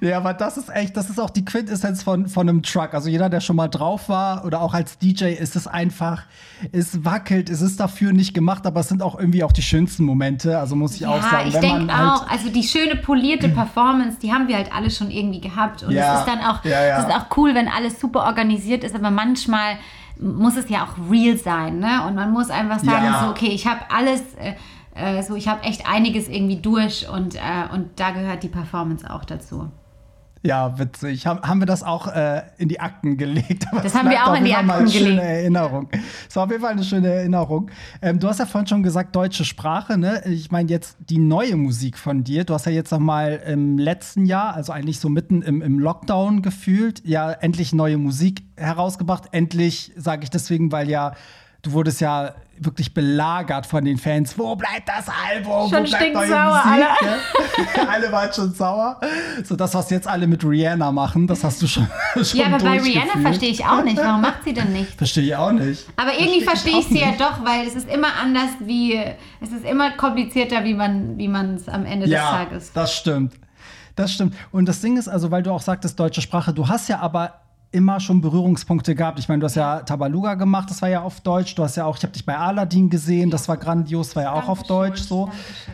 Ja, 0.00 0.16
aber 0.16 0.34
das 0.34 0.56
ist 0.56 0.70
echt, 0.70 0.96
das 0.96 1.08
ist 1.08 1.20
auch 1.20 1.30
die 1.30 1.44
Quintessenz 1.44 2.02
von, 2.02 2.26
von 2.26 2.48
einem 2.48 2.62
Truck. 2.62 2.94
Also 2.94 3.08
jeder, 3.08 3.28
der 3.28 3.40
schon 3.40 3.54
mal 3.54 3.68
drauf 3.68 4.08
war 4.08 4.44
oder 4.44 4.60
auch 4.60 4.74
als 4.74 4.98
DJ, 4.98 5.26
ist 5.26 5.54
es 5.54 5.68
einfach, 5.68 6.24
es 6.72 7.04
wackelt, 7.04 7.48
es 7.48 7.60
ist 7.60 7.78
dafür 7.78 8.12
nicht 8.12 8.34
gemacht, 8.34 8.66
aber 8.66 8.80
es 8.80 8.88
sind 8.88 9.02
auch 9.02 9.18
irgendwie 9.18 9.44
auch 9.44 9.52
die 9.52 9.62
schönsten 9.62 10.04
Momente. 10.04 10.58
Also 10.58 10.74
muss 10.74 10.94
ich 10.94 11.00
ja, 11.00 11.10
auch 11.10 11.22
sagen. 11.22 11.48
ich 11.48 11.58
denke 11.58 11.94
halt 11.94 12.20
auch, 12.22 12.28
also 12.28 12.48
die 12.48 12.64
schöne 12.64 12.96
polierte 12.96 13.48
Performance, 13.50 14.18
die 14.20 14.32
haben 14.32 14.48
wir 14.48 14.56
halt 14.56 14.72
alle 14.74 14.90
schon 14.90 15.10
irgendwie 15.10 15.40
gehabt. 15.40 15.84
Und 15.84 15.92
ja, 15.92 16.14
es 16.14 16.20
ist 16.20 16.28
dann 16.28 16.40
auch, 16.40 16.64
ja, 16.64 16.84
ja. 16.84 16.98
es 16.98 17.04
ist 17.04 17.14
auch 17.14 17.36
cool, 17.36 17.54
wenn 17.54 17.68
alles 17.68 18.00
super 18.00 18.24
organisiert 18.24 18.82
ist, 18.82 18.96
aber 18.96 19.10
manchmal 19.10 19.76
muss 20.20 20.56
es 20.56 20.68
ja 20.68 20.84
auch 20.84 21.10
real 21.10 21.36
sein, 21.36 21.78
ne? 21.78 22.04
Und 22.06 22.14
man 22.14 22.32
muss 22.32 22.50
einfach 22.50 22.78
sagen, 22.78 23.06
ja. 23.06 23.20
so, 23.24 23.30
okay, 23.30 23.48
ich 23.48 23.66
habe 23.66 23.80
alles, 23.90 24.22
äh, 24.36 24.54
äh, 24.94 25.22
so, 25.22 25.34
ich 25.34 25.48
habe 25.48 25.62
echt 25.62 25.88
einiges 25.88 26.28
irgendwie 26.28 26.56
durch 26.56 27.08
und, 27.08 27.36
äh, 27.36 27.40
und 27.72 27.98
da 28.00 28.10
gehört 28.10 28.42
die 28.42 28.48
Performance 28.48 29.08
auch 29.08 29.24
dazu. 29.24 29.70
Ja, 30.42 30.78
witzig. 30.78 31.26
Haben, 31.26 31.40
haben 31.42 31.60
wir 31.60 31.66
das 31.66 31.82
auch 31.82 32.06
äh, 32.08 32.42
in 32.58 32.68
die 32.68 32.80
Akten 32.80 33.16
gelegt? 33.16 33.66
Aber 33.70 33.80
das 33.80 33.94
haben 33.94 34.08
wir 34.08 34.24
auch 34.26 34.34
in 34.34 34.44
die 34.44 34.54
Akten 34.54 34.86
gelegt. 34.86 34.92
Schöne 34.92 35.22
Erinnerung. 35.22 35.88
Das 36.26 36.36
war 36.36 36.44
auf 36.44 36.50
jeden 36.50 36.62
Fall 36.62 36.72
eine 36.72 36.84
schöne 36.84 37.08
Erinnerung. 37.08 37.70
Ähm, 38.02 38.18
du 38.18 38.28
hast 38.28 38.38
ja 38.38 38.46
vorhin 38.46 38.66
schon 38.66 38.82
gesagt, 38.82 39.16
deutsche 39.16 39.44
Sprache. 39.44 39.98
Ne? 39.98 40.22
Ich 40.26 40.50
meine 40.50 40.70
jetzt 40.70 40.96
die 41.00 41.18
neue 41.18 41.56
Musik 41.56 41.98
von 41.98 42.24
dir. 42.24 42.44
Du 42.44 42.54
hast 42.54 42.66
ja 42.66 42.72
jetzt 42.72 42.90
noch 42.92 42.98
mal 42.98 43.42
im 43.46 43.78
letzten 43.78 44.26
Jahr, 44.26 44.54
also 44.54 44.72
eigentlich 44.72 45.00
so 45.00 45.08
mitten 45.08 45.42
im, 45.42 45.62
im 45.62 45.78
Lockdown 45.78 46.42
gefühlt, 46.42 47.02
ja 47.04 47.32
endlich 47.32 47.72
neue 47.72 47.98
Musik 47.98 48.42
herausgebracht. 48.56 49.24
Endlich 49.32 49.92
sage 49.96 50.24
ich 50.24 50.30
deswegen, 50.30 50.70
weil 50.72 50.88
ja 50.88 51.14
du 51.62 51.72
wurdest 51.72 52.00
ja 52.00 52.34
wirklich 52.60 52.92
belagert 52.92 53.66
von 53.66 53.84
den 53.84 53.98
Fans. 53.98 54.36
Wo 54.36 54.56
bleibt 54.56 54.88
das 54.88 55.06
Album? 55.08 55.70
Schon 55.70 55.86
stinksauer, 55.86 56.62
alle. 56.64 56.82
Ja? 56.82 57.88
alle 57.88 58.12
waren 58.12 58.32
schon 58.32 58.52
sauer. 58.52 59.00
So 59.44 59.56
das, 59.56 59.74
was 59.74 59.90
jetzt 59.90 60.08
alle 60.08 60.26
mit 60.26 60.44
Rihanna 60.44 60.90
machen, 60.90 61.26
das 61.26 61.44
hast 61.44 61.62
du 61.62 61.66
schon, 61.66 61.86
schon 62.22 62.40
Ja, 62.40 62.46
aber 62.46 62.58
bei 62.58 62.80
Rihanna 62.80 63.20
verstehe 63.22 63.50
ich 63.50 63.64
auch 63.64 63.82
nicht. 63.82 63.96
Warum 63.96 64.20
macht 64.20 64.44
sie 64.44 64.52
denn 64.52 64.72
nicht? 64.72 64.92
Verstehe 64.94 65.24
ich 65.24 65.36
auch 65.36 65.52
nicht. 65.52 65.86
Aber 65.96 66.18
irgendwie 66.18 66.42
verstehe 66.42 66.78
ich, 66.78 66.88
sie 66.88 67.00
ja 67.00 67.12
doch, 67.12 67.44
weil 67.44 67.66
es 67.66 67.74
ist 67.74 67.88
immer 67.88 68.14
anders 68.20 68.50
wie, 68.60 68.94
es 69.40 69.52
ist 69.52 69.64
immer 69.64 69.92
komplizierter, 69.92 70.64
wie 70.64 70.74
man 70.74 71.16
wie 71.16 71.26
es 71.26 71.68
am 71.68 71.84
Ende 71.86 72.08
ja, 72.08 72.20
des 72.20 72.30
Tages. 72.30 72.72
Ja, 72.74 72.82
das 72.82 72.94
stimmt. 72.94 73.34
Das 73.94 74.12
stimmt. 74.12 74.34
Und 74.52 74.66
das 74.66 74.80
Ding 74.80 74.96
ist 74.96 75.08
also, 75.08 75.30
weil 75.30 75.42
du 75.42 75.50
auch 75.50 75.60
sagtest, 75.60 75.98
deutsche 75.98 76.22
Sprache, 76.22 76.52
du 76.52 76.68
hast 76.68 76.88
ja 76.88 77.00
aber 77.00 77.40
immer 77.70 78.00
schon 78.00 78.20
Berührungspunkte 78.20 78.94
gehabt. 78.94 79.18
Ich 79.18 79.28
meine, 79.28 79.40
du 79.40 79.46
hast 79.46 79.56
ja 79.56 79.80
Tabaluga 79.80 80.34
gemacht, 80.34 80.70
das 80.70 80.80
war 80.80 80.88
ja 80.88 81.02
auf 81.02 81.20
Deutsch. 81.20 81.54
Du 81.54 81.62
hast 81.62 81.76
ja 81.76 81.84
auch, 81.84 81.96
ich 81.96 82.02
habe 82.02 82.12
dich 82.12 82.24
bei 82.24 82.36
Aladdin 82.36 82.88
gesehen, 82.88 83.30
das 83.30 83.48
war 83.48 83.56
grandios, 83.56 84.16
war 84.16 84.22
ja 84.24 84.32
auch 84.32 84.48
auf 84.48 84.62
Deutsch 84.62 85.00
so. 85.00 85.30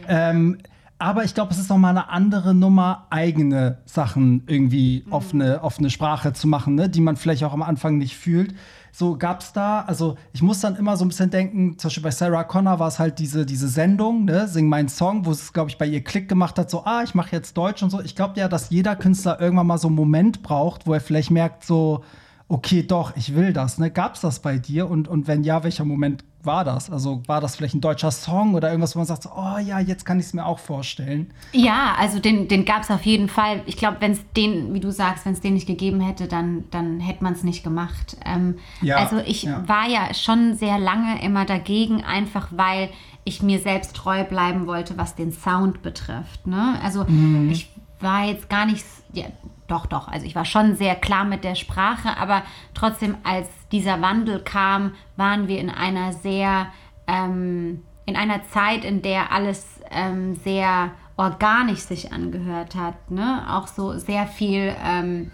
Ähm, 0.08 0.58
aber 0.98 1.24
ich 1.24 1.34
glaube, 1.34 1.52
es 1.52 1.58
ist 1.58 1.70
noch 1.70 1.78
mal 1.78 1.90
eine 1.90 2.08
andere 2.08 2.54
Nummer, 2.54 3.06
eigene 3.10 3.78
Sachen 3.84 4.42
irgendwie 4.46 5.04
mhm. 5.06 5.12
auf, 5.12 5.34
eine, 5.34 5.62
auf 5.62 5.78
eine 5.78 5.90
Sprache 5.90 6.32
zu 6.32 6.48
machen, 6.48 6.74
ne? 6.74 6.88
die 6.88 7.00
man 7.00 7.16
vielleicht 7.16 7.44
auch 7.44 7.52
am 7.52 7.62
Anfang 7.62 7.98
nicht 7.98 8.16
fühlt. 8.16 8.54
So 8.96 9.16
gab 9.18 9.40
es 9.40 9.52
da, 9.52 9.80
also 9.80 10.14
ich 10.32 10.40
muss 10.40 10.60
dann 10.60 10.76
immer 10.76 10.96
so 10.96 11.04
ein 11.04 11.08
bisschen 11.08 11.28
denken, 11.28 11.76
zum 11.78 11.88
Beispiel 11.88 12.04
bei 12.04 12.12
Sarah 12.12 12.44
Connor 12.44 12.78
war 12.78 12.86
es 12.86 13.00
halt 13.00 13.18
diese, 13.18 13.44
diese 13.44 13.66
Sendung, 13.66 14.24
ne, 14.24 14.46
Sing 14.46 14.68
meinen 14.68 14.88
Song, 14.88 15.26
wo 15.26 15.32
es, 15.32 15.52
glaube 15.52 15.68
ich, 15.68 15.78
bei 15.78 15.86
ihr 15.86 16.04
Klick 16.04 16.28
gemacht 16.28 16.56
hat, 16.60 16.70
so, 16.70 16.84
ah, 16.84 17.02
ich 17.02 17.12
mache 17.12 17.32
jetzt 17.32 17.56
Deutsch 17.56 17.82
und 17.82 17.90
so. 17.90 18.00
Ich 18.00 18.14
glaube 18.14 18.38
ja, 18.38 18.46
dass 18.46 18.70
jeder 18.70 18.94
Künstler 18.94 19.40
irgendwann 19.40 19.66
mal 19.66 19.78
so 19.78 19.88
einen 19.88 19.96
Moment 19.96 20.44
braucht, 20.44 20.86
wo 20.86 20.94
er 20.94 21.00
vielleicht 21.00 21.32
merkt, 21.32 21.64
so, 21.64 22.04
okay, 22.46 22.84
doch, 22.84 23.16
ich 23.16 23.34
will 23.34 23.52
das. 23.52 23.78
Ne? 23.78 23.90
Gab 23.90 24.14
es 24.14 24.20
das 24.20 24.38
bei 24.38 24.58
dir? 24.58 24.88
Und, 24.88 25.08
und 25.08 25.26
wenn 25.26 25.42
ja, 25.42 25.64
welcher 25.64 25.84
Moment 25.84 26.24
war 26.46 26.64
das? 26.64 26.90
Also 26.90 27.22
war 27.26 27.40
das 27.40 27.56
vielleicht 27.56 27.74
ein 27.74 27.80
deutscher 27.80 28.10
Song 28.10 28.54
oder 28.54 28.68
irgendwas, 28.68 28.94
wo 28.94 29.00
man 29.00 29.06
sagt, 29.06 29.24
so, 29.24 29.30
oh 29.36 29.58
ja, 29.58 29.78
jetzt 29.80 30.04
kann 30.04 30.18
ich 30.18 30.26
es 30.26 30.34
mir 30.34 30.44
auch 30.46 30.58
vorstellen? 30.58 31.32
Ja, 31.52 31.94
also 31.98 32.18
den, 32.18 32.48
den 32.48 32.64
gab 32.64 32.82
es 32.82 32.90
auf 32.90 33.02
jeden 33.02 33.28
Fall. 33.28 33.62
Ich 33.66 33.76
glaube, 33.76 33.98
wenn 34.00 34.12
es 34.12 34.20
den, 34.36 34.74
wie 34.74 34.80
du 34.80 34.90
sagst, 34.90 35.26
wenn 35.26 35.32
es 35.32 35.40
den 35.40 35.54
nicht 35.54 35.66
gegeben 35.66 36.00
hätte, 36.00 36.28
dann, 36.28 36.64
dann 36.70 37.00
hätte 37.00 37.24
man 37.24 37.32
es 37.32 37.42
nicht 37.42 37.64
gemacht. 37.64 38.16
Ähm, 38.24 38.56
ja, 38.80 38.96
also 38.96 39.18
ich 39.18 39.44
ja. 39.44 39.66
war 39.66 39.88
ja 39.88 40.12
schon 40.14 40.56
sehr 40.56 40.78
lange 40.78 41.22
immer 41.22 41.44
dagegen, 41.44 42.02
einfach 42.02 42.48
weil 42.50 42.90
ich 43.24 43.42
mir 43.42 43.58
selbst 43.58 43.96
treu 43.96 44.24
bleiben 44.24 44.66
wollte, 44.66 44.98
was 44.98 45.14
den 45.14 45.32
Sound 45.32 45.82
betrifft. 45.82 46.46
Ne? 46.46 46.78
Also 46.82 47.04
mhm. 47.04 47.50
ich 47.50 47.70
war 48.00 48.26
jetzt 48.26 48.48
gar 48.48 48.66
nicht, 48.66 48.84
ja, 49.12 49.24
doch, 49.66 49.86
doch, 49.86 50.08
also 50.08 50.26
ich 50.26 50.34
war 50.34 50.44
schon 50.44 50.76
sehr 50.76 50.94
klar 50.94 51.24
mit 51.24 51.42
der 51.42 51.54
Sprache, 51.54 52.16
aber 52.18 52.42
trotzdem, 52.74 53.16
als 53.24 53.48
dieser 53.72 54.00
Wandel 54.02 54.40
kam, 54.40 54.92
waren 55.16 55.48
wir 55.48 55.58
in 55.58 55.70
einer 55.70 56.12
sehr, 56.12 56.66
ähm, 57.06 57.82
in 58.04 58.16
einer 58.16 58.44
Zeit, 58.44 58.84
in 58.84 59.00
der 59.00 59.32
alles 59.32 59.80
ähm, 59.90 60.34
sehr 60.34 60.90
organisch 61.16 61.80
sich 61.80 62.12
angehört 62.12 62.74
hat, 62.74 63.10
ne? 63.10 63.46
Auch 63.48 63.66
so 63.66 63.96
sehr 63.98 64.26
viel 64.26 64.74
ähm, 64.84 65.30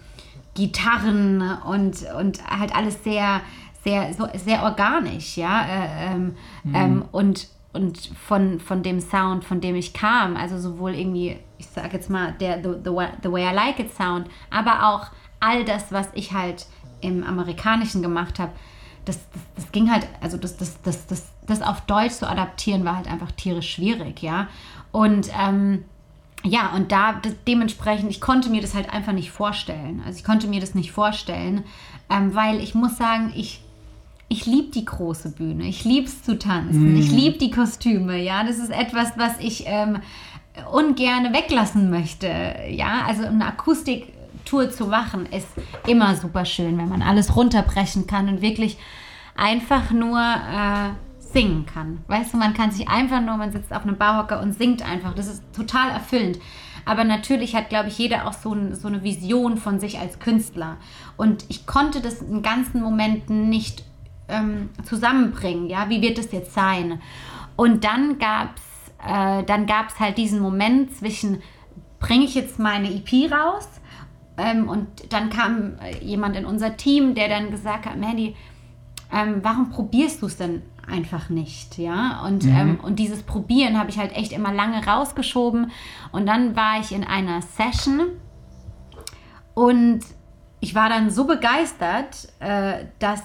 Gitarren 0.53 1.41
und, 1.65 2.05
und 2.17 2.39
halt 2.49 2.75
alles 2.75 3.03
sehr, 3.03 3.41
sehr, 3.83 4.13
so, 4.13 4.27
sehr 4.33 4.63
organisch, 4.63 5.37
ja. 5.37 5.61
Äh, 5.65 6.05
ähm, 6.05 6.35
mhm. 6.63 6.75
Ähm, 6.75 7.05
und 7.11 7.47
und 7.73 7.97
von, 8.27 8.59
von 8.59 8.83
dem 8.83 8.99
Sound, 8.99 9.45
von 9.45 9.61
dem 9.61 9.75
ich 9.75 9.93
kam, 9.93 10.35
also 10.35 10.57
sowohl 10.59 10.93
irgendwie, 10.93 11.37
ich 11.57 11.67
sage 11.67 11.93
jetzt 11.93 12.09
mal, 12.09 12.33
der 12.33 12.57
the, 12.57 12.69
the, 12.83 12.91
the 13.23 13.31
Way 13.31 13.51
I 13.51 13.53
Like 13.53 13.79
It 13.79 13.93
Sound, 13.93 14.27
aber 14.49 14.87
auch 14.89 15.07
all 15.39 15.63
das, 15.63 15.91
was 15.91 16.07
ich 16.13 16.33
halt 16.33 16.65
im 16.99 17.23
Amerikanischen 17.23 18.01
gemacht 18.01 18.39
habe, 18.39 18.51
das, 19.05 19.19
das, 19.33 19.41
das, 19.55 19.71
ging 19.71 19.91
halt, 19.91 20.07
also 20.21 20.37
das, 20.37 20.57
das, 20.57 20.81
das, 20.81 21.07
das, 21.07 21.31
das 21.47 21.61
auf 21.61 21.81
Deutsch 21.81 22.13
zu 22.13 22.29
adaptieren, 22.29 22.85
war 22.85 22.97
halt 22.97 23.07
einfach 23.07 23.31
tierisch 23.31 23.73
schwierig, 23.73 24.21
ja. 24.21 24.47
Und 24.91 25.31
ähm, 25.39 25.85
ja, 26.43 26.71
und 26.75 26.91
da 26.91 27.13
das, 27.13 27.35
dementsprechend, 27.47 28.11
ich 28.11 28.21
konnte 28.21 28.49
mir 28.49 28.61
das 28.61 28.75
halt 28.75 28.91
einfach 28.91 29.13
nicht 29.13 29.31
vorstellen. 29.31 30.01
Also 30.05 30.19
ich 30.19 30.23
konnte 30.23 30.47
mir 30.47 30.59
das 30.59 30.75
nicht 30.75 30.91
vorstellen, 30.91 31.63
ähm, 32.09 32.35
weil 32.35 32.59
ich 32.59 32.75
muss 32.75 32.97
sagen, 32.97 33.31
ich 33.35 33.61
ich 34.31 34.45
liebe 34.45 34.71
die 34.71 34.85
große 34.85 35.31
Bühne. 35.31 35.65
Ich 35.65 35.83
liebe 35.83 36.07
es 36.07 36.23
zu 36.23 36.39
tanzen. 36.39 36.93
Mm. 36.93 36.97
Ich 36.97 37.11
liebe 37.11 37.37
die 37.37 37.51
Kostüme. 37.51 38.17
Ja, 38.17 38.45
das 38.45 38.59
ist 38.59 38.71
etwas, 38.71 39.11
was 39.17 39.37
ich 39.39 39.65
ähm, 39.67 39.97
ungern 40.71 41.33
weglassen 41.33 41.89
möchte. 41.89 42.27
Ja, 42.69 43.03
also 43.05 43.25
eine 43.25 43.45
Akustiktour 43.45 44.71
zu 44.71 44.87
machen 44.87 45.25
ist 45.25 45.47
immer 45.85 46.15
super 46.15 46.45
schön, 46.45 46.77
wenn 46.77 46.87
man 46.87 47.01
alles 47.01 47.35
runterbrechen 47.35 48.07
kann 48.07 48.29
und 48.29 48.41
wirklich 48.41 48.77
einfach 49.35 49.91
nur 49.91 50.19
äh, 50.21 50.91
singen 51.19 51.65
kann. 51.65 51.99
Weißt 52.07 52.33
du, 52.33 52.37
man 52.37 52.53
kann 52.53 52.71
sich 52.71 52.87
einfach 52.87 53.19
nur, 53.19 53.35
man 53.35 53.51
sitzt 53.51 53.73
auf 53.73 53.83
einem 53.83 53.97
Bauhocker 53.97 54.41
und 54.41 54.53
singt 54.53 54.81
einfach. 54.89 55.13
Das 55.13 55.27
ist 55.27 55.43
total 55.53 55.89
erfüllend. 55.89 56.39
Aber 56.85 57.03
natürlich 57.03 57.53
hat, 57.53 57.67
glaube 57.67 57.89
ich, 57.89 57.97
jeder 57.97 58.27
auch 58.27 58.33
so, 58.33 58.53
ein, 58.53 58.75
so 58.75 58.87
eine 58.87 59.03
Vision 59.03 59.57
von 59.57 59.81
sich 59.81 59.99
als 59.99 60.19
Künstler. 60.19 60.77
Und 61.17 61.45
ich 61.49 61.65
konnte 61.65 61.99
das 61.99 62.21
in 62.21 62.41
ganzen 62.41 62.81
Momenten 62.81 63.49
nicht 63.49 63.83
ähm, 64.31 64.69
zusammenbringen. 64.83 65.67
Ja, 65.67 65.89
wie 65.89 66.01
wird 66.01 66.17
es 66.17 66.31
jetzt 66.31 66.53
sein? 66.53 67.01
Und 67.55 67.83
dann 67.83 68.17
gab 68.17 68.55
es 68.55 68.71
äh, 69.05 69.43
dann 69.43 69.65
gab's 69.65 69.99
halt 69.99 70.17
diesen 70.17 70.39
Moment 70.39 70.95
zwischen, 70.95 71.41
bringe 71.99 72.25
ich 72.25 72.35
jetzt 72.35 72.59
meine 72.59 72.93
EP 72.93 73.31
raus 73.31 73.67
ähm, 74.37 74.69
und 74.69 74.87
dann 75.11 75.29
kam 75.29 75.79
äh, 75.79 75.97
jemand 76.03 76.35
in 76.35 76.45
unser 76.45 76.77
Team, 76.77 77.15
der 77.15 77.27
dann 77.27 77.51
gesagt 77.51 77.85
hat, 77.85 77.97
Mandy, 77.97 78.35
ähm, 79.11 79.39
warum 79.41 79.69
probierst 79.71 80.21
du 80.21 80.27
es 80.27 80.37
denn 80.37 80.61
einfach 80.87 81.29
nicht, 81.29 81.77
ja? 81.77 82.23
Und, 82.25 82.45
mhm. 82.45 82.55
ähm, 82.55 82.79
und 82.81 82.99
dieses 82.99 83.23
Probieren 83.23 83.77
habe 83.77 83.89
ich 83.89 83.97
halt 83.97 84.15
echt 84.15 84.31
immer 84.31 84.53
lange 84.53 84.85
rausgeschoben. 84.85 85.71
Und 86.11 86.25
dann 86.25 86.55
war 86.55 86.79
ich 86.79 86.91
in 86.91 87.03
einer 87.03 87.41
Session 87.41 88.07
und 89.53 90.01
ich 90.59 90.75
war 90.75 90.89
dann 90.89 91.09
so 91.09 91.25
begeistert, 91.25 92.29
äh, 92.39 92.85
dass 92.99 93.21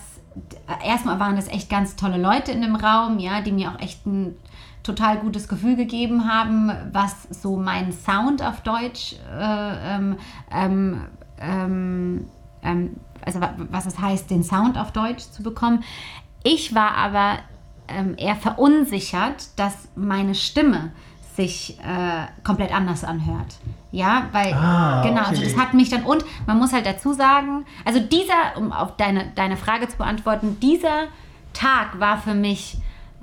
erstmal 0.85 1.21
waren 1.21 1.37
das 1.37 1.49
echt 1.49 1.71
ganz 1.71 1.97
tolle 1.97 2.19
Leute 2.19 2.53
in 2.53 2.63
dem 2.63 2.77
Raum, 2.77 3.19
ja, 3.19 3.41
die 3.41 3.53
mir 3.53 3.71
auch 3.71 3.81
echt 3.81 4.07
ein 4.07 4.37
total 4.83 5.19
gutes 5.19 5.49
Gefühl 5.49 5.77
gegeben 5.77 6.33
haben, 6.33 6.71
was 6.93 7.25
so 7.31 7.57
mein 7.57 7.93
Sound 7.93 8.43
auf 8.43 8.61
Deutsch, 8.61 9.17
äh, 9.37 9.97
ähm, 9.97 10.17
ähm, 10.51 11.07
ähm, 11.41 12.25
ähm 12.63 12.97
also 13.25 13.41
was 13.41 13.87
es 13.87 13.99
heißt, 13.99 14.31
den 14.31 14.45
Sound 14.45 14.79
auf 14.79 14.93
Deutsch 14.93 15.25
zu 15.33 15.43
bekommen. 15.43 15.83
Ich 16.45 16.77
war 16.77 16.95
aber 16.95 17.39
ähm, 17.89 18.15
eher 18.17 18.37
verunsichert, 18.37 19.59
dass 19.59 19.89
meine 19.97 20.37
Stimme 20.37 20.93
sich 21.37 21.79
äh, 21.81 22.27
komplett 22.43 22.75
anders 22.75 23.05
anhört. 23.05 23.57
Ja, 23.93 24.29
weil, 24.33 24.53
ah, 24.53 25.03
genau, 25.03 25.21
also 25.21 25.33
okay. 25.33 25.41
also 25.41 25.43
das 25.45 25.57
hat 25.57 25.75
mich 25.75 25.89
dann, 25.89 26.03
und 26.03 26.25
man 26.47 26.59
muss 26.59 26.73
halt 26.73 26.87
dazu 26.87 27.13
sagen, 27.13 27.65
also 27.85 28.01
dieser, 28.01 28.57
um 28.57 28.73
auf 28.73 28.97
deine, 28.97 29.33
deine 29.35 29.57
Frage 29.57 29.89
zu 29.89 29.97
beantworten, 29.97 30.59
dieser 30.61 31.09
Tag 31.53 32.01
war 32.01 32.19
für 32.19 32.35
mich, 32.35 32.79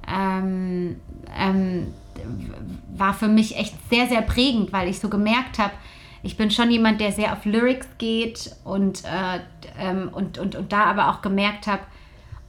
ähm, 0.07 0.99
ähm, 1.38 1.93
war 2.95 3.14
für 3.14 3.28
mich 3.28 3.57
echt 3.57 3.76
sehr, 3.89 4.07
sehr 4.07 4.22
prägend, 4.22 4.72
weil 4.72 4.88
ich 4.88 4.99
so 4.99 5.09
gemerkt 5.09 5.59
habe, 5.59 5.74
ich 6.24 6.38
bin 6.38 6.49
schon 6.49 6.72
jemand, 6.72 7.01
der 7.01 7.11
sehr 7.11 7.34
auf 7.34 7.43
Lyrics 7.43 7.88
geht 7.97 8.55
und, 8.64 9.03
äh, 9.03 9.39
ähm, 9.78 10.09
und, 10.14 10.38
und, 10.38 10.55
und 10.55 10.72
da 10.72 10.86
aber 10.86 11.09
auch 11.09 11.22
gemerkt 11.22 11.68
habe, 11.68 11.82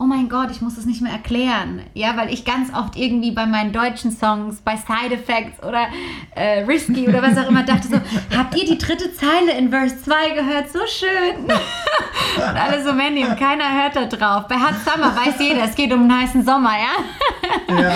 oh 0.05 0.07
mein 0.07 0.28
Gott, 0.28 0.50
ich 0.50 0.61
muss 0.61 0.76
es 0.76 0.84
nicht 0.84 1.00
mehr 1.00 1.12
erklären. 1.12 1.80
Ja, 1.94 2.14
weil 2.18 2.30
ich 2.30 2.44
ganz 2.44 2.68
oft 2.74 2.94
irgendwie 2.94 3.30
bei 3.30 3.46
meinen 3.46 3.72
deutschen 3.72 4.11
Songs, 4.11 4.61
bei 4.61 4.76
Side 4.76 5.14
Effects 5.14 5.62
oder 5.62 5.86
äh, 6.34 6.61
Risky 6.64 7.09
oder 7.09 7.22
was 7.22 7.38
auch 7.38 7.48
immer 7.48 7.62
dachte 7.62 7.88
so, 7.88 7.96
habt 8.36 8.55
ihr 8.55 8.66
die 8.66 8.76
dritte 8.76 9.14
Zeile 9.14 9.52
in 9.57 9.70
Verse 9.70 10.02
2 10.02 10.30
gehört? 10.30 10.70
So 10.70 10.80
schön. 10.86 11.44
und 12.36 12.42
alle 12.42 12.84
so, 12.84 12.92
Mandy, 12.92 13.24
und 13.24 13.38
keiner 13.38 13.82
hört 13.82 13.96
da 13.96 14.05
drauf. 14.05 14.46
Bei 14.46 14.57
Hot 14.57 14.74
Summer 14.84 15.16
weiß 15.16 15.36
jeder, 15.38 15.64
es 15.64 15.74
geht 15.74 15.90
um 15.90 16.02
einen 16.02 16.20
heißen 16.20 16.44
Sommer, 16.44 16.72
ja? 16.72 17.74
ja. 17.74 17.80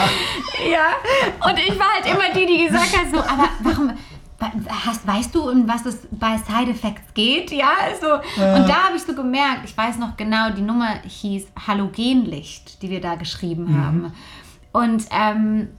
ja. 0.71 1.47
Und 1.47 1.59
ich 1.59 1.79
war 1.79 1.89
halt 1.93 2.07
immer 2.07 2.33
die, 2.35 2.47
die 2.47 2.67
gesagt 2.69 2.97
hat 2.97 3.11
so, 3.13 3.19
aber 3.19 3.51
warum 3.61 3.93
Hast, 4.41 5.05
weißt 5.05 5.35
du, 5.35 5.51
um 5.51 5.67
was 5.67 5.85
es 5.85 6.07
bei 6.13 6.39
Side 6.39 6.71
Effects 6.71 7.13
geht? 7.13 7.51
Ja, 7.51 7.71
also, 7.83 8.07
ja. 8.37 8.57
und 8.57 8.69
da 8.69 8.85
habe 8.85 8.97
ich 8.97 9.03
so 9.03 9.13
gemerkt, 9.13 9.63
ich 9.65 9.77
weiß 9.77 9.99
noch 9.99 10.17
genau, 10.17 10.51
die 10.51 10.63
Nummer 10.63 11.01
hieß 11.03 11.49
Halogenlicht, 11.67 12.81
die 12.83 12.91
wir 12.91 13.01
da 13.01 13.17
geschrieben 13.17 13.65
mhm. 13.65 13.85
haben. 13.85 14.13
Und, 14.73 15.07
ähm, 15.11 15.71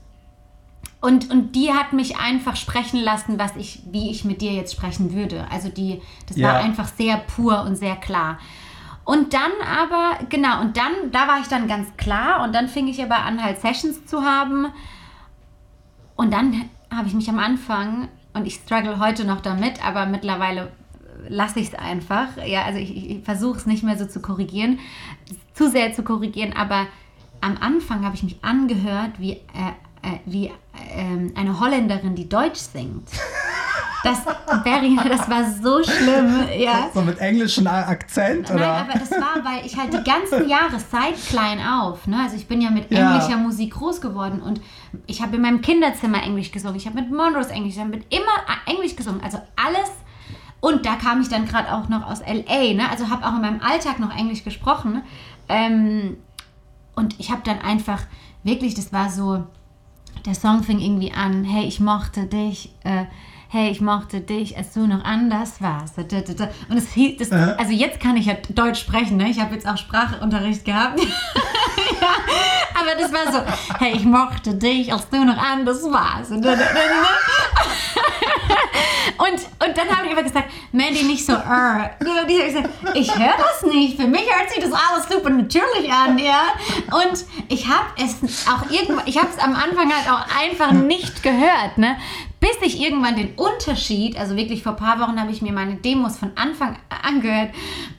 und, 1.00 1.30
und 1.30 1.56
die 1.56 1.72
hat 1.72 1.94
mich 1.94 2.18
einfach 2.18 2.56
sprechen 2.56 3.00
lassen, 3.00 3.38
was 3.38 3.56
ich, 3.56 3.80
wie 3.90 4.10
ich 4.10 4.26
mit 4.26 4.42
dir 4.42 4.52
jetzt 4.52 4.74
sprechen 4.74 5.14
würde. 5.14 5.46
Also 5.50 5.70
die, 5.70 6.02
das 6.28 6.36
ja. 6.36 6.48
war 6.48 6.56
einfach 6.56 6.88
sehr 6.88 7.16
pur 7.16 7.62
und 7.62 7.76
sehr 7.76 7.96
klar. 7.96 8.38
Und 9.04 9.32
dann 9.32 9.50
aber, 9.66 10.24
genau, 10.28 10.60
und 10.60 10.76
dann, 10.76 11.10
da 11.10 11.26
war 11.26 11.40
ich 11.40 11.48
dann 11.48 11.66
ganz 11.66 11.96
klar 11.96 12.44
und 12.44 12.54
dann 12.54 12.68
fing 12.68 12.86
ich 12.88 13.02
aber 13.02 13.16
an, 13.16 13.42
halt 13.42 13.58
Sessions 13.58 14.04
zu 14.04 14.22
haben. 14.22 14.66
Und 16.14 16.32
dann 16.34 16.68
habe 16.94 17.08
ich 17.08 17.14
mich 17.14 17.28
am 17.30 17.38
Anfang 17.38 18.08
und 18.32 18.46
ich 18.46 18.54
struggle 18.54 18.98
heute 18.98 19.24
noch 19.24 19.40
damit, 19.40 19.84
aber 19.84 20.06
mittlerweile 20.06 20.70
lasse 21.28 21.60
ich 21.60 21.68
es 21.68 21.74
einfach. 21.74 22.28
Ja, 22.46 22.64
also 22.64 22.78
ich, 22.78 23.10
ich 23.10 23.24
versuche 23.24 23.58
es 23.58 23.66
nicht 23.66 23.82
mehr 23.82 23.98
so 23.98 24.06
zu 24.06 24.20
korrigieren, 24.20 24.78
zu 25.54 25.68
sehr 25.68 25.92
zu 25.92 26.02
korrigieren, 26.02 26.52
aber 26.52 26.86
am 27.40 27.56
Anfang 27.58 28.04
habe 28.04 28.14
ich 28.14 28.22
mich 28.22 28.36
angehört 28.42 29.12
wie, 29.18 29.32
äh, 29.32 29.38
äh, 30.02 30.18
wie 30.26 30.46
äh, 30.46 30.52
eine 31.34 31.60
Holländerin, 31.60 32.14
die 32.14 32.28
Deutsch 32.28 32.60
singt. 32.60 33.08
Das, 34.02 34.24
Barry, 34.64 34.98
das 35.08 35.28
war 35.28 35.44
so 35.50 35.82
schlimm, 35.82 36.46
ja. 36.58 36.88
So 36.94 37.02
mit 37.02 37.18
englischem 37.18 37.66
Akzent, 37.66 38.48
Nein, 38.48 38.56
oder? 38.56 38.72
aber 38.72 38.92
das 38.94 39.10
war, 39.10 39.44
weil 39.44 39.66
ich 39.66 39.76
halt 39.76 39.92
die 39.92 40.02
ganzen 40.02 40.48
Jahre 40.48 40.78
seit 40.78 41.16
klein 41.26 41.60
auf, 41.60 42.06
ne, 42.06 42.18
also 42.22 42.36
ich 42.36 42.48
bin 42.48 42.60
ja 42.60 42.70
mit 42.70 42.90
englischer 42.90 43.30
ja. 43.30 43.36
Musik 43.36 43.74
groß 43.74 44.00
geworden 44.00 44.40
und 44.40 44.60
ich 45.06 45.20
habe 45.22 45.36
in 45.36 45.42
meinem 45.42 45.60
Kinderzimmer 45.60 46.22
Englisch 46.22 46.50
gesungen, 46.50 46.76
ich 46.76 46.86
habe 46.86 47.00
mit 47.00 47.10
Monroes 47.10 47.48
Englisch, 47.48 47.74
ich 47.74 47.80
habe 47.80 47.90
mit 47.90 48.06
immer 48.12 48.26
Englisch 48.66 48.96
gesungen, 48.96 49.22
also 49.22 49.38
alles 49.56 49.90
und 50.60 50.86
da 50.86 50.96
kam 50.96 51.20
ich 51.20 51.28
dann 51.28 51.46
gerade 51.46 51.72
auch 51.72 51.88
noch 51.88 52.06
aus 52.06 52.20
LA, 52.20 52.74
ne, 52.74 52.90
also 52.90 53.10
habe 53.10 53.26
auch 53.26 53.34
in 53.34 53.42
meinem 53.42 53.60
Alltag 53.60 53.98
noch 53.98 54.16
Englisch 54.16 54.44
gesprochen 54.44 55.02
ähm, 55.48 56.16
und 56.96 57.18
ich 57.20 57.30
habe 57.30 57.42
dann 57.44 57.60
einfach 57.60 58.02
wirklich, 58.44 58.74
das 58.74 58.92
war 58.92 59.10
so, 59.10 59.44
der 60.24 60.34
Song 60.34 60.62
fing 60.62 60.80
irgendwie 60.80 61.12
an, 61.12 61.44
hey, 61.44 61.66
ich 61.66 61.80
mochte 61.80 62.26
dich, 62.26 62.74
äh, 62.84 63.04
hey, 63.52 63.68
ich 63.68 63.80
mochte 63.80 64.20
dich, 64.20 64.56
als 64.56 64.74
du 64.74 64.86
noch 64.86 65.02
anders 65.02 65.60
warst. 65.60 65.98
Und 65.98 66.12
es 66.12 66.94
das, 67.18 67.32
also 67.32 67.72
jetzt 67.72 67.98
kann 67.98 68.16
ich 68.16 68.26
ja 68.26 68.34
Deutsch 68.50 68.78
sprechen, 68.78 69.16
ne? 69.16 69.28
Ich 69.28 69.40
habe 69.40 69.54
jetzt 69.54 69.66
auch 69.66 69.76
Sprachunterricht 69.76 70.64
gehabt. 70.64 71.00
ja, 72.00 72.14
aber 72.80 72.94
das 72.96 73.12
war 73.12 73.32
so, 73.32 73.40
hey, 73.80 73.96
ich 73.96 74.04
mochte 74.04 74.54
dich, 74.54 74.92
als 74.92 75.08
du 75.10 75.24
noch 75.24 75.36
anders 75.36 75.82
warst. 75.82 76.30
Und, 76.30 76.46
und, 76.46 76.54
und 79.66 79.76
dann 79.76 79.96
habe 79.96 80.06
ich 80.06 80.12
immer 80.12 80.22
gesagt, 80.22 80.48
Mandy, 80.70 81.02
nicht 81.02 81.26
so, 81.26 81.32
uh. 81.32 81.88
ich 82.94 83.12
höre 83.18 83.36
das 83.36 83.64
nicht. 83.68 84.00
Für 84.00 84.06
mich 84.06 84.32
hört 84.32 84.48
sich 84.48 84.62
das 84.62 84.72
alles 84.72 85.08
super 85.08 85.30
natürlich 85.30 85.92
an, 85.92 86.16
ja. 86.18 86.52
Und 86.92 87.24
ich 87.48 87.66
habe 87.66 87.86
es 87.96 88.46
auch 88.46 88.70
irgendwann, 88.70 89.08
ich 89.08 89.18
habe 89.18 89.26
es 89.36 89.42
am 89.42 89.56
Anfang 89.56 89.92
halt 89.92 90.08
auch 90.08 90.24
einfach 90.40 90.70
nicht 90.70 91.24
gehört, 91.24 91.78
ne 91.78 91.96
bis 92.40 92.56
ich 92.62 92.80
irgendwann 92.80 93.16
den 93.16 93.34
Unterschied, 93.34 94.18
also 94.18 94.34
wirklich 94.34 94.62
vor 94.62 94.72
ein 94.72 94.78
paar 94.78 94.98
Wochen 94.98 95.20
habe 95.20 95.30
ich 95.30 95.42
mir 95.42 95.52
meine 95.52 95.76
Demos 95.76 96.16
von 96.16 96.32
Anfang 96.36 96.76
an 96.88 97.20
gehört 97.20 97.50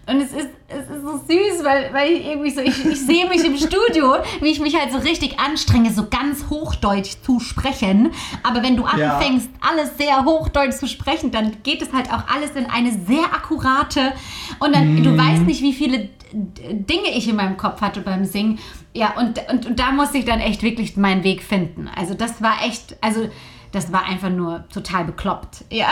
und 0.08 0.20
es 0.20 0.32
ist, 0.34 0.50
es 0.68 0.90
ist 0.90 1.04
so 1.04 1.18
süß, 1.18 1.64
weil, 1.64 1.94
weil 1.94 2.12
ich 2.12 2.26
irgendwie 2.26 2.50
so, 2.50 2.60
ich, 2.60 2.84
ich 2.84 3.00
sehe 3.00 3.30
mich 3.30 3.46
im 3.46 3.56
Studio, 3.56 4.16
wie 4.42 4.50
ich 4.50 4.60
mich 4.60 4.76
halt 4.76 4.92
so 4.92 4.98
richtig 4.98 5.40
anstrenge, 5.40 5.92
so 5.92 6.08
ganz 6.10 6.50
Hochdeutsch 6.50 7.18
zu 7.24 7.40
sprechen, 7.40 8.10
aber 8.42 8.64
wenn 8.64 8.76
du 8.76 8.84
anfängst, 8.84 9.50
ja. 9.52 9.70
alles 9.70 9.96
sehr 9.98 10.26
Hochdeutsch 10.26 10.78
zu 10.78 10.88
sprechen, 10.88 11.30
dann 11.30 11.58
geht 11.62 11.84
es 11.84 11.94
halt 11.94 12.12
auch 12.12 12.24
alles 12.34 12.52
in 12.56 12.66
eine 12.66 12.92
sehr 12.92 13.26
akkurate 13.26 14.14
und 14.60 14.74
dann, 14.74 14.96
mm. 14.96 15.04
du 15.04 15.18
weißt 15.18 15.44
nicht, 15.44 15.62
wie 15.62 15.74
viele 15.74 16.10
Dinge 16.34 17.10
ich 17.16 17.28
in 17.30 17.36
meinem 17.36 17.58
Kopf 17.58 17.82
hatte 17.82 18.02
beim 18.02 18.26
Singen. 18.26 18.60
Ja, 18.94 19.14
und, 19.18 19.40
und, 19.52 19.66
und 19.66 19.80
da 19.80 19.92
musste 19.92 20.18
ich 20.18 20.26
dann 20.26 20.40
echt 20.40 20.64
wirklich 20.64 20.98
meinen 20.98 21.24
Weg 21.24 21.44
finden. 21.44 21.90
Also 21.96 22.14
das 22.14 22.42
war 22.42 22.64
echt, 22.66 22.96
also 23.02 23.30
das 23.72 23.92
war 23.92 24.06
einfach 24.06 24.30
nur 24.30 24.68
total 24.70 25.06
bekloppt. 25.06 25.66
Ja. 25.70 25.88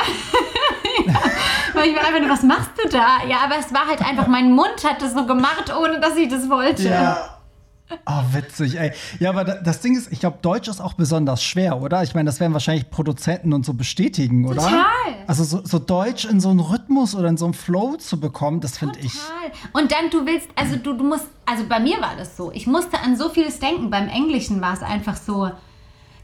ja. 1.05 1.13
Weil 1.73 1.89
ich 1.89 1.95
war 1.95 2.05
einfach 2.05 2.19
nur, 2.19 2.29
was 2.29 2.43
machst 2.43 2.71
du 2.83 2.89
da? 2.89 3.23
Ja, 3.27 3.37
aber 3.43 3.55
es 3.59 3.73
war 3.73 3.87
halt 3.87 4.01
einfach, 4.01 4.27
mein 4.27 4.51
Mund 4.51 4.83
hat 4.83 5.01
das 5.01 5.13
so 5.13 5.25
gemacht, 5.25 5.73
ohne 5.75 5.99
dass 5.99 6.15
ich 6.15 6.29
das 6.29 6.49
wollte. 6.49 6.89
Ja. 6.89 7.39
Oh, 8.05 8.21
witzig, 8.33 8.79
ey. 8.79 8.91
Ja, 9.19 9.31
aber 9.31 9.43
das 9.43 9.81
Ding 9.81 9.97
ist, 9.97 10.11
ich 10.11 10.19
glaube, 10.19 10.37
Deutsch 10.41 10.67
ist 10.67 10.79
auch 10.79 10.93
besonders 10.93 11.43
schwer, 11.43 11.81
oder? 11.81 12.03
Ich 12.03 12.13
meine, 12.13 12.27
das 12.27 12.39
werden 12.39 12.53
wahrscheinlich 12.53 12.91
Produzenten 12.91 13.51
und 13.51 13.65
so 13.65 13.73
bestätigen, 13.73 14.45
oder? 14.45 14.61
Total. 14.61 14.85
Also 15.25 15.43
so, 15.43 15.61
so 15.63 15.79
Deutsch 15.79 16.25
in 16.25 16.39
so 16.39 16.49
einen 16.49 16.59
Rhythmus 16.59 17.15
oder 17.15 17.29
in 17.29 17.37
so 17.37 17.45
einen 17.45 17.55
Flow 17.55 17.95
zu 17.95 18.19
bekommen, 18.19 18.61
das 18.61 18.77
finde 18.77 18.99
ich. 18.99 19.13
Total. 19.13 19.51
Und 19.73 19.91
dann, 19.91 20.09
du 20.11 20.25
willst, 20.25 20.49
also 20.55 20.75
du, 20.75 20.93
du 20.93 21.03
musst, 21.03 21.27
also 21.45 21.63
bei 21.67 21.79
mir 21.79 21.99
war 21.99 22.15
das 22.15 22.37
so. 22.37 22.51
Ich 22.51 22.67
musste 22.67 22.99
an 22.99 23.15
so 23.15 23.29
vieles 23.29 23.59
denken. 23.59 23.89
Beim 23.89 24.07
Englischen 24.07 24.61
war 24.61 24.73
es 24.73 24.83
einfach 24.83 25.17
so, 25.17 25.49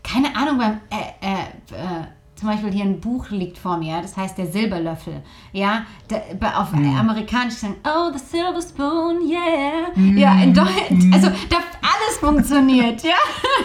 keine 0.05 0.35
Ahnung, 0.35 0.57
beim, 0.57 0.81
äh, 0.89 1.25
äh, 1.25 1.41
äh, 1.75 2.07
zum 2.35 2.49
Beispiel 2.49 2.71
hier 2.71 2.83
ein 2.83 2.99
Buch 2.99 3.29
liegt 3.29 3.57
vor 3.57 3.77
mir, 3.77 4.01
das 4.01 4.17
heißt 4.17 4.37
der 4.37 4.47
Silberlöffel. 4.47 5.23
Ja, 5.53 5.85
da, 6.09 6.17
auf 6.59 6.73
mm. 6.73 6.97
amerikanisch 6.97 7.55
sagen, 7.55 7.77
oh, 7.85 8.11
the 8.11 8.19
silver 8.19 8.61
spoon, 8.61 9.27
yeah. 9.27 9.87
Mm. 9.95 10.17
Ja, 10.17 10.41
in 10.41 10.53
Deutsch, 10.53 11.13
also 11.13 11.29
da 11.49 11.57
alles 12.05 12.17
funktioniert, 12.19 13.03
ja. 13.03 13.15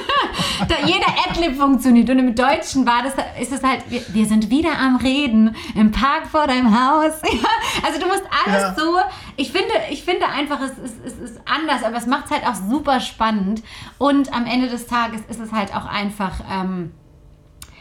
da 0.68 0.86
jeder 0.86 1.06
Adlib 1.28 1.56
funktioniert. 1.56 2.08
Und 2.10 2.18
im 2.18 2.34
Deutschen 2.34 2.86
war 2.86 3.02
das, 3.02 3.14
ist 3.40 3.52
es 3.52 3.62
halt, 3.62 3.82
wir, 3.88 4.02
wir, 4.12 4.26
sind 4.26 4.50
wieder 4.50 4.78
am 4.78 4.96
Reden 4.96 5.56
im 5.74 5.90
Park 5.90 6.28
vor 6.30 6.46
deinem 6.46 6.70
Haus. 6.70 7.14
Ja, 7.30 7.86
also 7.86 8.00
du 8.00 8.06
musst 8.06 8.24
alles 8.44 8.62
ja. 8.62 8.74
so, 8.74 8.98
ich 9.36 9.52
finde, 9.52 9.72
ich 9.90 10.02
finde 10.02 10.28
einfach, 10.28 10.60
es, 10.60 10.72
es, 10.78 11.12
es 11.12 11.30
ist 11.30 11.40
anders, 11.46 11.84
aber 11.84 11.96
es 11.96 12.06
macht 12.06 12.26
es 12.26 12.32
halt 12.32 12.46
auch 12.46 12.54
super 12.54 13.00
spannend. 13.00 13.62
Und 13.98 14.32
am 14.34 14.46
Ende 14.46 14.68
des 14.68 14.86
Tages 14.86 15.20
ist 15.28 15.40
es 15.40 15.52
halt 15.52 15.74
auch 15.74 15.86
einfach, 15.86 16.40
ähm, 16.50 16.92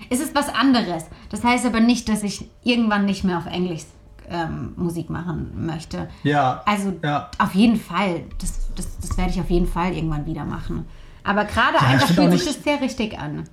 es 0.10 0.20
ist 0.20 0.36
was 0.36 0.50
anderes. 0.50 1.06
Das 1.30 1.44
heißt 1.44 1.66
aber 1.66 1.80
nicht, 1.80 2.10
dass 2.10 2.24
ich 2.24 2.50
irgendwann 2.64 3.06
nicht 3.06 3.24
mehr 3.24 3.38
auf 3.38 3.46
Englisch 3.46 3.84
ähm, 4.30 4.74
Musik 4.76 5.10
machen 5.10 5.66
möchte. 5.66 6.10
Ja. 6.24 6.62
Also 6.66 6.94
ja. 7.04 7.30
auf 7.38 7.54
jeden 7.54 7.80
Fall. 7.80 8.24
Das, 8.40 8.70
das, 8.76 8.98
das 9.00 9.18
werde 9.18 9.32
ich 9.32 9.40
auf 9.40 9.50
jeden 9.50 9.68
Fall 9.68 9.94
irgendwann 9.94 10.26
wieder 10.26 10.46
machen. 10.46 10.86
Aber 11.24 11.46
gerade 11.46 11.76
ja, 11.76 11.88
einfach 11.88 12.08
fühlt 12.08 12.32
sich 12.32 12.46
das 12.46 12.64
sehr 12.64 12.82
richtig 12.82 13.20
an. 13.20 13.44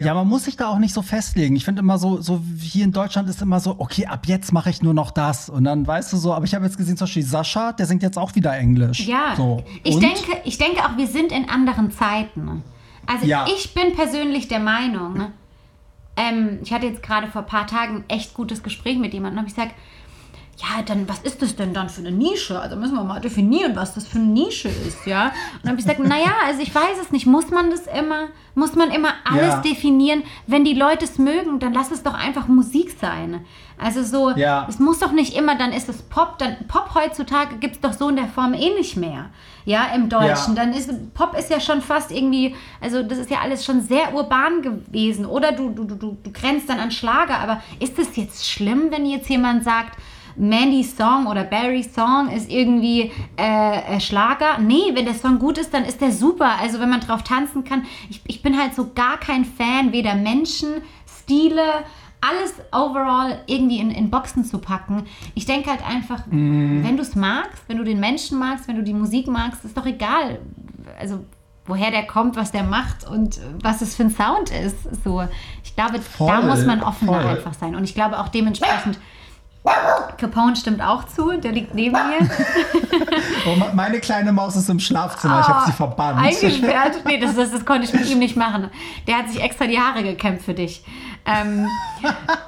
Ja, 0.00 0.14
man 0.14 0.28
muss 0.28 0.44
sich 0.44 0.56
da 0.56 0.68
auch 0.68 0.78
nicht 0.78 0.94
so 0.94 1.02
festlegen. 1.02 1.56
Ich 1.56 1.64
finde 1.64 1.80
immer 1.80 1.98
so, 1.98 2.20
so 2.20 2.40
hier 2.60 2.84
in 2.84 2.92
Deutschland 2.92 3.28
ist 3.28 3.42
immer 3.42 3.58
so, 3.58 3.74
okay, 3.78 4.06
ab 4.06 4.26
jetzt 4.26 4.52
mache 4.52 4.70
ich 4.70 4.80
nur 4.80 4.94
noch 4.94 5.10
das. 5.10 5.48
Und 5.48 5.64
dann 5.64 5.84
weißt 5.84 6.12
du 6.12 6.16
so, 6.16 6.32
aber 6.32 6.44
ich 6.44 6.54
habe 6.54 6.64
jetzt 6.64 6.76
gesehen, 6.76 6.96
zum 6.96 7.06
Beispiel 7.06 7.24
Sascha, 7.24 7.72
der 7.72 7.86
singt 7.86 8.04
jetzt 8.04 8.16
auch 8.16 8.34
wieder 8.36 8.56
Englisch. 8.56 9.00
Ja, 9.00 9.34
so. 9.36 9.64
ich, 9.82 9.98
denke, 9.98 10.40
ich 10.44 10.56
denke 10.56 10.84
auch, 10.84 10.96
wir 10.96 11.08
sind 11.08 11.32
in 11.32 11.48
anderen 11.48 11.90
Zeiten. 11.90 12.62
Also 13.06 13.26
ja. 13.26 13.46
ich 13.48 13.74
bin 13.74 13.94
persönlich 13.94 14.46
der 14.46 14.60
Meinung, 14.60 15.32
ähm, 16.18 16.58
ich 16.62 16.72
hatte 16.72 16.86
jetzt 16.86 17.02
gerade 17.02 17.28
vor 17.28 17.42
ein 17.42 17.46
paar 17.46 17.66
Tagen 17.66 17.98
ein 17.98 18.04
echt 18.08 18.34
gutes 18.34 18.62
Gespräch 18.62 18.98
mit 18.98 19.14
jemandem, 19.14 19.38
habe 19.38 19.48
ich 19.48 19.54
gesagt, 19.54 19.74
ja, 20.56 20.82
dann 20.82 21.08
was 21.08 21.20
ist 21.20 21.40
das 21.40 21.54
denn 21.54 21.72
dann 21.72 21.88
für 21.88 22.00
eine 22.00 22.10
Nische? 22.10 22.58
Also 22.58 22.74
müssen 22.74 22.94
wir 22.94 23.04
mal 23.04 23.20
definieren, 23.20 23.76
was 23.76 23.94
das 23.94 24.08
für 24.08 24.18
eine 24.18 24.26
Nische 24.26 24.68
ist, 24.68 25.06
ja? 25.06 25.26
Und 25.26 25.32
dann 25.62 25.70
habe 25.70 25.80
ich 25.80 25.86
gesagt, 25.86 26.00
naja, 26.00 26.32
also 26.46 26.60
ich 26.60 26.74
weiß 26.74 26.98
es 27.00 27.12
nicht, 27.12 27.26
muss 27.26 27.50
man 27.50 27.70
das 27.70 27.86
immer, 27.86 28.26
muss 28.56 28.74
man 28.74 28.90
immer 28.90 29.14
alles 29.24 29.54
ja. 29.54 29.60
definieren? 29.60 30.24
Wenn 30.48 30.64
die 30.64 30.74
Leute 30.74 31.04
es 31.04 31.16
mögen, 31.18 31.60
dann 31.60 31.72
lass 31.72 31.92
es 31.92 32.02
doch 32.02 32.14
einfach 32.14 32.48
Musik 32.48 32.96
sein. 33.00 33.44
Also 33.78 34.02
so, 34.02 34.30
ja. 34.36 34.66
es 34.68 34.78
muss 34.78 34.98
doch 34.98 35.12
nicht 35.12 35.36
immer, 35.36 35.56
dann 35.56 35.72
ist 35.72 35.88
es 35.88 36.02
Pop, 36.02 36.38
dann 36.38 36.56
Pop 36.66 36.94
heutzutage 36.94 37.56
gibt 37.56 37.76
es 37.76 37.80
doch 37.80 37.92
so 37.92 38.08
in 38.08 38.16
der 38.16 38.26
Form 38.26 38.54
eh 38.54 38.70
nicht 38.70 38.96
mehr, 38.96 39.26
ja, 39.64 39.86
im 39.94 40.08
Deutschen. 40.08 40.56
Ja. 40.56 40.64
Dann 40.64 40.72
ist 40.72 41.14
Pop 41.14 41.36
ist 41.38 41.48
ja 41.50 41.60
schon 41.60 41.80
fast 41.80 42.10
irgendwie, 42.10 42.56
also 42.80 43.02
das 43.02 43.18
ist 43.18 43.30
ja 43.30 43.38
alles 43.40 43.64
schon 43.64 43.80
sehr 43.80 44.14
urban 44.14 44.62
gewesen. 44.62 45.26
Oder 45.26 45.52
du, 45.52 45.70
du, 45.70 45.84
du, 45.84 45.94
du 45.94 46.32
grenzt 46.32 46.68
dann 46.68 46.80
an 46.80 46.90
Schlager, 46.90 47.38
aber 47.38 47.62
ist 47.78 47.98
es 47.98 48.16
jetzt 48.16 48.48
schlimm, 48.48 48.90
wenn 48.90 49.06
jetzt 49.06 49.28
jemand 49.28 49.62
sagt, 49.62 49.96
Mandys 50.38 50.96
Song 50.96 51.26
oder 51.26 51.44
Barry's 51.44 51.92
Song 51.94 52.30
ist 52.30 52.50
irgendwie 52.50 53.12
äh, 53.36 53.96
äh, 53.96 54.00
Schlager. 54.00 54.58
Nee, 54.58 54.92
wenn 54.94 55.04
der 55.04 55.14
Song 55.14 55.38
gut 55.38 55.58
ist, 55.58 55.74
dann 55.74 55.84
ist 55.84 56.00
der 56.00 56.12
super. 56.12 56.52
Also 56.60 56.80
wenn 56.80 56.88
man 56.88 57.00
drauf 57.00 57.22
tanzen 57.24 57.64
kann. 57.64 57.86
Ich, 58.08 58.20
ich 58.26 58.42
bin 58.42 58.58
halt 58.58 58.74
so 58.74 58.90
gar 58.94 59.18
kein 59.18 59.44
Fan, 59.44 59.92
weder 59.92 60.14
Menschen, 60.14 60.82
Stile, 61.06 61.84
alles 62.20 62.54
overall 62.72 63.40
irgendwie 63.46 63.78
in, 63.78 63.90
in 63.90 64.10
Boxen 64.10 64.44
zu 64.44 64.58
packen. 64.58 65.06
Ich 65.34 65.46
denke 65.46 65.70
halt 65.70 65.86
einfach, 65.86 66.26
mm. 66.26 66.82
wenn 66.82 66.96
du 66.96 67.02
es 67.02 67.14
magst, 67.14 67.62
wenn 67.68 67.78
du 67.78 67.84
den 67.84 68.00
Menschen 68.00 68.38
magst, 68.38 68.68
wenn 68.68 68.76
du 68.76 68.82
die 68.82 68.94
Musik 68.94 69.28
magst, 69.28 69.64
ist 69.64 69.76
doch 69.76 69.86
egal. 69.86 70.38
Also 70.98 71.24
woher 71.66 71.90
der 71.90 72.06
kommt, 72.06 72.34
was 72.36 72.50
der 72.50 72.64
macht 72.64 73.06
und 73.06 73.40
was 73.62 73.82
es 73.82 73.94
für 73.94 74.04
ein 74.04 74.10
Sound 74.10 74.50
ist. 74.50 75.04
So, 75.04 75.22
ich 75.62 75.76
glaube, 75.76 76.00
voll, 76.00 76.28
da 76.28 76.40
muss 76.40 76.64
man 76.64 76.82
offener 76.82 77.20
voll. 77.20 77.30
einfach 77.30 77.54
sein. 77.54 77.76
Und 77.76 77.84
ich 77.84 77.94
glaube 77.94 78.18
auch 78.18 78.28
dementsprechend 78.28 78.98
Capone 80.18 80.56
stimmt 80.56 80.82
auch 80.82 81.04
zu, 81.04 81.38
der 81.38 81.52
liegt 81.52 81.74
neben 81.74 81.92
mir. 81.92 82.28
oh, 83.46 83.56
meine 83.74 84.00
kleine 84.00 84.32
Maus 84.32 84.56
ist 84.56 84.68
im 84.68 84.80
Schlafzimmer, 84.80 85.36
oh, 85.38 85.40
ich 85.40 85.48
habe 85.48 85.66
sie 85.66 85.72
verbannt. 85.72 86.20
Eingesperrt? 86.20 86.96
Nee, 87.04 87.18
das, 87.18 87.36
das, 87.36 87.52
das, 87.52 87.64
konnte 87.64 87.84
ich 87.84 87.92
mit 87.92 88.08
ihm 88.10 88.18
nicht 88.18 88.36
machen. 88.36 88.70
Der 89.06 89.18
hat 89.18 89.30
sich 89.30 89.40
extra 89.40 89.66
die 89.66 89.78
Haare 89.78 90.02
gekämpft 90.02 90.44
für 90.44 90.54
dich. 90.54 90.84
Ähm, 91.24 91.66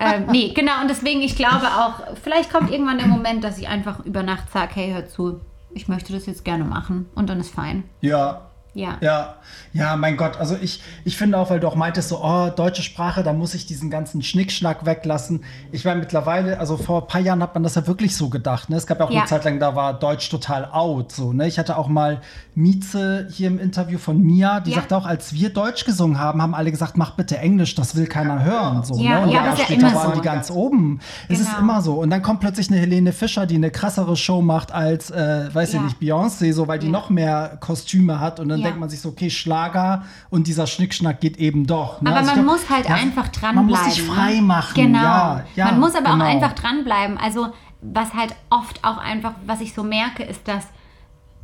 ähm, 0.01 0.27
nee, 0.31 0.53
genau, 0.55 0.81
und 0.83 0.89
deswegen, 0.89 1.21
ich 1.21 1.37
glaube 1.37 1.67
auch, 1.67 2.17
vielleicht 2.23 2.53
kommt 2.53 2.71
irgendwann 2.71 2.99
der 2.99 3.07
Moment, 3.07 3.45
dass 3.45 3.59
ich 3.59 3.69
einfach 3.69 4.01
über 4.05 4.23
Nacht 4.23 4.51
sage, 4.53 4.73
hey, 4.75 4.93
hör 4.93 5.07
zu, 5.07 5.41
ich 5.73 5.89
möchte 5.89 6.13
das 6.13 6.27
jetzt 6.27 6.45
gerne 6.45 6.65
machen 6.65 7.09
und 7.15 7.31
dann 7.31 7.41
ist 7.41 7.55
fein. 7.55 7.85
Ja, 8.01 8.50
ja. 8.75 8.99
Ja, 9.01 9.35
ja, 9.73 9.97
mein 9.97 10.17
Gott. 10.17 10.39
Also 10.39 10.57
ich, 10.61 10.83
ich 11.05 11.17
finde 11.17 11.39
auch, 11.39 11.51
weil 11.51 11.61
du 11.61 11.69
auch 11.69 11.77
meintest, 11.77 12.09
so, 12.09 12.21
oh, 12.23 12.51
deutsche 12.55 12.83
Sprache, 12.83 13.23
da 13.23 13.33
muss 13.33 13.55
ich 13.55 13.67
diesen 13.67 13.91
ganzen 13.91 14.23
Schnickschnack 14.23 14.85
weglassen. 14.85 15.45
Ich 15.71 15.85
meine, 15.85 16.01
mittlerweile, 16.01 16.59
also 16.59 16.77
vor 16.77 17.03
ein 17.03 17.07
paar 17.07 17.21
Jahren 17.21 17.43
hat 17.43 17.55
man 17.55 17.63
das 17.63 17.77
ja 17.77 17.87
wirklich 17.87 18.17
so 18.17 18.29
gedacht. 18.29 18.69
Ne? 18.69 18.77
Es 18.77 18.87
gab 18.87 18.99
ja 18.99 19.07
auch 19.07 19.11
ja. 19.11 19.21
eine 19.21 19.29
Zeit 19.29 19.45
lang, 19.45 19.61
da 19.61 19.77
war 19.77 19.95
Deutsch 19.95 20.29
total 20.29 20.67
out. 20.67 21.13
So, 21.13 21.33
ne? 21.33 21.47
Ich 21.47 21.59
hatte 21.59 21.77
auch 21.77 21.89
mal 21.89 22.21
Mieze 22.55 23.29
hier 23.31 23.49
im 23.49 23.59
Interview 23.59 23.99
von 23.99 24.21
Mia, 24.21 24.61
die 24.61 24.71
ja. 24.71 24.77
sagte 24.77 24.97
auch, 24.97 25.07
als 25.07 25.33
wir 25.33 25.51
Deutsch 25.51 25.85
gesungen 25.85 26.19
haben, 26.19 26.43
haben 26.43 26.55
alle 26.55 26.71
gesagt, 26.71 26.97
mach 26.97 27.13
bitte 27.13 27.39
Englisch, 27.39 27.75
das 27.75 27.95
will 27.95 28.07
keiner 28.07 28.45
hören. 28.45 28.83
So, 28.83 28.97
ja, 28.97 29.21
ne? 29.21 29.23
Und 29.23 29.29
ja, 29.31 29.45
Jahre 29.45 29.57
später 29.57 29.89
ja 29.89 29.95
waren 29.95 30.15
so. 30.15 30.21
die 30.21 30.25
ganz 30.25 30.51
oben. 30.51 30.99
Genau. 30.99 31.01
Es 31.29 31.41
ist 31.41 31.51
genau. 31.51 31.61
immer 31.61 31.83
so. 31.83 31.95
Und 31.95 32.11
dann 32.11 32.23
kommt 32.23 32.41
plötzlich 32.41 32.71
eine 32.71 32.81
Helene 32.81 33.13
Fischer, 33.13 33.47
die 33.47 33.55
eine 33.55 33.71
krassere 33.71 34.17
Show 34.17 34.43
macht 34.43 34.73
als, 34.73 35.11
äh, 35.11 35.49
weiß 35.53 35.75
ich 35.75 35.81
nicht, 35.81 36.01
Beyoncé, 36.01 36.53
so, 36.53 36.67
weil 36.67 36.79
die 36.79 36.89
noch 36.89 37.11
mehr 37.11 37.57
Kostüme 37.61 38.21
hat 38.21 38.41
und 38.41 38.49
dann 38.49 38.60
ja. 38.61 38.67
denkt 38.67 38.81
man 38.81 38.89
sich 38.89 39.01
so, 39.01 39.11
okay, 39.11 39.31
Schlager 39.31 40.05
und 40.31 40.47
dieser 40.47 40.67
Schnickschnack 40.67 41.21
geht 41.21 41.37
eben 41.39 41.67
doch. 41.67 42.01
Ne? 42.01 42.11
Aber 42.11 42.19
also 42.19 42.35
man 42.35 42.45
glaub, 42.45 42.57
muss 42.57 42.71
halt 42.71 42.89
ja, 42.89 42.95
einfach 42.95 43.29
dranbleiben. 43.29 43.67
Man 43.71 43.85
muss 43.85 43.95
sich 43.95 44.07
ne? 44.07 44.13
frei 44.13 44.41
machen. 44.41 44.75
Genau. 44.75 45.41
Ja, 45.57 45.65
man 45.67 45.81
muss 45.81 45.95
aber 45.95 46.13
genau. 46.13 46.25
auch 46.25 46.29
einfach 46.29 46.53
dranbleiben. 46.53 47.19
Also 47.19 47.49
was 47.83 48.15
halt 48.15 48.35
oft 48.51 48.85
auch 48.85 48.99
einfach, 48.99 49.33
was 49.47 49.61
ich 49.61 49.75
so 49.75 49.83
merke, 49.83 50.23
ist, 50.23 50.47
dass 50.47 50.67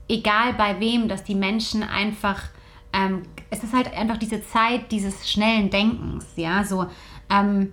egal 0.09 0.55
bei 0.55 0.79
wem, 0.81 1.09
dass 1.09 1.25
die 1.25 1.35
Menschen 1.35 1.83
einfach, 1.83 2.43
ähm, 2.93 3.23
es 3.51 3.63
ist 3.63 3.73
halt 3.73 3.93
einfach 3.95 4.17
diese 4.17 4.45
Zeit 4.45 4.93
dieses 4.93 5.29
schnellen 5.29 5.71
Denkens, 5.71 6.27
ja, 6.37 6.65
so, 6.65 6.87
ähm, 7.31 7.73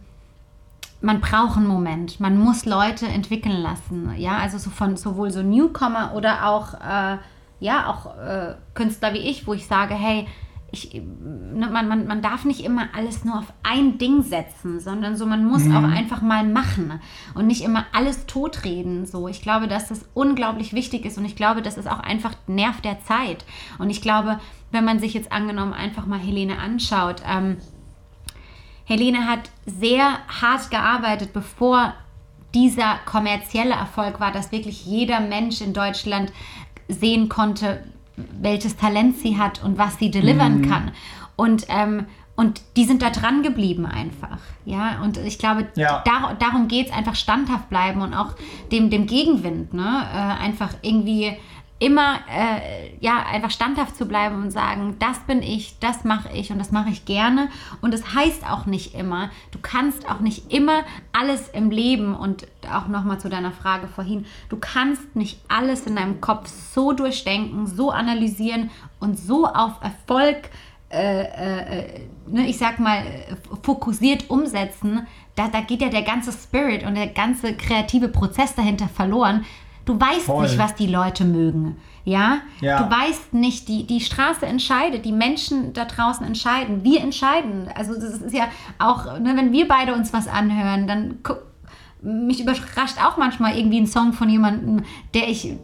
man 1.02 1.20
braucht 1.20 1.58
einen 1.58 1.68
Moment, 1.68 2.20
man 2.20 2.38
muss 2.38 2.66
Leute 2.66 3.08
entwickeln 3.08 3.62
lassen, 3.62 4.14
ja, 4.18 4.38
also 4.38 4.58
so 4.58 4.70
von 4.70 4.96
sowohl 4.96 5.32
so 5.32 5.44
Newcomer 5.44 6.14
oder 6.16 6.48
auch 6.48 6.74
äh, 6.76 7.18
ja, 7.64 7.88
auch 7.88 8.18
äh, 8.18 8.56
Künstler 8.74 9.14
wie 9.14 9.20
ich, 9.20 9.48
wo 9.48 9.54
ich 9.54 9.68
sage, 9.68 9.94
hey, 9.94 10.28
ich, 10.70 10.94
ne, 10.94 11.70
man, 11.72 11.88
man, 11.88 12.08
man 12.08 12.22
darf 12.22 12.44
nicht 12.44 12.66
immer 12.66 12.90
alles 12.94 13.24
nur 13.24 13.38
auf 13.38 13.54
ein 13.64 14.00
Ding 14.00 14.22
setzen, 14.22 14.82
sondern 14.82 15.16
so, 15.16 15.26
man 15.26 15.46
muss 15.46 15.64
mhm. 15.64 15.76
auch 15.78 15.84
einfach 15.84 16.22
mal 16.22 16.46
machen 16.46 17.00
und 17.36 17.48
nicht 17.48 17.64
immer 17.64 17.86
alles 17.94 18.26
totreden. 18.26 19.06
So, 19.06 19.30
ich 19.30 19.42
glaube, 19.42 19.68
dass 19.68 19.88
das 19.88 20.04
unglaublich 20.14 20.74
wichtig 20.74 21.06
ist 21.06 21.18
und 21.18 21.24
ich 21.24 21.38
glaube, 21.38 21.62
das 21.62 21.78
ist 21.78 21.88
auch 21.88 22.00
einfach 22.00 22.34
Nerv 22.48 22.82
der 22.82 23.00
Zeit. 23.02 23.46
Und 23.78 23.92
ich 23.92 24.02
glaube, 24.02 24.40
wenn 24.72 24.84
man 24.84 25.00
sich 25.00 25.14
jetzt 25.14 25.32
angenommen 25.32 25.74
einfach 25.74 26.06
mal 26.06 26.20
Helene 26.20 26.58
anschaut, 26.58 27.22
ähm, 27.26 27.58
Helene 28.84 29.28
hat 29.28 29.52
sehr 29.66 30.18
hart 30.28 30.70
gearbeitet, 30.70 31.32
bevor 31.32 31.94
dieser 32.54 32.98
kommerzielle 33.06 33.74
Erfolg 33.74 34.20
war, 34.20 34.32
dass 34.32 34.52
wirklich 34.52 34.86
jeder 34.86 35.20
Mensch 35.22 35.62
in 35.62 35.74
Deutschland 35.74 36.34
sehen 36.94 37.30
konnte, 37.30 37.84
welches 38.16 38.76
Talent 38.78 39.18
sie 39.18 39.38
hat 39.38 39.64
und 39.64 39.78
was 39.78 39.98
sie 39.98 40.12
delivern 40.12 40.60
mhm. 40.60 40.70
kann. 40.70 40.92
Und, 41.36 41.66
ähm, 41.70 42.06
und 42.36 42.62
die 42.78 42.86
sind 42.86 43.02
da 43.02 43.10
dran 43.10 43.44
geblieben 43.44 43.86
einfach. 43.86 44.40
Ja, 44.66 45.02
und 45.04 45.18
ich 45.18 45.38
glaube, 45.38 45.68
ja. 45.76 46.04
dar 46.06 46.36
darum 46.40 46.68
geht 46.68 46.88
es 46.88 46.94
einfach 46.94 47.16
standhaft 47.16 47.70
bleiben 47.70 48.02
und 48.02 48.14
auch 48.14 48.34
dem, 48.72 48.90
dem 48.90 49.06
Gegenwind, 49.08 49.74
ne? 49.74 50.08
Äh, 50.14 50.44
einfach 50.44 50.70
irgendwie 50.82 51.38
immer 51.84 52.20
äh, 52.34 52.96
ja 53.02 53.26
einfach 53.30 53.52
standhaft 53.52 53.98
zu 53.98 54.06
bleiben 54.06 54.42
und 54.42 54.52
sagen, 54.52 54.96
das 55.00 55.20
bin 55.20 55.44
ich, 55.44 55.80
das 55.80 56.06
mache 56.06 56.30
ich 56.34 56.50
und 56.50 56.58
das 56.58 56.72
mache 56.72 56.90
ich 56.90 57.04
gerne. 57.04 57.50
Und 57.82 57.94
das 57.94 58.16
heißt 58.16 58.50
auch 58.50 58.66
nicht 58.66 58.96
immer, 58.96 59.30
du 59.52 59.60
kannst 59.62 60.10
auch 60.10 60.22
nicht 60.22 60.54
immer 60.54 60.84
alles 61.12 61.50
im 61.50 61.72
Leben 61.72 62.16
und 62.16 62.48
auch 62.72 62.88
nochmal 62.88 63.20
zu 63.20 63.28
deiner 63.28 63.52
Frage 63.52 63.90
vorhin, 63.90 64.26
du 64.48 64.56
kannst 64.58 65.18
nicht 65.18 65.42
alles 65.50 65.86
in 65.86 65.98
deinem 65.98 66.22
Kopf 66.22 66.48
so 66.48 66.94
durchdenken, 66.94 67.68
so 67.68 67.92
analysieren 67.92 68.72
und 69.02 69.20
so 69.20 69.46
auf 69.46 69.74
Erfolg, 69.82 70.50
äh, 70.90 71.24
äh, 71.24 72.00
ne, 72.28 72.48
ich 72.48 72.58
sag 72.58 72.80
mal, 72.80 73.04
fokussiert 73.62 74.30
umsetzen. 74.30 75.06
Da, 75.36 75.50
da 75.50 75.60
geht 75.60 75.82
ja 75.82 75.90
der 75.90 76.04
ganze 76.04 76.32
Spirit 76.32 76.86
und 76.86 76.96
der 76.96 77.08
ganze 77.08 77.58
kreative 77.58 78.08
Prozess 78.08 78.56
dahinter 78.56 78.88
verloren, 78.88 79.44
Du 79.86 80.00
weißt 80.00 80.26
Voll. 80.26 80.44
nicht, 80.44 80.58
was 80.58 80.76
die 80.76 80.88
Leute 80.88 81.26
mögen. 81.26 81.78
Ja? 82.06 82.40
ja? 82.62 82.84
Du 82.84 82.90
weißt 82.90 83.34
nicht, 83.34 83.68
die, 83.68 83.86
die 83.86 84.00
Straße 84.00 84.46
entscheidet, 84.46 85.06
die 85.06 85.12
Menschen 85.12 85.74
da 85.74 85.86
draußen 85.86 86.26
entscheiden. 86.26 86.84
Wir 86.84 87.02
entscheiden. 87.02 87.70
Also 87.76 87.94
das 87.94 88.22
ist 88.22 88.34
ja 88.34 88.48
auch, 88.80 89.20
ne, 89.20 89.34
wenn 89.36 89.52
wir 89.52 89.68
beide 89.68 89.94
uns 89.94 90.14
was 90.14 90.28
anhören, 90.28 90.88
dann 90.88 91.20
mich 92.02 92.42
überrascht 92.42 92.98
auch 93.04 93.18
manchmal 93.18 93.58
irgendwie 93.58 93.80
ein 93.80 93.88
Song 93.88 94.14
von 94.14 94.30
jemandem, 94.30 94.84
der 95.14 95.30
ich, 95.30 95.56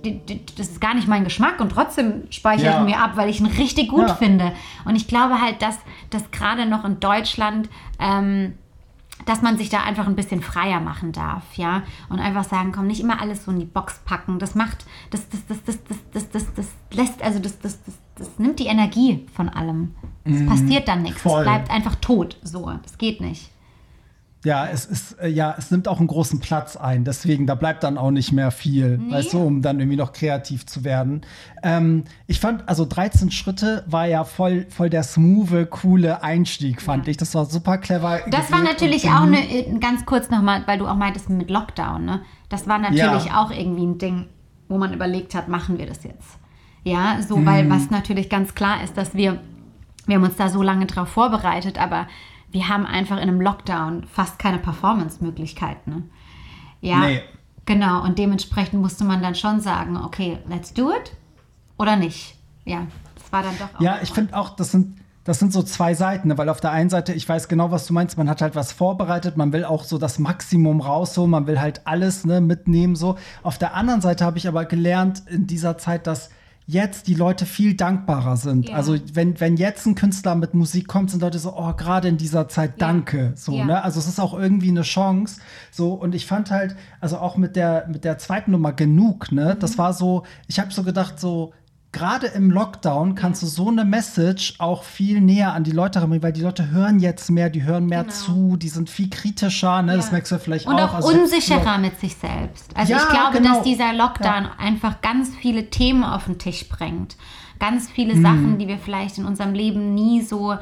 das 0.58 0.70
ist 0.70 0.82
gar 0.82 0.94
nicht 0.94 1.08
mein 1.08 1.26
Geschmack 1.26 1.60
und 1.60 1.72
trotzdem 1.72 2.24
speichere 2.30 2.72
ja. 2.72 2.80
ich 2.80 2.86
mir 2.86 3.02
ab, 3.02 3.12
weil 3.16 3.30
ich 3.30 3.42
ihn 3.42 3.46
richtig 3.46 3.90
gut 3.90 4.08
ja. 4.08 4.16
finde. 4.16 4.54
Und 4.86 4.96
ich 4.96 5.08
glaube 5.08 5.42
halt, 5.42 5.62
dass, 5.62 5.78
dass 6.10 6.32
gerade 6.32 6.66
noch 6.66 6.86
in 6.86 7.00
Deutschland 7.00 7.70
ähm, 8.00 8.54
dass 9.30 9.44
man 9.44 9.60
sich 9.60 9.70
da 9.70 9.84
einfach 9.84 10.08
ein 10.08 10.16
bisschen 10.16 10.42
freier 10.42 10.80
machen 10.80 11.12
darf, 11.12 11.44
ja, 11.54 11.84
und 12.10 12.20
einfach 12.20 12.44
sagen, 12.44 12.72
komm, 12.72 12.88
nicht 12.88 13.00
immer 13.00 13.22
alles 13.22 13.46
so 13.46 13.52
in 13.52 13.60
die 13.60 13.66
Box 13.66 14.00
packen. 14.04 14.40
Das 14.40 14.56
macht, 14.56 14.86
das, 15.12 15.30
das, 15.30 15.46
das, 15.46 15.64
das, 15.64 15.78
das, 15.84 16.04
das, 16.12 16.30
das, 16.32 16.54
das 16.56 16.68
lässt, 16.92 17.22
also 17.22 17.38
das, 17.38 17.60
das, 17.60 17.78
das, 17.84 17.96
das 18.16 18.40
nimmt 18.40 18.58
die 18.58 18.66
Energie 18.66 19.28
von 19.36 19.48
allem. 19.48 19.94
Es 20.24 20.40
mhm, 20.40 20.48
passiert 20.48 20.88
dann 20.88 21.04
nichts. 21.04 21.24
Es 21.24 21.44
bleibt 21.44 21.70
einfach 21.70 21.94
tot. 21.96 22.38
So, 22.42 22.72
das 22.82 22.98
geht 22.98 23.22
nicht. 23.22 23.52
Ja, 24.46 24.68
es 24.68 24.86
ist, 24.86 25.20
äh, 25.20 25.28
ja, 25.28 25.54
es 25.58 25.70
nimmt 25.70 25.90
auch 25.90 26.00
einen 26.00 26.08
großen 26.08 26.40
Platz 26.40 26.78
ein. 26.78 27.04
Deswegen, 27.04 27.46
da 27.46 27.56
bleibt 27.56 27.84
dann 27.84 27.98
auch 27.98 28.12
nicht 28.12 28.32
mehr 28.32 28.52
viel, 28.52 28.98
nee. 28.98 29.12
weißt 29.12 29.34
du, 29.34 29.40
um 29.40 29.62
dann 29.62 29.80
irgendwie 29.80 29.98
noch 29.98 30.14
kreativ 30.14 30.66
zu 30.66 30.86
werden. 30.86 31.22
Ähm, 31.62 32.06
ich 32.26 32.40
fand, 32.40 32.68
also 32.70 32.86
13 32.86 33.32
Schritte 33.32 33.84
war 33.88 34.06
ja 34.06 34.24
voll, 34.24 34.66
voll 34.70 34.90
der 34.90 35.04
smooth, 35.04 35.70
coole 35.70 36.24
Einstieg, 36.24 36.82
fand 36.82 37.06
ja. 37.06 37.12
ich. 37.12 37.18
Das 37.18 37.36
war 37.36 37.46
super 37.46 37.78
clever. 37.80 38.22
Das 38.30 38.50
war 38.50 38.64
natürlich 38.64 39.10
auch 39.10 39.24
eine, 39.24 39.40
äh, 39.40 39.78
ganz 39.80 40.06
kurz 40.06 40.30
nochmal, 40.30 40.64
weil 40.68 40.80
du 40.80 40.88
auch 40.88 40.96
meintest 40.96 41.30
mit 41.30 41.50
Lockdown, 41.50 42.06
ne? 42.06 42.22
Das 42.48 42.66
war 42.66 42.80
natürlich 42.80 43.26
ja. 43.26 43.44
auch 43.44 43.52
irgendwie 43.52 43.86
ein 43.86 43.98
Ding, 43.98 44.26
wo 44.70 44.78
man 44.78 44.94
überlegt 44.94 45.36
hat, 45.36 45.50
machen 45.50 45.78
wir 45.78 45.86
das 45.86 46.04
jetzt? 46.04 46.40
Ja, 46.84 47.22
so, 47.22 47.38
mhm. 47.38 47.46
weil 47.46 47.70
was 47.70 47.90
natürlich 47.90 48.30
ganz 48.30 48.56
klar 48.56 48.84
ist, 48.84 48.98
dass 48.98 49.14
wir, 49.14 49.42
wir 50.06 50.16
haben 50.16 50.24
uns 50.24 50.38
da 50.38 50.48
so 50.48 50.64
lange 50.64 50.86
drauf 50.86 51.10
vorbereitet, 51.10 51.78
aber 51.78 52.08
wir 52.52 52.68
haben 52.68 52.86
einfach 52.86 53.18
in 53.18 53.24
einem 53.24 53.42
Lockdown 53.42 54.06
fast 54.06 54.40
keine 54.40 54.58
Performance-Möglichkeiten. 54.58 56.10
Ja, 56.82 57.00
nee. 57.00 57.22
genau. 57.66 58.04
Und 58.04 58.18
dementsprechend 58.18 58.82
musste 58.82 59.04
man 59.04 59.22
dann 59.22 59.36
schon 59.36 59.60
sagen, 59.62 59.98
okay, 59.98 60.40
let's 60.48 60.74
do 60.74 60.92
it 60.92 61.14
oder 61.78 61.96
nicht. 61.96 62.36
Ja, 62.66 62.88
das 63.16 63.32
war 63.32 63.44
dann 63.44 63.56
doch. 63.58 63.82
Ja, 63.82 64.00
ich 64.02 64.12
finde 64.12 64.36
auch, 64.36 64.56
das 64.56 64.72
sind 64.72 65.00
das 65.30 65.38
sind 65.38 65.54
so 65.54 65.62
zwei 65.62 65.94
Seiten, 65.94 66.30
ne? 66.30 66.40
weil 66.40 66.50
auf 66.50 66.60
der 66.60 66.72
einen 66.72 66.90
Seite, 66.90 67.14
ich 67.14 67.30
weiß 67.30 67.50
genau, 67.50 67.70
was 67.70 67.86
du 67.86 67.94
meinst, 67.94 68.18
man 68.18 68.28
hat 68.28 68.42
halt 68.42 68.56
was 68.56 68.72
vorbereitet, 68.72 69.38
man 69.38 69.54
will 69.54 69.64
auch 69.64 69.84
so 69.84 70.00
das 70.00 70.18
Maximum 70.18 70.82
rausholen, 70.82 71.30
man 71.30 71.46
will 71.46 71.62
halt 71.62 71.86
alles 71.86 72.26
ne, 72.26 72.42
mitnehmen 72.42 72.96
so. 72.96 73.16
Auf 73.44 73.60
der 73.60 73.76
anderen 73.76 74.02
Seite 74.02 74.26
habe 74.26 74.40
ich 74.40 74.48
aber 74.48 74.66
gelernt 74.66 75.22
in 75.28 75.46
dieser 75.46 75.78
Zeit, 75.78 76.08
dass 76.08 76.32
jetzt 76.70 77.08
die 77.08 77.16
Leute 77.16 77.48
viel 77.48 77.74
dankbarer 77.74 78.38
sind. 78.38 78.70
Ja. 78.70 78.76
Also 78.76 78.96
wenn, 79.14 79.40
wenn 79.40 79.58
jetzt 79.58 79.88
ein 79.88 79.96
Künstler 79.96 80.36
mit 80.36 80.54
Musik 80.54 80.88
kommt, 80.88 81.10
sind 81.10 81.22
Leute 81.22 81.40
so, 81.40 81.58
oh, 81.58 81.74
gerade 81.74 82.08
in 82.08 82.18
dieser 82.18 82.48
Zeit, 82.48 82.80
danke. 82.80 83.18
Ja. 83.18 83.36
So, 83.36 83.54
ja. 83.54 83.66
ne? 83.66 83.84
Also 83.84 84.00
es 84.00 84.08
ist 84.08 84.20
auch 84.20 84.38
irgendwie 84.38 84.70
eine 84.70 84.84
Chance. 84.84 85.42
So, 85.72 85.94
und 85.94 86.14
ich 86.14 86.28
fand 86.28 86.52
halt, 86.52 86.76
also 87.02 87.18
auch 87.18 87.38
mit 87.38 87.56
der, 87.56 87.88
mit 87.88 88.04
der 88.04 88.20
zweiten 88.20 88.52
Nummer 88.52 88.72
genug, 88.72 89.32
ne? 89.32 89.56
Mhm. 89.56 89.60
Das 89.60 89.80
war 89.80 89.94
so, 89.94 90.24
ich 90.48 90.60
habe 90.60 90.72
so 90.72 90.84
gedacht, 90.84 91.20
so, 91.20 91.54
gerade 91.92 92.28
im 92.28 92.52
Lockdown 92.52 93.16
kannst 93.16 93.42
du 93.42 93.48
so 93.48 93.70
eine 93.70 93.84
Message 93.84 94.56
auch 94.60 94.84
viel 94.84 95.22
näher 95.22 95.54
an 95.54 95.64
die 95.64 95.72
Leute 95.72 96.00
bringen, 96.02 96.22
weil 96.22 96.34
die 96.34 96.42
Leute 96.42 96.70
hören 96.70 97.00
jetzt 97.00 97.30
mehr, 97.32 97.50
die 97.50 97.64
hören 97.64 97.88
mehr 97.88 98.04
genau. 98.04 98.16
zu, 98.16 98.58
die 98.58 98.70
sind 98.70 98.90
viel 98.90 99.10
kritischer, 99.10 99.82
ne? 99.82 99.94
Ja. 99.94 99.98
das 99.98 100.12
merkst 100.12 100.32
du 100.32 100.40
vielleicht 100.40 100.68
Und 100.68 100.76
auch. 100.76 100.78
Und 100.78 100.90
auch 100.90 100.94
also 100.96 101.10
unsicherer 101.10 101.78
mit 101.80 102.00
sich 102.00 102.16
selbst. 102.16 102.76
Also 102.76 102.94
ja, 102.94 103.00
ich 103.00 103.10
glaube, 103.10 103.38
genau. 103.38 103.56
dass 103.56 103.64
dieser 103.64 103.94
Lockdown 103.94 104.44
ja. 104.44 104.52
einfach 104.60 105.02
ganz 105.02 105.30
viele 105.36 105.70
Themen 105.70 106.04
auf 106.04 106.26
den 106.26 106.38
Tisch 106.38 106.70
bringt. 106.70 107.18
Ganz 107.60 107.90
viele 107.90 108.16
mhm. 108.16 108.22
Sachen, 108.22 108.58
die 108.60 108.68
wir 108.68 108.78
vielleicht 108.78 109.18
in 109.18 109.26
unserem 109.26 109.54
Leben 109.54 109.94
nie 109.94 110.22
so 110.22 110.58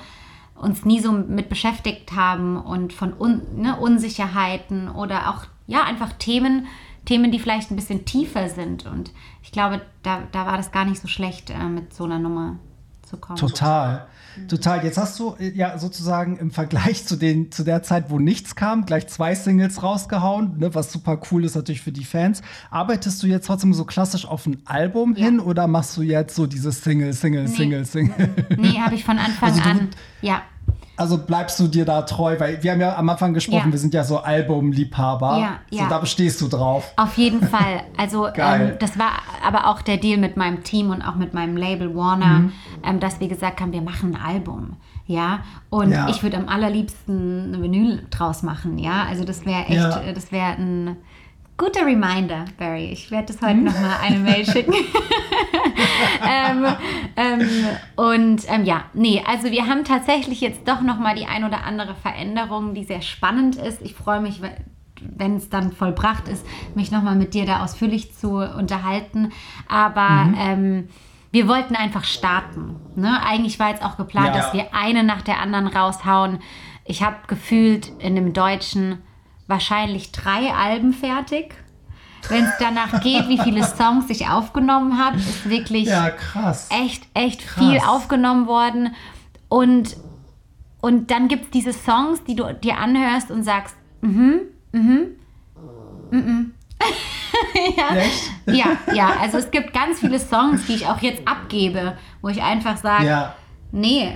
uns 0.56 0.86
nie 0.86 1.00
so 1.00 1.12
mit 1.12 1.50
beschäftigt 1.50 2.14
haben 2.14 2.58
und 2.58 2.92
von 2.92 3.14
Un 3.14 3.42
ne, 3.58 3.76
Unsicherheiten 3.76 4.90
oder 4.90 5.30
auch 5.30 5.46
ja 5.68 5.84
einfach 5.84 6.14
Themen, 6.14 6.66
Themen, 7.08 7.32
die 7.32 7.40
vielleicht 7.40 7.72
ein 7.72 7.76
bisschen 7.76 8.06
tiefer 8.06 8.50
sind. 8.50 8.86
Und 8.86 9.12
ich 9.42 9.52
glaube, 9.52 9.82
da, 10.04 10.24
da 10.32 10.46
war 10.46 10.58
das 10.58 10.72
gar 10.72 10.86
nicht 10.86 11.02
so 11.02 11.08
schlecht, 11.08 11.50
äh, 11.50 11.64
mit 11.64 11.94
so 11.94 12.04
einer 12.04 12.20
Nummer 12.20 12.58
zu 13.04 13.18
kommen. 13.18 13.40
Total. 13.40 14.08
Total. 14.50 14.84
Jetzt 14.84 14.98
hast 14.98 15.18
du 15.18 15.36
äh, 15.40 15.52
ja 15.56 15.80
sozusagen 15.80 16.38
im 16.38 16.52
Vergleich 16.52 17.06
zu, 17.06 17.16
den, 17.16 17.50
zu 17.50 17.64
der 17.64 17.82
Zeit, 17.82 18.10
wo 18.10 18.20
nichts 18.20 18.56
kam, 18.56 18.86
gleich 18.86 19.08
zwei 19.08 19.34
Singles 19.36 19.82
rausgehauen, 19.82 20.58
ne, 20.58 20.76
was 20.76 20.92
super 20.92 21.20
cool 21.32 21.46
ist 21.46 21.56
natürlich 21.56 21.82
für 21.82 21.94
die 21.94 22.04
Fans. 22.04 22.42
Arbeitest 22.70 23.24
du 23.24 23.28
jetzt 23.28 23.48
trotzdem 23.48 23.74
so 23.74 23.86
klassisch 23.86 24.26
auf 24.26 24.46
ein 24.46 24.62
Album 24.66 25.16
ja. 25.16 25.26
hin 25.26 25.40
oder 25.40 25.68
machst 25.68 25.96
du 25.96 26.02
jetzt 26.02 26.36
so 26.36 26.46
dieses 26.46 26.84
Single, 26.84 27.14
Single, 27.14 27.46
nee. 27.46 27.56
Single, 27.56 27.86
Single? 27.86 28.30
Nee, 28.58 28.80
habe 28.80 28.96
ich 28.96 29.06
von 29.06 29.18
Anfang 29.18 29.54
also 29.54 29.62
an. 29.62 29.90
Ja. 30.22 30.42
Also 30.98 31.20
bleibst 31.20 31.60
du 31.60 31.68
dir 31.68 31.86
da 31.86 32.02
treu, 32.02 32.40
weil 32.40 32.64
wir 32.64 32.72
haben 32.72 32.82
ja 32.82 32.98
am 32.98 33.08
Anfang 33.08 33.34
gesprochen, 33.34 33.68
ja. 33.68 33.72
wir 33.72 33.78
sind 33.78 33.94
ja 33.94 34.04
so 34.04 34.18
Albumliebhaber. 34.18 35.38
Ja, 35.38 35.60
ja. 35.70 35.84
So, 35.84 35.90
da 35.90 36.00
bestehst 36.00 36.42
du 36.42 36.48
drauf. 36.48 36.92
Auf 36.96 37.18
jeden 37.18 37.48
Fall. 37.48 37.84
Also 37.98 38.28
ähm, 38.28 38.74
das 38.80 38.98
war 38.98 39.12
aber 39.46 39.68
auch 39.68 39.84
der 39.84 39.98
Deal 39.98 40.18
mit 40.18 40.38
meinem 40.38 40.64
Team 40.64 40.90
und 40.90 41.04
auch 41.04 41.16
mit 41.16 41.36
meinem 41.36 41.56
Label 41.56 41.96
Warner, 41.96 42.40
mhm. 42.40 42.54
ähm, 42.84 43.00
dass 43.00 43.20
wir 43.20 43.28
gesagt 43.28 43.62
haben, 43.62 43.72
wir 43.74 43.84
machen 43.84 44.16
ein 44.16 44.22
Album. 44.22 44.78
Ja, 45.06 45.40
und 45.70 45.92
ja. 45.92 46.10
ich 46.10 46.24
würde 46.24 46.36
am 46.36 46.50
allerliebsten 46.50 47.54
eine 47.54 47.64
Vinyl 47.64 48.06
draus 48.10 48.44
machen. 48.44 48.78
Ja, 48.78 49.06
also 49.08 49.24
das 49.24 49.46
wäre 49.46 49.66
echt, 49.66 49.76
ja. 49.76 50.12
das 50.14 50.32
wäre 50.32 50.54
ein 50.58 50.98
Guter 51.58 51.88
Reminder, 51.88 52.46
Barry. 52.60 52.92
Ich 52.92 53.10
werde 53.10 53.34
das 53.34 53.42
heute 53.42 53.54
hm? 53.54 53.64
nochmal 53.64 53.98
eine 54.02 54.20
Mail 54.20 54.46
schicken. 54.46 54.74
ähm, 56.30 56.66
ähm, 57.16 57.50
und 57.96 58.44
ähm, 58.48 58.64
ja, 58.64 58.86
nee, 58.94 59.24
also 59.26 59.50
wir 59.50 59.66
haben 59.66 59.84
tatsächlich 59.84 60.40
jetzt 60.40 60.68
doch 60.68 60.82
nochmal 60.82 61.16
die 61.16 61.26
ein 61.26 61.44
oder 61.44 61.64
andere 61.64 61.96
Veränderung, 61.96 62.76
die 62.76 62.84
sehr 62.84 63.02
spannend 63.02 63.56
ist. 63.56 63.82
Ich 63.82 63.96
freue 63.96 64.22
mich, 64.22 64.40
wenn 65.02 65.38
es 65.38 65.50
dann 65.50 65.72
vollbracht 65.72 66.28
ist, 66.28 66.46
mich 66.76 66.92
nochmal 66.92 67.16
mit 67.16 67.34
dir 67.34 67.48
da 67.48 67.64
ausführlich 67.64 68.16
zu 68.16 68.36
unterhalten. 68.38 69.32
Aber 69.68 70.10
mhm. 70.10 70.36
Ähm, 70.40 70.90
wir 71.32 71.48
wollten 71.48 71.76
einfach 71.76 72.04
starten. 72.04 72.76
Ne? 72.96 73.20
Eigentlich 73.24 73.60
war 73.60 73.70
jetzt 73.70 73.84
auch 73.84 73.98
geplant, 73.98 74.28
ja. 74.28 74.42
dass 74.42 74.54
wir 74.54 74.74
eine 74.74 75.04
nach 75.04 75.24
der 75.24 75.40
anderen 75.40 75.68
raushauen. 75.68 76.40
Ich 76.86 77.04
habe 77.04 77.18
gefühlt 77.28 77.92
in 78.00 78.16
dem 78.16 78.34
Deutschen 78.34 79.00
wahrscheinlich 79.48 80.12
drei 80.12 80.54
Alben 80.54 80.94
fertig. 80.94 81.54
Wenn 82.30 82.44
es 82.44 82.52
danach 82.60 83.02
geht, 83.02 83.30
wie 83.30 83.38
viele 83.38 83.64
Songs 83.64 84.10
ich 84.10 84.28
aufgenommen 84.28 84.98
habe, 84.98 85.18
ist 85.18 85.50
wirklich 85.50 85.88
ja, 85.88 86.10
krass. 86.10 86.68
echt, 86.72 87.08
echt 87.14 87.48
krass. 87.48 87.64
viel 87.64 87.80
aufgenommen 87.80 88.48
worden. 88.48 88.96
Und, 89.48 89.96
und 90.82 91.10
dann 91.10 91.28
gibt 91.30 91.46
es 91.46 91.52
diese 91.52 91.74
Songs, 91.74 92.24
die 92.26 92.36
du 92.36 92.54
dir 92.54 92.78
anhörst 92.78 93.32
und 93.32 93.44
sagst, 93.44 93.76
mhm, 94.02 94.42
mhm, 94.74 95.08
mhm. 96.12 96.54
ja. 97.78 97.96
Echt? 97.96 98.32
ja, 98.48 98.78
ja, 98.94 99.12
also 99.22 99.38
es 99.38 99.50
gibt 99.52 99.74
ganz 99.74 100.00
viele 100.00 100.20
Songs, 100.20 100.66
die 100.66 100.76
ich 100.76 100.88
auch 100.88 101.02
jetzt 101.02 101.26
abgebe, 101.28 101.98
wo 102.22 102.28
ich 102.28 102.42
einfach 102.42 102.78
sage, 102.78 103.06
ja. 103.06 103.36
nee, 103.72 104.16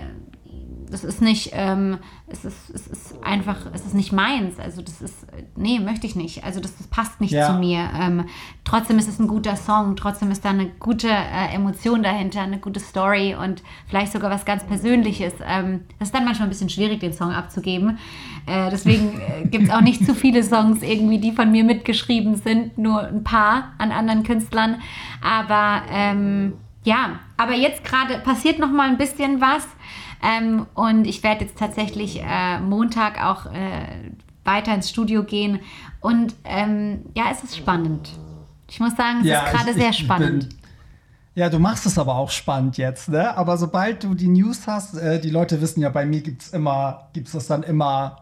das 0.91 1.05
ist 1.05 1.21
nicht, 1.21 1.51
ähm, 1.53 1.97
es, 2.27 2.43
ist, 2.43 2.69
es 2.69 2.87
ist 2.87 3.23
einfach, 3.23 3.57
es 3.73 3.85
ist 3.85 3.95
nicht 3.95 4.11
meins. 4.11 4.59
Also 4.59 4.81
das 4.81 5.01
ist, 5.01 5.25
nee, 5.55 5.79
möchte 5.79 6.05
ich 6.05 6.15
nicht. 6.15 6.43
Also 6.43 6.59
das, 6.59 6.77
das 6.77 6.87
passt 6.87 7.21
nicht 7.21 7.31
ja. 7.31 7.47
zu 7.47 7.53
mir. 7.53 7.89
Ähm, 7.97 8.25
trotzdem 8.65 8.99
ist 8.99 9.07
es 9.07 9.17
ein 9.17 9.27
guter 9.27 9.55
Song, 9.55 9.95
trotzdem 9.95 10.31
ist 10.31 10.43
da 10.43 10.49
eine 10.49 10.67
gute 10.67 11.07
äh, 11.07 11.55
Emotion 11.55 12.03
dahinter, 12.03 12.41
eine 12.41 12.59
gute 12.59 12.81
Story 12.81 13.35
und 13.35 13.63
vielleicht 13.87 14.11
sogar 14.11 14.29
was 14.29 14.43
ganz 14.43 14.65
Persönliches. 14.65 15.33
Ähm, 15.45 15.81
das 15.97 16.09
ist 16.09 16.15
dann 16.15 16.25
manchmal 16.25 16.47
ein 16.47 16.51
bisschen 16.51 16.69
schwierig, 16.69 16.99
den 16.99 17.13
Song 17.13 17.31
abzugeben. 17.31 17.97
Äh, 18.45 18.69
deswegen 18.69 19.19
äh, 19.19 19.47
gibt 19.47 19.65
es 19.65 19.69
auch 19.69 19.81
nicht 19.81 20.05
zu 20.05 20.13
viele 20.13 20.43
Songs 20.43 20.83
irgendwie, 20.83 21.19
die 21.19 21.31
von 21.31 21.51
mir 21.51 21.63
mitgeschrieben 21.63 22.35
sind, 22.35 22.77
nur 22.77 23.01
ein 23.01 23.23
paar 23.23 23.73
an 23.77 23.91
anderen 23.91 24.23
Künstlern. 24.23 24.81
Aber 25.21 25.83
ähm, 25.89 26.53
ja, 26.83 27.19
aber 27.37 27.53
jetzt 27.53 27.83
gerade 27.83 28.17
passiert 28.19 28.59
noch 28.59 28.71
mal 28.71 28.89
ein 28.89 28.97
bisschen 28.97 29.39
was. 29.39 29.67
Ähm, 30.21 30.67
und 30.75 31.05
ich 31.05 31.23
werde 31.23 31.45
jetzt 31.45 31.57
tatsächlich 31.57 32.21
äh, 32.21 32.59
Montag 32.59 33.23
auch 33.23 33.47
äh, 33.47 34.11
weiter 34.43 34.73
ins 34.73 34.89
Studio 34.89 35.23
gehen. 35.23 35.59
Und 35.99 36.35
ähm, 36.43 37.03
ja, 37.15 37.25
es 37.31 37.43
ist 37.43 37.57
spannend. 37.57 38.09
Ich 38.69 38.79
muss 38.79 38.95
sagen, 38.95 39.19
es 39.21 39.27
ja, 39.27 39.45
ist 39.45 39.51
gerade 39.51 39.73
sehr 39.73 39.93
spannend. 39.93 40.49
Bin, 40.49 40.57
ja, 41.35 41.49
du 41.49 41.59
machst 41.59 41.85
es 41.85 41.97
aber 41.97 42.15
auch 42.15 42.29
spannend 42.29 42.77
jetzt, 42.77 43.09
ne? 43.09 43.35
Aber 43.37 43.57
sobald 43.57 44.03
du 44.03 44.13
die 44.13 44.27
News 44.27 44.67
hast, 44.67 44.95
äh, 44.95 45.19
die 45.19 45.29
Leute 45.29 45.61
wissen 45.61 45.81
ja, 45.81 45.89
bei 45.89 46.05
mir 46.05 46.21
gibt 46.21 46.41
es 46.41 46.49
immer, 46.49 47.09
gibt 47.13 47.27
es 47.27 47.33
das 47.33 47.47
dann 47.47 47.63
immer 47.63 48.17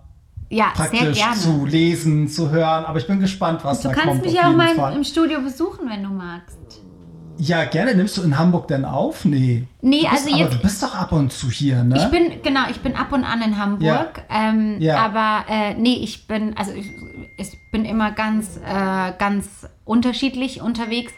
ja, 0.50 0.72
praktisch 0.74 1.24
zu 1.36 1.66
lesen, 1.66 2.28
zu 2.28 2.50
hören. 2.50 2.86
Aber 2.86 3.00
ich 3.00 3.08
bin 3.08 3.20
gespannt, 3.20 3.64
was 3.64 3.82
du 3.82 3.90
da 3.90 3.94
kommt. 3.94 4.06
Du 4.06 4.10
kannst 4.12 4.26
mich 4.26 4.40
auch 4.40 4.56
mal 4.56 4.96
im 4.96 5.04
Studio 5.04 5.42
besuchen, 5.42 5.90
wenn 5.90 6.04
du 6.04 6.10
magst. 6.10 6.58
Ja, 7.40 7.64
gerne. 7.64 7.96
Nimmst 7.96 8.18
du 8.18 8.22
in 8.22 8.38
Hamburg 8.38 8.68
denn 8.68 8.84
auf? 8.84 9.24
Nee. 9.24 9.64
Nee, 9.82 10.02
bist, 10.02 10.12
also 10.12 10.30
jetzt. 10.30 10.42
Aber 10.42 10.56
du 10.56 10.62
bist 10.62 10.84
doch 10.84 10.94
ab 10.94 11.12
und 11.14 11.32
zu 11.32 11.50
hier, 11.50 11.84
ne? 11.84 11.98
Ich 11.98 12.06
bin, 12.12 12.42
genau, 12.44 12.62
ich 12.70 12.82
bin 12.82 12.96
ab 12.96 13.14
und 13.14 13.24
an 13.24 13.42
in 13.42 13.58
Hamburg. 13.58 13.82
Ja. 13.82 14.50
Ähm, 14.50 14.76
ja. 14.80 14.98
Aber 14.98 15.46
äh, 15.50 15.74
nee, 15.74 15.96
ich 15.96 16.28
bin, 16.28 16.58
also 16.58 16.74
ich, 16.74 16.92
ich 17.38 17.58
bin 17.72 17.86
immer 17.86 18.12
ganz, 18.12 18.58
äh, 18.58 19.14
ganz 19.18 19.68
unterschiedlich 19.86 20.62
unterwegs. 20.62 21.14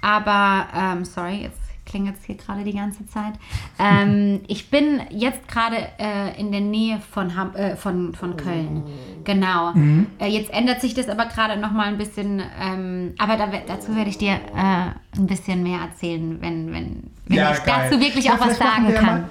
Aber, 0.00 0.66
ähm, 0.74 1.04
sorry, 1.04 1.42
jetzt 1.42 1.65
klingelt 1.86 2.16
es 2.18 2.24
hier 2.24 2.34
gerade 2.34 2.64
die 2.64 2.74
ganze 2.74 3.06
Zeit. 3.06 3.34
Ähm, 3.78 4.40
ich 4.48 4.70
bin 4.70 5.00
jetzt 5.10 5.48
gerade 5.48 5.76
äh, 5.98 6.38
in 6.38 6.52
der 6.52 6.60
Nähe 6.60 7.00
von, 7.12 7.36
Ham 7.36 7.54
äh, 7.54 7.76
von, 7.76 8.14
von 8.14 8.36
Köln. 8.36 8.82
Genau. 9.24 9.72
Mhm. 9.72 10.08
Äh, 10.18 10.26
jetzt 10.26 10.52
ändert 10.52 10.80
sich 10.80 10.94
das 10.94 11.08
aber 11.08 11.26
gerade 11.26 11.58
noch 11.58 11.70
mal 11.70 11.86
ein 11.86 11.98
bisschen. 11.98 12.42
Ähm, 12.60 13.14
aber 13.18 13.36
da, 13.36 13.48
dazu 13.66 13.96
werde 13.96 14.10
ich 14.10 14.18
dir 14.18 14.34
äh, 14.34 15.18
ein 15.18 15.26
bisschen 15.26 15.62
mehr 15.62 15.80
erzählen, 15.80 16.38
wenn, 16.40 16.72
wenn, 16.72 17.04
wenn 17.26 17.36
ja, 17.36 17.52
ich 17.52 17.64
geil. 17.64 17.88
dazu 17.88 18.00
wirklich 18.00 18.30
auch 18.30 18.40
was 18.40 18.58
sagen 18.58 18.92
kann. 18.92 19.06
Mal, 19.06 19.24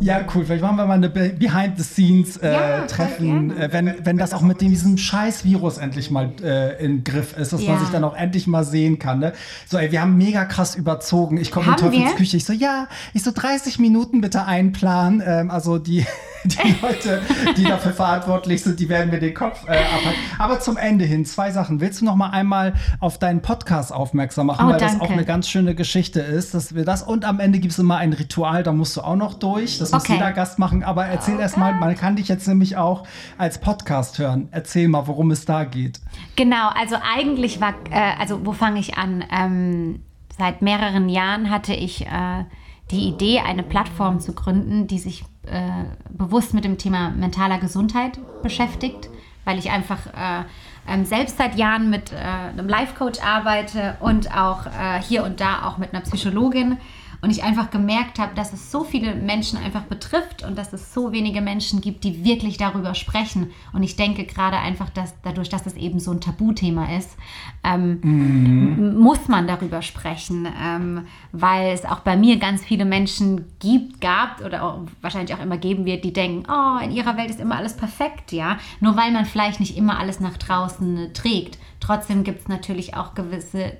ja, 0.00 0.24
cool. 0.34 0.44
Vielleicht 0.44 0.62
machen 0.62 0.76
wir 0.76 0.86
mal 0.86 0.94
eine 0.94 1.08
Behind-the-Scenes-Treffen, 1.08 3.50
äh, 3.50 3.54
ja, 3.54 3.62
äh, 3.64 3.72
wenn, 3.72 3.94
wenn 4.02 4.18
das 4.18 4.34
auch 4.34 4.42
mit 4.42 4.60
diesem 4.60 4.98
scheiß 4.98 5.44
Virus 5.44 5.78
endlich 5.78 6.10
mal 6.10 6.32
äh, 6.42 6.84
in 6.84 7.04
Griff 7.04 7.36
ist, 7.36 7.52
dass 7.52 7.62
ja. 7.62 7.70
man 7.72 7.80
sich 7.80 7.90
dann 7.90 8.02
auch 8.04 8.16
endlich 8.16 8.46
mal 8.46 8.64
sehen 8.64 8.98
kann. 8.98 9.18
Ne? 9.20 9.32
So, 9.68 9.78
ey, 9.78 9.92
wir 9.92 10.00
haben 10.00 10.16
mega 10.16 10.44
krass 10.44 10.76
überzogen. 10.76 11.38
Ich 11.38 11.50
komme 11.50 11.66
in 11.68 11.76
Teufels 11.76 12.14
Küche. 12.16 12.36
Ich 12.36 12.44
so, 12.44 12.52
ja, 12.52 12.88
ich 13.14 13.22
so 13.22 13.30
30 13.32 13.78
Minuten 13.78 14.20
bitte 14.20 14.44
einplanen. 14.44 15.22
Ähm, 15.24 15.50
also 15.50 15.78
die, 15.78 16.04
die 16.44 16.74
Leute, 16.82 17.22
die 17.56 17.64
dafür 17.64 17.92
verantwortlich 17.92 18.62
sind, 18.62 18.80
die 18.80 18.88
werden 18.88 19.10
mir 19.10 19.20
den 19.20 19.34
Kopf 19.34 19.64
äh, 19.66 19.78
abhalten. 19.78 20.20
Aber 20.38 20.60
zum 20.60 20.76
Ende 20.76 21.04
hin, 21.04 21.24
zwei 21.24 21.50
Sachen. 21.50 21.80
Willst 21.80 22.00
du 22.00 22.04
noch 22.04 22.16
mal 22.16 22.30
einmal 22.30 22.74
auf 23.00 23.18
deinen 23.18 23.42
Podcast 23.42 23.92
aufmerksam 23.92 24.46
machen, 24.46 24.66
oh, 24.66 24.72
weil 24.72 24.78
danke. 24.78 24.98
das 24.98 25.00
auch 25.00 25.10
eine 25.10 25.24
ganz 25.24 25.48
schöne 25.48 25.74
Geschichte 25.74 26.20
ist, 26.20 26.54
dass 26.54 26.74
wir 26.74 26.84
das 26.84 27.02
und 27.02 27.24
am 27.24 27.40
Ende 27.40 27.58
gibt 27.58 27.72
es 27.72 27.78
immer 27.78 27.96
ein 27.96 28.12
Ritual, 28.12 28.62
da 28.62 28.72
musst 28.72 28.96
du 28.96 29.00
auch 29.00 29.16
noch 29.16 29.34
durch. 29.34 29.78
Das 29.78 29.85
muss 29.92 30.04
okay. 30.04 30.14
jeder 30.14 30.32
Gast 30.32 30.58
machen. 30.58 30.82
Aber 30.82 31.06
erzähl 31.06 31.34
okay. 31.34 31.42
erst 31.42 31.56
mal, 31.56 31.74
man 31.74 31.94
kann 31.96 32.16
dich 32.16 32.28
jetzt 32.28 32.46
nämlich 32.46 32.76
auch 32.76 33.04
als 33.38 33.60
Podcast 33.60 34.18
hören. 34.18 34.48
Erzähl 34.50 34.88
mal, 34.88 35.06
worum 35.06 35.30
es 35.30 35.44
da 35.44 35.64
geht. 35.64 36.00
Genau, 36.36 36.68
also 36.68 36.96
eigentlich 37.02 37.60
war, 37.60 37.74
äh, 37.90 38.12
also 38.18 38.44
wo 38.44 38.52
fange 38.52 38.80
ich 38.80 38.96
an? 38.96 39.24
Ähm, 39.30 40.00
seit 40.36 40.62
mehreren 40.62 41.08
Jahren 41.08 41.50
hatte 41.50 41.74
ich 41.74 42.06
äh, 42.06 42.44
die 42.90 43.08
Idee, 43.08 43.40
eine 43.40 43.62
Plattform 43.62 44.20
zu 44.20 44.32
gründen, 44.32 44.86
die 44.86 44.98
sich 44.98 45.24
äh, 45.46 45.84
bewusst 46.10 46.54
mit 46.54 46.64
dem 46.64 46.78
Thema 46.78 47.10
mentaler 47.10 47.58
Gesundheit 47.58 48.18
beschäftigt, 48.42 49.08
weil 49.44 49.58
ich 49.58 49.70
einfach 49.70 50.06
äh, 50.06 50.44
ähm, 50.88 51.04
selbst 51.04 51.38
seit 51.38 51.56
Jahren 51.56 51.90
mit 51.90 52.12
äh, 52.12 52.16
einem 52.16 52.68
Life-Coach 52.68 53.20
arbeite 53.20 53.96
und 54.00 54.36
auch 54.36 54.66
äh, 54.66 55.00
hier 55.02 55.24
und 55.24 55.40
da 55.40 55.66
auch 55.66 55.78
mit 55.78 55.92
einer 55.92 56.02
Psychologin 56.02 56.78
und 57.26 57.32
ich 57.32 57.42
einfach 57.42 57.72
gemerkt 57.72 58.20
habe, 58.20 58.36
dass 58.36 58.52
es 58.52 58.70
so 58.70 58.84
viele 58.84 59.16
Menschen 59.16 59.58
einfach 59.58 59.82
betrifft 59.82 60.44
und 60.44 60.56
dass 60.56 60.72
es 60.72 60.94
so 60.94 61.10
wenige 61.10 61.40
Menschen 61.40 61.80
gibt, 61.80 62.04
die 62.04 62.24
wirklich 62.24 62.56
darüber 62.56 62.94
sprechen. 62.94 63.50
Und 63.72 63.82
ich 63.82 63.96
denke 63.96 64.26
gerade 64.26 64.58
einfach, 64.58 64.90
dass 64.90 65.12
dadurch, 65.22 65.48
dass 65.48 65.66
es 65.66 65.74
eben 65.74 65.98
so 65.98 66.12
ein 66.12 66.20
Tabuthema 66.20 66.96
ist, 66.96 67.16
ähm, 67.64 67.98
mhm. 68.00 68.98
muss 69.00 69.26
man 69.26 69.48
darüber 69.48 69.82
sprechen, 69.82 70.46
ähm, 70.62 71.08
weil 71.32 71.72
es 71.72 71.84
auch 71.84 71.98
bei 71.98 72.16
mir 72.16 72.38
ganz 72.38 72.64
viele 72.64 72.84
Menschen 72.84 73.46
gibt, 73.58 74.00
gab 74.00 74.44
oder 74.44 74.62
auch, 74.62 74.82
wahrscheinlich 75.00 75.34
auch 75.34 75.42
immer 75.42 75.58
geben 75.58 75.84
wird, 75.84 76.04
die 76.04 76.12
denken, 76.12 76.44
oh, 76.48 76.78
in 76.80 76.92
ihrer 76.92 77.16
Welt 77.16 77.30
ist 77.30 77.40
immer 77.40 77.56
alles 77.56 77.76
perfekt, 77.76 78.30
ja. 78.30 78.58
Nur 78.78 78.96
weil 78.96 79.10
man 79.10 79.24
vielleicht 79.24 79.58
nicht 79.58 79.76
immer 79.76 79.98
alles 79.98 80.20
nach 80.20 80.36
draußen 80.36 81.12
trägt. 81.12 81.58
Trotzdem 81.80 82.22
gibt 82.22 82.42
es 82.42 82.48
natürlich 82.48 82.94
auch 82.94 83.14
gewisse 83.14 83.72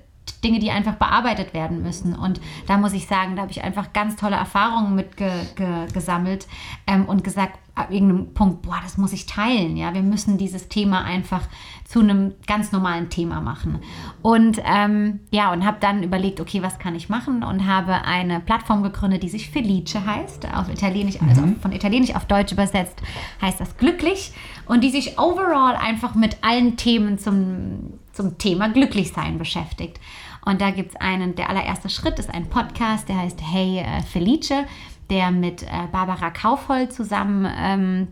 Dinge, 0.46 0.60
die 0.60 0.70
einfach 0.70 0.94
bearbeitet 0.94 1.52
werden 1.54 1.82
müssen. 1.82 2.14
Und 2.14 2.40
da 2.68 2.78
muss 2.78 2.92
ich 2.92 3.06
sagen, 3.06 3.34
da 3.34 3.42
habe 3.42 3.50
ich 3.50 3.64
einfach 3.64 3.92
ganz 3.92 4.14
tolle 4.14 4.36
Erfahrungen 4.36 4.94
mit 4.94 5.16
ge, 5.16 5.30
ge, 5.56 5.88
gesammelt 5.92 6.46
ähm, 6.86 7.06
und 7.06 7.24
gesagt, 7.24 7.58
ab 7.76 7.90
irgendeinem 7.90 8.32
Punkt, 8.32 8.62
boah, 8.62 8.78
das 8.82 8.96
muss 8.96 9.12
ich 9.12 9.26
teilen. 9.26 9.76
Ja, 9.76 9.92
wir 9.92 10.02
müssen 10.02 10.38
dieses 10.38 10.68
Thema 10.68 11.04
einfach 11.04 11.42
zu 11.84 12.00
einem 12.00 12.32
ganz 12.46 12.72
normalen 12.72 13.10
Thema 13.10 13.42
machen. 13.42 13.80
Und 14.22 14.60
ähm, 14.64 15.20
ja, 15.30 15.52
und 15.52 15.64
habe 15.64 15.76
dann 15.80 16.02
überlegt, 16.02 16.40
okay, 16.40 16.62
was 16.62 16.78
kann 16.78 16.94
ich 16.94 17.10
machen? 17.10 17.44
Und 17.44 17.66
habe 17.66 18.04
eine 18.04 18.40
Plattform 18.40 18.82
gegründet, 18.82 19.22
die 19.22 19.28
sich 19.28 19.50
Felice 19.50 20.06
heißt, 20.06 20.48
auf 20.54 20.70
Italienisch, 20.70 21.20
also 21.20 21.42
mhm. 21.42 21.60
von 21.60 21.72
Italienisch 21.72 22.14
auf 22.14 22.24
Deutsch 22.24 22.52
übersetzt, 22.52 23.02
heißt 23.42 23.60
das 23.60 23.76
glücklich. 23.76 24.32
Und 24.64 24.82
die 24.82 24.90
sich 24.90 25.18
overall 25.18 25.76
einfach 25.76 26.14
mit 26.14 26.38
allen 26.40 26.78
Themen 26.78 27.18
zum, 27.18 27.98
zum 28.12 28.38
Thema 28.38 28.70
Glücklichsein 28.70 29.36
beschäftigt. 29.36 30.00
Und 30.46 30.60
da 30.60 30.70
gibt 30.70 30.92
es 30.92 30.96
einen, 31.00 31.34
der 31.34 31.50
allererste 31.50 31.90
Schritt 31.90 32.20
ist 32.20 32.32
ein 32.32 32.48
Podcast, 32.48 33.08
der 33.08 33.18
heißt 33.18 33.40
Hey 33.42 33.80
äh, 33.80 34.02
Felice, 34.02 34.64
der 35.10 35.32
mit 35.32 35.64
äh, 35.64 35.66
Barbara 35.90 36.30
Kaufhold 36.30 36.92
zusammen 36.92 37.52
ähm, 37.58 38.08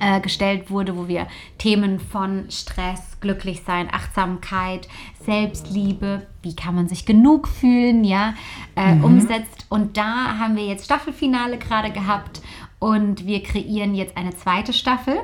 äh, 0.00 0.18
gestellt 0.20 0.70
wurde, 0.70 0.96
wo 0.96 1.08
wir 1.08 1.26
Themen 1.58 2.00
von 2.00 2.50
Stress, 2.50 3.20
Glücklichsein, 3.20 3.88
Achtsamkeit, 3.92 4.88
Selbstliebe, 5.20 6.26
wie 6.42 6.56
kann 6.56 6.74
man 6.74 6.88
sich 6.88 7.04
genug 7.04 7.46
fühlen, 7.46 8.02
ja, 8.02 8.32
äh, 8.74 8.94
mhm. 8.94 9.04
umsetzt. 9.04 9.66
Und 9.68 9.98
da 9.98 10.38
haben 10.38 10.56
wir 10.56 10.64
jetzt 10.64 10.86
Staffelfinale 10.86 11.58
gerade 11.58 11.90
gehabt 11.90 12.40
und 12.78 13.26
wir 13.26 13.42
kreieren 13.42 13.94
jetzt 13.94 14.16
eine 14.16 14.34
zweite 14.34 14.72
Staffel 14.72 15.18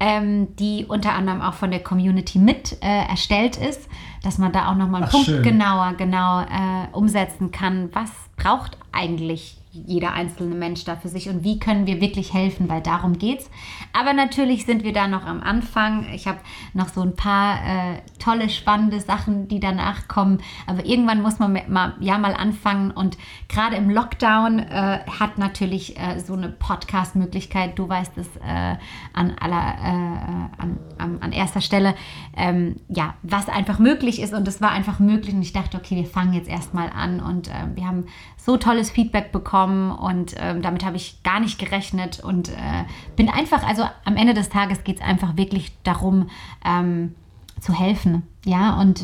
ähm, 0.00 0.54
die 0.56 0.86
unter 0.86 1.14
anderem 1.14 1.40
auch 1.40 1.54
von 1.54 1.70
der 1.70 1.80
Community 1.80 2.38
mit 2.38 2.78
äh, 2.82 3.08
erstellt 3.08 3.56
ist, 3.56 3.88
dass 4.22 4.38
man 4.38 4.52
da 4.52 4.70
auch 4.70 4.76
nochmal 4.76 5.02
einen 5.02 5.08
Ach, 5.08 5.12
Punkt 5.12 5.26
schön. 5.26 5.42
genauer 5.42 5.94
genau 5.94 6.40
äh, 6.40 6.88
umsetzen 6.92 7.50
kann. 7.50 7.90
Was 7.92 8.10
braucht 8.36 8.76
eigentlich 8.92 9.58
jeder 9.86 10.12
einzelne 10.12 10.54
Mensch 10.54 10.84
da 10.84 10.96
für 10.96 11.08
sich 11.08 11.28
und 11.28 11.44
wie 11.44 11.58
können 11.58 11.86
wir 11.86 12.00
wirklich 12.00 12.32
helfen, 12.32 12.68
weil 12.68 12.80
darum 12.80 13.18
geht's. 13.18 13.50
Aber 13.92 14.12
natürlich 14.12 14.64
sind 14.64 14.82
wir 14.82 14.92
da 14.92 15.06
noch 15.08 15.24
am 15.24 15.42
Anfang. 15.42 16.06
Ich 16.14 16.26
habe 16.26 16.38
noch 16.72 16.88
so 16.88 17.02
ein 17.02 17.14
paar 17.14 17.56
äh, 17.56 17.98
tolle, 18.18 18.48
spannende 18.48 19.00
Sachen, 19.00 19.48
die 19.48 19.60
danach 19.60 20.08
kommen. 20.08 20.40
Aber 20.66 20.84
irgendwann 20.84 21.22
muss 21.22 21.38
man 21.38 21.60
mal, 21.68 21.94
ja 22.00 22.18
mal 22.18 22.34
anfangen 22.34 22.90
und 22.90 23.18
gerade 23.48 23.76
im 23.76 23.90
Lockdown 23.90 24.58
äh, 24.58 25.00
hat 25.18 25.38
natürlich 25.38 25.98
äh, 25.98 26.18
so 26.20 26.34
eine 26.34 26.48
Podcast-Möglichkeit, 26.48 27.78
du 27.78 27.88
weißt 27.88 28.16
es 28.16 28.26
äh, 28.36 28.76
an 29.12 29.36
aller, 29.38 29.74
äh, 29.82 30.62
an, 30.62 30.78
an, 30.98 31.18
an, 31.20 31.32
erster 31.32 31.60
Stelle, 31.60 31.94
ähm, 32.36 32.76
ja, 32.88 33.14
was 33.22 33.48
einfach 33.48 33.78
möglich 33.78 34.07
ist 34.16 34.32
und 34.32 34.48
es 34.48 34.60
war 34.60 34.70
einfach 34.70 34.98
möglich 34.98 35.34
und 35.34 35.42
ich 35.42 35.52
dachte, 35.52 35.76
okay, 35.76 35.96
wir 35.96 36.06
fangen 36.06 36.32
jetzt 36.32 36.48
erstmal 36.48 36.90
an 36.90 37.20
und 37.20 37.48
äh, 37.48 37.66
wir 37.74 37.86
haben 37.86 38.06
so 38.36 38.56
tolles 38.56 38.90
Feedback 38.90 39.30
bekommen 39.30 39.90
und 39.90 40.34
ähm, 40.38 40.62
damit 40.62 40.84
habe 40.84 40.96
ich 40.96 41.22
gar 41.22 41.40
nicht 41.40 41.58
gerechnet 41.58 42.20
und 42.20 42.48
äh, 42.48 42.84
bin 43.16 43.28
einfach, 43.28 43.62
also 43.62 43.84
am 44.04 44.16
Ende 44.16 44.32
des 44.32 44.48
Tages 44.48 44.84
geht 44.84 44.96
es 44.96 45.02
einfach 45.02 45.36
wirklich 45.36 45.72
darum, 45.82 46.30
ähm, 46.64 47.14
zu 47.60 47.78
helfen. 47.78 48.22
Ja, 48.44 48.80
und, 48.80 49.02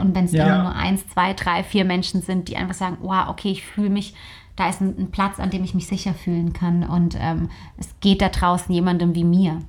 und 0.00 0.14
wenn 0.14 0.26
es 0.26 0.32
ja. 0.32 0.62
nur 0.62 0.74
eins, 0.74 1.08
zwei, 1.08 1.32
drei, 1.32 1.64
vier 1.64 1.84
Menschen 1.84 2.22
sind, 2.22 2.48
die 2.48 2.56
einfach 2.56 2.74
sagen, 2.74 2.98
wow, 3.00 3.28
okay, 3.28 3.50
ich 3.50 3.64
fühle 3.64 3.90
mich, 3.90 4.14
da 4.56 4.68
ist 4.68 4.80
ein, 4.80 4.94
ein, 4.98 5.10
Platz, 5.10 5.40
an 5.40 5.50
dem 5.50 5.64
ich 5.64 5.74
mich 5.74 5.86
sicher 5.86 6.14
fühlen 6.14 6.52
kann 6.52 6.84
und 6.84 7.16
ähm, 7.18 7.48
es 7.76 7.88
geht 8.00 8.22
da 8.22 8.28
draußen 8.28 8.72
jemandem 8.72 9.14
wie 9.14 9.24
mir. 9.24 9.60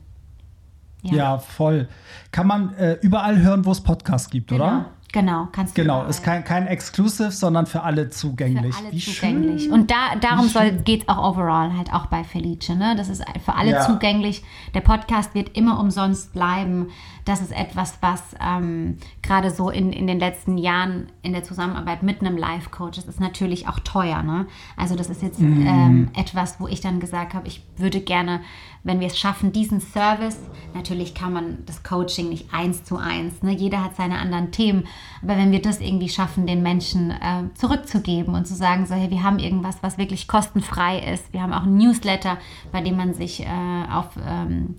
Ja, 1.05 1.15
ja 1.15 1.37
voll. 1.37 1.87
Kann 2.31 2.47
man 2.47 2.73
äh, 2.75 2.93
überall 3.01 3.41
hören, 3.41 3.65
wo 3.65 3.71
es 3.71 3.81
Podcasts 3.81 4.29
gibt, 4.29 4.49
genau. 4.49 4.63
oder? 4.63 4.85
Genau, 5.15 5.47
kannst 5.53 5.77
du. 5.77 5.81
Genau, 5.81 6.03
ist 6.03 6.23
kein, 6.23 6.43
kein 6.43 6.67
Exclusive, 6.67 7.31
sondern 7.31 7.67
für 7.67 7.83
alle 7.83 8.09
zugänglich. 8.09 8.75
Für 8.75 8.83
alle 8.83 8.91
Wie 8.91 8.99
zugänglich. 8.99 9.63
Schön. 9.63 9.71
Und 9.71 9.89
da, 9.89 10.17
darum 10.19 10.51
geht 10.83 11.03
es 11.03 11.07
auch 11.07 11.31
overall, 11.31 11.71
halt 11.77 11.93
auch 11.93 12.07
bei 12.07 12.25
Felice. 12.25 12.75
Ne? 12.75 12.95
Das 12.97 13.07
ist 13.07 13.23
für 13.45 13.55
alle 13.55 13.71
ja. 13.71 13.81
zugänglich. 13.81 14.43
Der 14.73 14.81
Podcast 14.81 15.33
wird 15.33 15.55
immer 15.55 15.79
umsonst 15.79 16.33
bleiben. 16.33 16.87
Das 17.26 17.41
ist 17.41 17.51
etwas, 17.51 17.97
was 18.01 18.21
ähm, 18.39 18.97
gerade 19.21 19.51
so 19.51 19.69
in, 19.69 19.91
in 19.91 20.07
den 20.07 20.19
letzten 20.19 20.57
Jahren 20.57 21.07
in 21.21 21.34
der 21.34 21.43
Zusammenarbeit 21.43 22.03
mit 22.03 22.21
einem 22.21 22.38
Life-Coach, 22.38 22.97
das 22.97 23.05
ist 23.05 23.19
natürlich 23.19 23.67
auch 23.67 23.80
teuer. 23.80 24.23
Ne? 24.23 24.45
Also 24.78 24.95
das 24.95 25.09
ist 25.09 25.21
jetzt 25.21 25.39
mm. 25.39 25.67
ähm, 25.67 26.11
etwas, 26.15 26.59
wo 26.59 26.67
ich 26.67 26.82
dann 26.82 26.99
gesagt 26.99 27.34
habe, 27.34 27.47
ich 27.47 27.63
würde 27.78 27.99
gerne 27.99 28.41
wenn 28.86 28.99
wir 28.99 29.07
es 29.07 29.17
schaffen, 29.17 29.51
diesen 29.51 29.82
Service, 29.82 30.39
natürlich 30.76 31.15
kann 31.15 31.34
man 31.34 31.57
das 31.65 31.82
Coaching 31.82 32.30
nicht 32.30 32.53
eins 32.53 32.84
zu 32.84 32.97
eins, 32.97 33.41
ne? 33.41 33.51
jeder 33.51 33.84
hat 33.84 33.95
seine 33.95 34.19
anderen 34.19 34.51
Themen, 34.51 34.86
aber 35.23 35.38
wenn 35.38 35.51
wir 35.51 35.61
das 35.61 35.82
irgendwie 35.82 36.07
schaffen, 36.07 36.45
den 36.45 36.61
Menschen 36.61 37.09
äh, 37.09 37.51
zurückzugeben 37.55 38.36
und 38.36 38.45
zu 38.45 38.53
sagen, 38.53 38.86
so, 38.86 38.93
hey, 38.93 39.09
wir 39.09 39.23
haben 39.23 39.39
irgendwas, 39.39 39.78
was 39.82 39.97
wirklich 39.97 40.28
kostenfrei 40.28 40.99
ist, 40.99 41.34
wir 41.34 41.41
haben 41.41 41.51
auch 41.51 41.63
ein 41.63 41.78
Newsletter, 41.78 42.38
bei 42.71 42.82
dem 42.82 42.95
man 42.95 43.15
sich 43.15 43.41
äh, 43.41 43.47
auf 43.91 44.09
ähm, 44.23 44.76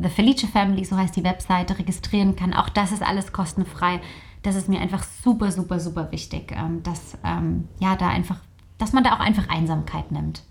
The 0.00 0.08
Felice 0.08 0.46
Family, 0.46 0.84
so 0.84 0.96
heißt 0.96 1.16
die 1.16 1.24
Webseite, 1.24 1.78
registrieren 1.78 2.36
kann, 2.36 2.54
auch 2.54 2.68
das 2.68 2.92
ist 2.92 3.02
alles 3.02 3.32
kostenfrei. 3.32 4.00
Das 4.42 4.56
ist 4.56 4.68
mir 4.68 4.80
einfach 4.80 5.04
super, 5.04 5.52
super, 5.52 5.78
super 5.78 6.10
wichtig, 6.10 6.52
ähm, 6.52 6.82
dass 6.82 7.18
ähm, 7.24 7.68
ja 7.78 7.94
da 7.96 8.08
einfach, 8.08 8.38
dass 8.78 8.92
man 8.92 9.04
da 9.04 9.14
auch 9.14 9.20
einfach 9.20 9.48
Einsamkeit 9.48 10.10
nimmt. 10.10 10.42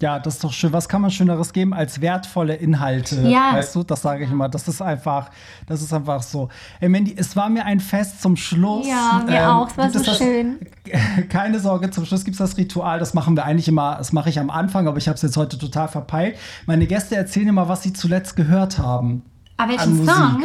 Ja, 0.00 0.20
das 0.20 0.34
ist 0.34 0.44
doch 0.44 0.52
schön. 0.52 0.72
Was 0.72 0.88
kann 0.88 1.02
man 1.02 1.10
Schöneres 1.10 1.52
geben 1.52 1.74
als 1.74 2.00
wertvolle 2.00 2.54
Inhalte? 2.54 3.20
Ja. 3.22 3.54
Weißt 3.54 3.74
du, 3.74 3.82
das 3.82 4.02
sage 4.02 4.24
ich 4.24 4.30
immer. 4.30 4.48
Das 4.48 4.68
ist 4.68 4.80
einfach, 4.80 5.30
das 5.66 5.82
ist 5.82 5.92
einfach 5.92 6.22
so. 6.22 6.48
Ey, 6.78 6.88
Mandy, 6.88 7.14
es 7.16 7.34
war 7.34 7.48
mir 7.48 7.64
ein 7.64 7.80
Fest 7.80 8.22
zum 8.22 8.36
Schluss. 8.36 8.86
Ja, 8.86 9.24
mir 9.26 9.40
ähm, 9.40 9.48
auch. 9.48 9.68
Es 9.68 9.76
war 9.76 9.90
so 9.90 10.00
das, 10.00 10.18
schön. 10.18 10.58
Keine 11.28 11.58
Sorge, 11.58 11.90
zum 11.90 12.04
Schluss 12.04 12.24
gibt 12.24 12.34
es 12.34 12.38
das 12.38 12.56
Ritual. 12.56 13.00
Das 13.00 13.12
machen 13.12 13.36
wir 13.36 13.44
eigentlich 13.44 13.66
immer, 13.66 13.96
das 13.96 14.12
mache 14.12 14.28
ich 14.28 14.38
am 14.38 14.50
Anfang, 14.50 14.86
aber 14.86 14.98
ich 14.98 15.08
habe 15.08 15.16
es 15.16 15.22
jetzt 15.22 15.36
heute 15.36 15.58
total 15.58 15.88
verpeilt. 15.88 16.36
Meine 16.66 16.86
Gäste 16.86 17.16
erzählen 17.16 17.48
immer, 17.48 17.68
was 17.68 17.82
sie 17.82 17.92
zuletzt 17.92 18.36
gehört 18.36 18.78
haben. 18.78 19.22
Aber 19.56 19.72
welchen 19.72 20.06
Song? 20.06 20.44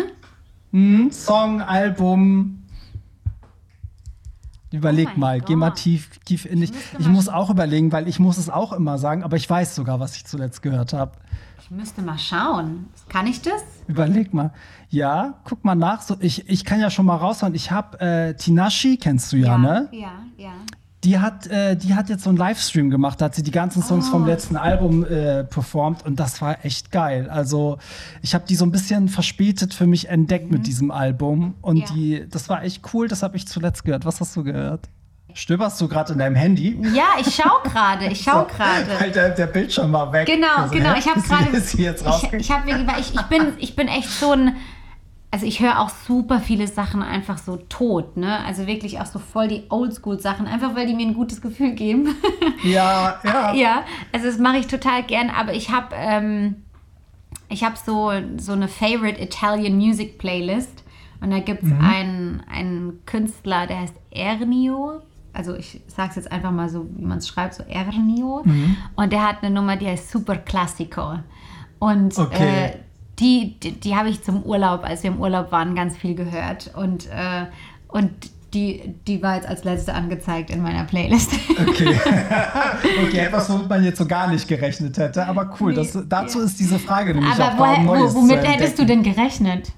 Hm, 0.71 1.11
Song, 1.11 1.61
Album, 1.61 2.62
Überleg 4.73 5.09
oh 5.15 5.19
mal, 5.19 5.39
Gott. 5.39 5.47
geh 5.47 5.55
mal 5.55 5.69
tief, 5.69 6.09
tief 6.25 6.45
in 6.45 6.61
dich. 6.61 6.71
Ich, 6.71 7.01
ich 7.01 7.07
muss 7.07 7.29
auch 7.29 7.51
überlegen, 7.51 7.91
weil 7.91 8.07
ich 8.07 8.19
muss 8.19 8.39
es 8.39 8.49
auch 8.49 8.73
immer 8.73 8.97
sagen, 8.97 9.23
aber 9.23 9.37
ich 9.37 9.47
weiß 9.47 9.75
sogar, 9.75 9.99
was 9.99 10.15
ich 10.15 10.25
zuletzt 10.25 10.63
gehört 10.63 10.93
habe. 10.93 11.11
Ich 11.61 11.69
müsste 11.69 12.01
mal 12.01 12.17
schauen. 12.17 12.87
Kann 13.07 13.27
ich 13.27 13.41
das? 13.43 13.61
Überleg 13.87 14.33
mal. 14.33 14.51
Ja, 14.89 15.35
guck 15.43 15.63
mal 15.63 15.75
nach. 15.75 16.01
So, 16.01 16.15
ich, 16.19 16.49
ich 16.49 16.65
kann 16.65 16.79
ja 16.79 16.89
schon 16.89 17.05
mal 17.05 17.17
raushauen. 17.17 17.53
Ich 17.53 17.69
habe 17.69 17.99
äh, 17.99 18.33
Tinashi, 18.33 18.97
kennst 18.97 19.31
du 19.31 19.37
ja, 19.37 19.49
ja, 19.49 19.57
ne? 19.59 19.89
Ja, 19.91 20.11
ja 20.37 20.53
die 21.03 21.19
hat, 21.19 21.47
äh, 21.47 21.75
die 21.75 21.95
hat 21.95 22.09
jetzt 22.09 22.23
so 22.23 22.29
einen 22.29 22.37
Livestream 22.37 22.89
gemacht, 22.89 23.19
da 23.19 23.25
hat 23.25 23.35
sie 23.35 23.43
die 23.43 23.51
ganzen 23.51 23.83
Songs 23.83 24.07
oh. 24.07 24.11
vom 24.11 24.25
letzten 24.25 24.55
Album 24.55 25.05
äh, 25.05 25.43
performt 25.43 26.05
und 26.05 26.19
das 26.19 26.41
war 26.41 26.63
echt 26.63 26.91
geil. 26.91 27.29
Also 27.29 27.77
ich 28.21 28.33
habe 28.33 28.45
die 28.47 28.55
so 28.55 28.65
ein 28.65 28.71
bisschen 28.71 29.09
verspätet 29.09 29.73
für 29.73 29.87
mich 29.87 30.09
entdeckt 30.09 30.45
mhm. 30.45 30.57
mit 30.57 30.67
diesem 30.67 30.91
Album 30.91 31.55
und 31.61 31.77
ja. 31.77 31.85
die, 31.93 32.29
das 32.29 32.49
war 32.49 32.63
echt 32.63 32.81
cool, 32.93 33.07
das 33.07 33.23
habe 33.23 33.35
ich 33.35 33.47
zuletzt 33.47 33.83
gehört. 33.83 34.05
Was 34.05 34.21
hast 34.21 34.35
du 34.35 34.43
gehört? 34.43 34.87
Stöberst 35.35 35.81
du 35.81 35.87
gerade 35.87 36.13
in 36.13 36.19
deinem 36.19 36.35
Handy? 36.35 36.79
Ja, 36.93 37.15
ich 37.19 37.33
schau 37.33 37.63
gerade, 37.63 38.05
ich 38.05 38.21
schau 38.21 38.45
gerade. 38.55 38.85
So, 38.85 39.11
der, 39.11 39.29
der, 39.31 39.47
Bildschirm 39.47 39.91
war 39.91 40.13
weg. 40.13 40.27
Genau, 40.27 40.57
also, 40.57 40.73
genau. 40.75 40.95
Ich 40.95 41.07
habe 41.07 41.21
gerade. 41.27 41.57
Ich, 41.57 41.79
ich, 41.79 42.51
hab, 42.51 42.67
ich, 42.67 43.13
ich, 43.15 43.21
bin, 43.23 43.53
ich 43.57 43.75
bin 43.75 43.87
echt 43.87 44.11
so 44.11 44.31
ein 44.31 44.55
also 45.33 45.47
ich 45.47 45.61
höre 45.61 45.79
auch 45.79 45.89
super 45.89 46.39
viele 46.39 46.67
Sachen 46.67 47.01
einfach 47.01 47.39
so 47.39 47.57
tot, 47.57 48.17
ne? 48.17 48.45
Also 48.45 48.67
wirklich 48.67 48.99
auch 48.99 49.07
so 49.07 49.17
voll 49.17 49.47
die 49.47 49.63
Oldschool-Sachen, 49.67 50.45
einfach 50.45 50.75
weil 50.75 50.85
die 50.85 50.93
mir 50.93 51.07
ein 51.07 51.15
gutes 51.15 51.41
Gefühl 51.41 51.73
geben. 51.73 52.15
Ja, 52.63 53.19
ja. 53.25 53.53
ja, 53.53 53.83
also 54.13 54.27
das 54.27 54.37
mache 54.37 54.57
ich 54.57 54.67
total 54.67 55.03
gern, 55.03 55.29
aber 55.29 55.53
ich 55.53 55.69
habe 55.69 55.87
ähm, 55.97 56.63
ich 57.49 57.63
habe 57.63 57.75
so, 57.83 58.11
so 58.37 58.53
eine 58.53 58.69
Favorite 58.69 59.21
Italian 59.21 59.75
Music 59.75 60.17
Playlist 60.17 60.83
und 61.19 61.31
da 61.31 61.39
gibt 61.39 61.63
es 61.63 61.69
mhm. 61.69 61.81
einen, 61.81 62.43
einen 62.49 63.05
Künstler, 63.05 63.67
der 63.67 63.81
heißt 63.81 63.95
Ernio 64.11 65.01
also 65.33 65.55
ich 65.55 65.81
sage 65.87 66.11
es 66.11 66.15
jetzt 66.15 66.31
einfach 66.31 66.51
mal 66.51 66.69
so, 66.69 66.87
wie 66.95 67.03
man 67.03 67.17
es 67.17 67.27
schreibt, 67.27 67.55
so 67.55 67.63
Ernio. 67.63 68.43
Mhm. 68.45 68.77
Und 68.95 69.11
der 69.11 69.27
hat 69.27 69.41
eine 69.41 69.53
Nummer, 69.53 69.75
die 69.77 69.87
heißt 69.87 70.11
Super 70.11 70.37
Classico. 70.37 71.19
Und 71.79 72.17
okay. 72.19 72.65
äh, 72.65 72.75
die, 73.19 73.59
die, 73.59 73.71
die 73.71 73.95
habe 73.95 74.09
ich 74.09 74.23
zum 74.23 74.43
Urlaub, 74.43 74.83
als 74.83 75.03
wir 75.03 75.11
im 75.11 75.19
Urlaub 75.19 75.51
waren, 75.51 75.75
ganz 75.75 75.95
viel 75.97 76.15
gehört. 76.15 76.71
Und, 76.75 77.07
äh, 77.07 77.45
und 77.87 78.11
die, 78.53 78.95
die 79.07 79.21
war 79.21 79.35
jetzt 79.35 79.47
als 79.47 79.63
letzte 79.63 79.93
angezeigt 79.93 80.49
in 80.49 80.61
meiner 80.61 80.83
Playlist. 80.83 81.31
Okay. 81.53 81.95
okay, 83.03 83.17
etwas, 83.19 83.49
womit 83.49 83.69
man 83.69 83.83
jetzt 83.83 83.97
so 83.97 84.05
gar 84.05 84.27
nicht 84.27 84.47
gerechnet 84.47 84.97
hätte. 84.97 85.25
Aber 85.25 85.55
cool, 85.59 85.73
das, 85.73 85.97
dazu 86.07 86.41
ist 86.41 86.59
diese 86.59 86.79
Frage 86.79 87.13
nämlich 87.13 87.33
Aber 87.33 87.53
auch 87.53 87.57
woher, 87.57 87.83
Neues 87.83 88.15
womit 88.15 88.43
hättest 88.43 88.79
du 88.79 88.85
denn 88.85 89.03
gerechnet? 89.03 89.71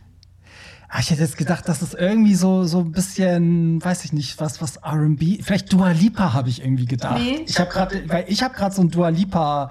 Ach, 0.90 1.00
ich 1.00 1.12
hätte 1.12 1.22
jetzt 1.22 1.38
gedacht, 1.38 1.68
dass 1.68 1.82
es 1.82 1.94
irgendwie 1.94 2.36
so, 2.36 2.64
so 2.64 2.80
ein 2.80 2.92
bisschen, 2.92 3.84
weiß 3.84 4.06
ich 4.06 4.14
nicht, 4.14 4.40
was, 4.40 4.62
was 4.62 4.78
R&B, 4.78 5.40
vielleicht 5.42 5.72
Dua 5.72 5.92
Lipa 5.92 6.34
habe 6.34 6.50
ich 6.50 6.62
irgendwie 6.62 6.86
gedacht. 6.86 7.20
Nee. 7.20 7.44
Ich 7.46 7.60
habe 7.60 7.70
gerade, 7.70 8.04
weil 8.08 8.26
ich 8.28 8.42
habe 8.42 8.54
gerade 8.54 8.74
so 8.74 8.82
ein 8.82 8.90
Dua 8.90 9.10
Lipa 9.10 9.70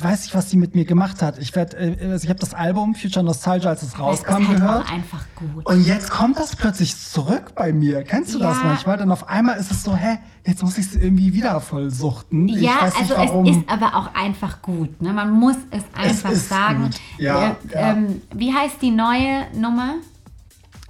weiß 0.00 0.26
ich, 0.26 0.34
was 0.34 0.50
sie 0.50 0.56
mit 0.56 0.74
mir 0.74 0.84
gemacht 0.84 1.22
hat. 1.22 1.38
Ich 1.38 1.54
werde, 1.54 1.76
äh, 1.76 2.10
also 2.10 2.24
ich 2.24 2.30
habe 2.30 2.40
das 2.40 2.54
Album 2.54 2.94
Future 2.94 3.24
Nostalgia, 3.24 3.70
als 3.70 3.82
es 3.82 3.98
rauskam, 3.98 4.32
das 4.32 4.42
ist 4.42 4.60
gehört. 4.60 4.92
einfach 4.92 5.24
gut. 5.34 5.66
Und 5.66 5.86
jetzt 5.86 6.10
kommt 6.10 6.38
das 6.38 6.56
plötzlich 6.56 6.96
zurück 6.96 7.54
bei 7.54 7.72
mir. 7.72 8.02
Kennst 8.02 8.34
du 8.34 8.38
ja. 8.38 8.48
das 8.48 8.62
manchmal? 8.62 8.96
Dann 8.96 9.10
auf 9.10 9.28
einmal 9.28 9.58
ist 9.58 9.70
es 9.70 9.82
so, 9.82 9.94
hä, 9.94 10.18
jetzt 10.46 10.62
muss 10.62 10.78
ich 10.78 10.86
es 10.86 10.94
irgendwie 10.94 11.32
wieder 11.32 11.60
voll 11.60 11.90
suchten. 11.90 12.48
Ja, 12.48 12.80
also 12.80 13.14
es 13.14 13.56
ist 13.56 13.68
aber 13.68 13.94
auch 13.96 14.14
einfach 14.14 14.62
gut. 14.62 15.00
Ne? 15.02 15.12
Man 15.12 15.30
muss 15.30 15.56
es 15.70 15.82
einfach 15.94 16.30
es 16.30 16.48
sagen. 16.48 16.90
Ja, 17.18 17.48
äh, 17.48 17.54
ja. 17.72 17.92
Ähm, 17.92 18.22
wie 18.34 18.52
heißt 18.52 18.80
die 18.82 18.90
neue 18.90 19.46
Nummer? 19.54 19.94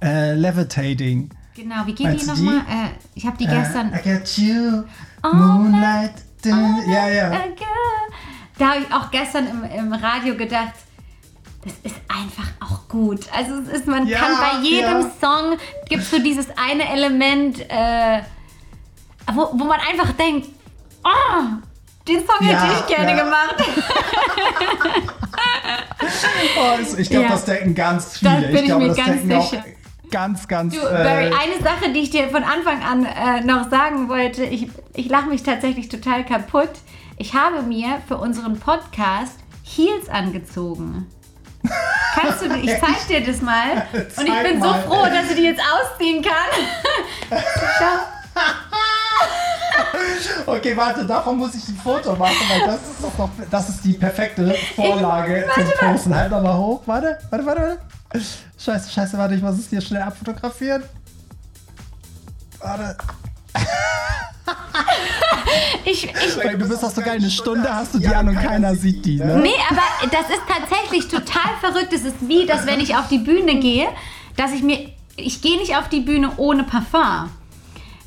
Äh, 0.01 0.33
Levitating. 0.35 1.29
Genau, 1.55 1.85
wie 1.85 1.93
geht 1.93 2.21
die 2.21 2.25
nochmal? 2.25 2.59
Äh, 2.59 2.89
ich 3.15 3.25
habe 3.25 3.37
die 3.37 3.45
gestern. 3.45 3.93
I 3.93 4.01
get 4.01 4.37
you, 4.37 4.83
Moonlight. 5.23 6.13
Oh, 6.45 6.49
ja, 6.89 7.09
ja. 7.09 7.31
Da 8.59 8.71
habe 8.71 8.81
ich 8.81 8.93
auch 8.93 9.09
gestern 9.09 9.47
im, 9.47 9.63
im 9.63 9.93
Radio 9.93 10.35
gedacht, 10.35 10.73
das 11.63 11.73
ist 11.83 11.95
einfach 12.07 12.49
auch 12.59 12.87
gut. 12.87 13.21
Also 13.35 13.53
es 13.61 13.79
ist, 13.79 13.87
man 13.87 14.05
ja, 14.05 14.19
kann 14.19 14.37
bei 14.37 14.59
jedem 14.67 15.01
ja. 15.01 15.11
Song 15.19 15.57
gibt 15.87 16.03
es 16.03 16.11
so 16.11 16.19
dieses 16.19 16.47
eine 16.57 16.87
Element, 16.91 17.59
äh, 17.69 18.21
wo, 19.33 19.49
wo 19.53 19.63
man 19.63 19.79
einfach 19.79 20.11
denkt, 20.13 20.49
oh, 21.03 21.43
den 22.07 22.19
Song 22.19 22.47
ja, 22.47 22.61
hätte 22.61 22.79
ich 22.79 22.95
gerne 22.95 23.15
gemacht. 23.15 23.55
oh, 26.57 26.77
ich 26.97 27.09
glaube, 27.09 27.27
das 27.29 27.45
denken 27.45 27.75
ganz 27.75 28.17
viele. 28.17 28.41
Das 28.41 28.51
bin 28.51 28.65
ich, 28.65 28.69
ich 28.69 28.75
mir 28.75 28.93
ganz 28.93 29.21
sicher. 29.23 29.63
Ganz, 30.11 30.47
ganz. 30.47 30.73
Du, 30.73 30.81
Barry, 30.81 31.27
äh, 31.27 31.33
eine 31.33 31.61
Sache, 31.61 31.93
die 31.93 31.99
ich 31.99 32.09
dir 32.09 32.29
von 32.29 32.43
Anfang 32.43 32.81
an 32.83 33.05
äh, 33.05 33.41
noch 33.41 33.69
sagen 33.69 34.09
wollte, 34.09 34.43
ich, 34.43 34.67
ich 34.95 35.07
lache 35.07 35.27
mich 35.27 35.43
tatsächlich 35.43 35.87
total 35.87 36.25
kaputt. 36.25 36.71
Ich 37.21 37.33
habe 37.33 37.61
mir 37.61 38.01
für 38.07 38.15
unseren 38.17 38.57
Podcast 38.57 39.39
Heels 39.61 40.07
angezogen. 40.07 41.05
Kannst 42.13 42.41
du, 42.41 42.45
ich 42.63 42.71
zeig 42.79 43.07
dir 43.09 43.21
das 43.21 43.41
mal. 43.41 43.85
Und 43.91 44.25
ich 44.25 44.41
bin 44.41 44.57
mal. 44.57 44.81
so 44.81 44.87
froh, 44.87 45.03
dass 45.03 45.27
du 45.27 45.35
die 45.35 45.43
jetzt 45.43 45.59
ausziehen 45.61 46.23
kann. 46.23 47.41
okay, 50.45 50.77
warte, 50.77 51.05
davon 51.05 51.37
muss 51.37 51.55
ich 51.55 51.67
ein 51.67 51.75
Foto 51.75 52.15
machen, 52.15 52.37
weil 52.49 52.67
das 52.67 52.89
ist 52.89 53.03
doch 53.03 53.17
noch, 53.17 53.29
das 53.51 53.67
ist 53.67 53.83
die 53.83 53.93
perfekte 53.93 54.55
Vorlage 54.77 55.45
ich, 55.45 55.53
zum 55.53 55.89
Posten. 55.89 56.15
Halt 56.15 56.31
nochmal 56.31 56.57
hoch. 56.57 56.81
Warte, 56.85 57.19
warte, 57.29 57.45
warte, 57.45 57.61
warte. 57.61 58.25
Scheiße, 58.57 58.89
scheiße, 58.89 59.17
warte, 59.17 59.35
ich 59.35 59.41
muss 59.41 59.59
es 59.59 59.69
hier 59.69 59.81
schnell 59.81 60.03
abfotografieren. 60.03 60.83
Warte. 62.61 62.95
Ich, 65.85 66.05
ich, 66.05 66.35
du 66.35 66.67
bist 66.67 66.83
doch 66.83 66.91
sogar 66.91 67.13
eine 67.13 67.29
Stunde, 67.29 67.73
hast 67.73 67.93
du 67.93 67.99
die 67.99 68.07
an 68.07 68.27
und 68.27 68.35
keiner 68.35 68.75
sieht 68.75 69.05
die, 69.05 69.17
ne? 69.17 69.37
Nee, 69.37 69.55
aber 69.69 69.81
das 70.11 70.29
ist 70.29 70.41
tatsächlich 70.47 71.07
total 71.07 71.51
verrückt. 71.59 71.93
Es 71.93 72.03
ist 72.03 72.15
wie, 72.27 72.45
dass 72.45 72.65
wenn 72.65 72.79
ich 72.79 72.95
auf 72.95 73.07
die 73.07 73.19
Bühne 73.19 73.59
gehe, 73.59 73.87
dass 74.35 74.53
ich 74.53 74.61
mir, 74.63 74.89
ich 75.15 75.41
gehe 75.41 75.57
nicht 75.57 75.75
auf 75.75 75.89
die 75.89 76.01
Bühne 76.01 76.31
ohne 76.37 76.63
Parfum. 76.63 77.29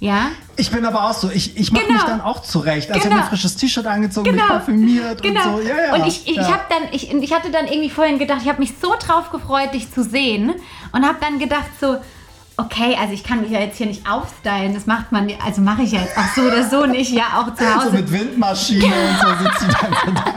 Ja? 0.01 0.31
Ich 0.57 0.73
bin 0.73 0.85
aber 0.85 1.09
auch 1.09 1.15
so, 1.15 1.31
ich, 1.31 1.57
ich 1.57 1.71
mache 1.71 1.85
genau. 1.85 1.95
mich 1.95 2.05
dann 2.05 2.21
auch 2.21 2.43
zurecht. 2.43 2.91
Also 2.91 3.03
genau. 3.03 3.15
ich 3.15 3.21
habe 3.21 3.23
ein 3.23 3.29
frisches 3.29 3.57
T-Shirt 3.57 3.87
angezogen, 3.87 4.31
genau. 4.31 4.43
mich 4.43 4.53
parfümiert 4.53 5.23
genau. 5.23 5.59
und 5.59 5.63
so. 5.63 5.69
Ja, 5.69 5.77
ja. 5.77 5.95
Und 5.95 6.07
ich, 6.09 6.27
ich, 6.29 6.37
ja. 6.37 6.49
Hab 6.49 6.69
dann, 6.69 6.83
ich, 6.91 7.13
ich 7.13 7.33
hatte 7.33 7.53
dann 7.53 7.67
irgendwie 7.67 7.89
vorhin 7.89 8.19
gedacht, 8.19 8.41
ich 8.43 8.49
habe 8.49 8.59
mich 8.59 8.73
so 8.83 8.95
drauf 8.99 9.31
gefreut, 9.31 9.75
dich 9.75 9.93
zu 9.93 10.03
sehen 10.03 10.55
und 10.91 11.07
habe 11.07 11.19
dann 11.21 11.39
gedacht 11.39 11.71
so, 11.81 11.99
okay, 12.57 12.97
also 13.01 13.13
ich 13.15 13.25
kann 13.25 13.41
mich 13.41 13.51
ja 13.51 13.61
jetzt 13.61 13.79
hier 13.79 13.87
nicht 13.87 14.09
aufstylen, 14.09 14.75
das 14.75 14.87
macht 14.87 15.13
man, 15.13 15.31
also 15.45 15.61
mache 15.61 15.83
ich 15.83 15.93
ja 15.93 16.01
jetzt 16.01 16.17
auch 16.17 16.35
so 16.35 16.43
oder 16.43 16.69
so 16.69 16.87
nicht, 16.87 17.11
ja 17.11 17.41
auch 17.41 17.55
zu 17.55 17.75
Hause. 17.75 17.91
So 17.91 17.97
mit 17.97 18.13
Windmaschine 18.13 18.85
und 18.85 19.21
so 19.21 19.45
sitzt 19.45 19.61
sie 19.61 19.67
dann 19.67 20.15
da. 20.15 20.25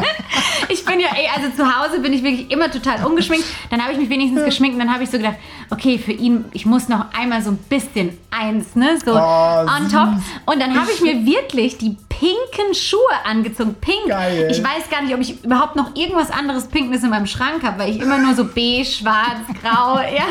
Ich 0.67 0.83
bin 0.83 0.99
ja, 0.99 1.09
ey, 1.15 1.29
also 1.33 1.55
zu 1.55 1.63
Hause 1.63 1.99
bin 1.99 2.11
ich 2.11 2.23
wirklich 2.23 2.51
immer 2.51 2.69
total 2.69 3.05
ungeschminkt, 3.05 3.45
dann 3.69 3.81
habe 3.81 3.93
ich 3.93 3.99
mich 3.99 4.09
wenigstens 4.09 4.43
geschminkt 4.43 4.75
und 4.75 4.79
dann 4.79 4.93
habe 4.93 5.03
ich 5.03 5.09
so 5.09 5.17
gedacht, 5.17 5.37
okay, 5.69 5.97
für 5.97 6.11
ihn, 6.11 6.45
ich 6.53 6.65
muss 6.65 6.89
noch 6.89 7.05
einmal 7.13 7.41
so 7.41 7.51
ein 7.51 7.57
bisschen 7.57 8.17
eins, 8.31 8.75
ne, 8.75 8.97
so 9.03 9.13
oh, 9.13 9.17
on 9.17 9.89
top. 9.89 10.09
Und 10.45 10.59
dann 10.59 10.77
habe 10.79 10.91
ich 10.91 11.01
mir 11.01 11.25
wirklich 11.25 11.77
die 11.77 11.97
pinken 12.19 12.73
Schuhe 12.73 12.99
angezogen, 13.23 13.75
pink. 13.75 14.07
Geil. 14.07 14.47
Ich 14.51 14.63
weiß 14.63 14.89
gar 14.89 15.01
nicht, 15.01 15.13
ob 15.13 15.21
ich 15.21 15.43
überhaupt 15.43 15.75
noch 15.75 15.95
irgendwas 15.95 16.31
anderes 16.31 16.67
Pinkes 16.67 17.03
in 17.03 17.09
meinem 17.09 17.27
Schrank 17.27 17.63
habe, 17.63 17.79
weil 17.79 17.89
ich 17.89 17.99
immer 17.99 18.17
nur 18.17 18.33
so 18.33 18.45
beige, 18.45 18.85
schwarz, 18.85 19.41
grau, 19.61 19.99
ja. 20.15 20.25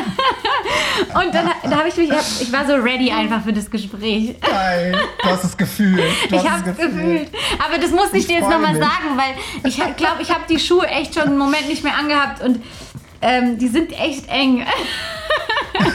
Und 1.19 1.33
dann 1.33 1.49
da 1.63 1.77
habe 1.77 1.89
ich 1.89 1.97
mich, 1.97 2.09
ich 2.41 2.51
war 2.51 2.65
so 2.65 2.73
ready 2.75 3.11
einfach 3.11 3.41
für 3.43 3.53
das 3.53 3.69
Gespräch. 3.69 4.35
Geil, 4.41 4.97
du 5.21 5.29
hast 5.29 5.43
es 5.43 5.57
gefühlt. 5.57 6.01
Du 6.29 6.35
ich 6.35 6.49
habe 6.49 6.69
es 6.69 6.77
gefühlt. 6.77 7.29
Aber 7.63 7.77
das 7.77 7.91
muss 7.91 8.11
ich, 8.13 8.21
ich 8.21 8.27
dir 8.27 8.39
jetzt 8.39 8.49
nochmal 8.49 8.75
sagen, 8.75 9.15
weil 9.15 9.35
ich 9.63 9.75
glaube, 9.97 10.21
ich 10.21 10.29
habe 10.29 10.41
die 10.49 10.59
Schuhe 10.59 10.87
echt 10.87 11.13
schon 11.13 11.23
einen 11.23 11.37
Moment 11.37 11.67
nicht 11.67 11.83
mehr 11.83 11.97
angehabt 11.97 12.41
und 12.41 12.61
ähm, 13.21 13.57
die 13.57 13.67
sind 13.67 13.91
echt 13.99 14.27
eng. 14.29 14.65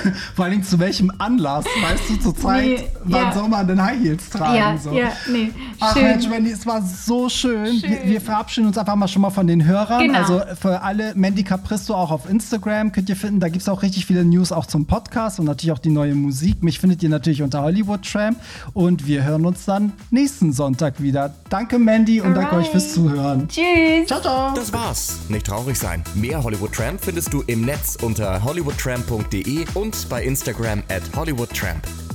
Vor 0.34 0.44
allem 0.44 0.62
zu 0.62 0.78
welchem 0.78 1.12
Anlass, 1.18 1.64
weißt 1.64 2.03
du, 2.09 2.16
zur 2.16 2.36
Zeit, 2.36 2.64
nee, 2.64 2.84
wann 3.05 3.22
ja. 3.22 3.32
soll 3.32 3.48
man 3.48 3.66
denn 3.66 3.82
High 3.82 4.01
Heels 4.01 4.30
tragen? 4.30 4.57
Ja, 4.57 4.78
so. 4.78 4.92
ja, 4.92 5.12
nee. 5.30 5.51
Ach 5.78 5.94
schön. 5.94 6.03
Mensch, 6.03 6.28
Mandy, 6.28 6.51
es 6.51 6.66
war 6.66 6.82
so 6.82 7.28
schön. 7.28 7.78
schön. 7.78 7.90
Wir, 7.90 8.05
wir, 8.05 8.20
verabschieden 8.20 8.66
uns 8.66 8.78
einfach 8.78 8.96
mal 8.96 9.09
schon 9.09 9.22
mal 9.22 9.30
von 9.30 9.46
den 9.46 9.64
Hörern. 9.64 10.03
Genau. 10.03 10.18
Also 10.18 10.42
für 10.61 10.82
alle 10.82 11.14
Mandy 11.14 11.42
Capristo 11.42 11.94
auch 11.94 12.11
auf 12.11 12.28
Instagram 12.28 12.92
könnt 12.92 13.09
ihr 13.09 13.16
finden. 13.16 13.40
Da 13.40 13.48
gibt 13.48 13.62
es 13.62 13.68
auch 13.68 13.82
richtig 13.82 14.07
viele 14.07 14.24
News 14.24 14.53
auch 14.53 14.66
zum 14.66 14.86
Podcast 14.86 15.38
und 15.38 15.46
natürlich 15.46 15.72
auch 15.72 15.78
die 15.78 15.90
neue 15.90 16.14
Musik. 16.14 16.62
Mich 16.62 16.78
findet 16.78 17.03
ihr 17.03 17.09
natürlich 17.09 17.42
unter 17.42 17.62
Hollywood 17.62 18.03
Tramp 18.03 18.38
und 18.74 19.07
wir 19.07 19.24
hören 19.24 19.46
uns 19.46 19.64
dann 19.64 19.92
nächsten 20.11 20.53
Sonntag 20.53 21.01
wieder. 21.01 21.34
Danke 21.48 21.78
Mandy 21.78 22.20
und 22.20 22.28
Alright. 22.28 22.44
danke 22.44 22.57
euch 22.57 22.70
fürs 22.70 22.92
Zuhören. 22.92 23.48
Tschüss. 23.48 24.07
Ciao, 24.07 24.20
ciao. 24.20 24.55
Das 24.55 24.72
war's. 24.72 25.18
Nicht 25.28 25.46
traurig 25.46 25.78
sein. 25.78 26.03
Mehr 26.14 26.42
Hollywood 26.42 26.72
Tramp 26.72 27.01
findest 27.03 27.32
du 27.32 27.42
im 27.46 27.62
Netz 27.62 27.96
unter 28.01 28.42
hollywoodtramp.de 28.44 29.66
und 29.74 29.89
bei 30.09 30.22
Instagram 30.22 30.82
at 30.88 31.03
hollywoodtramp. 31.14 32.09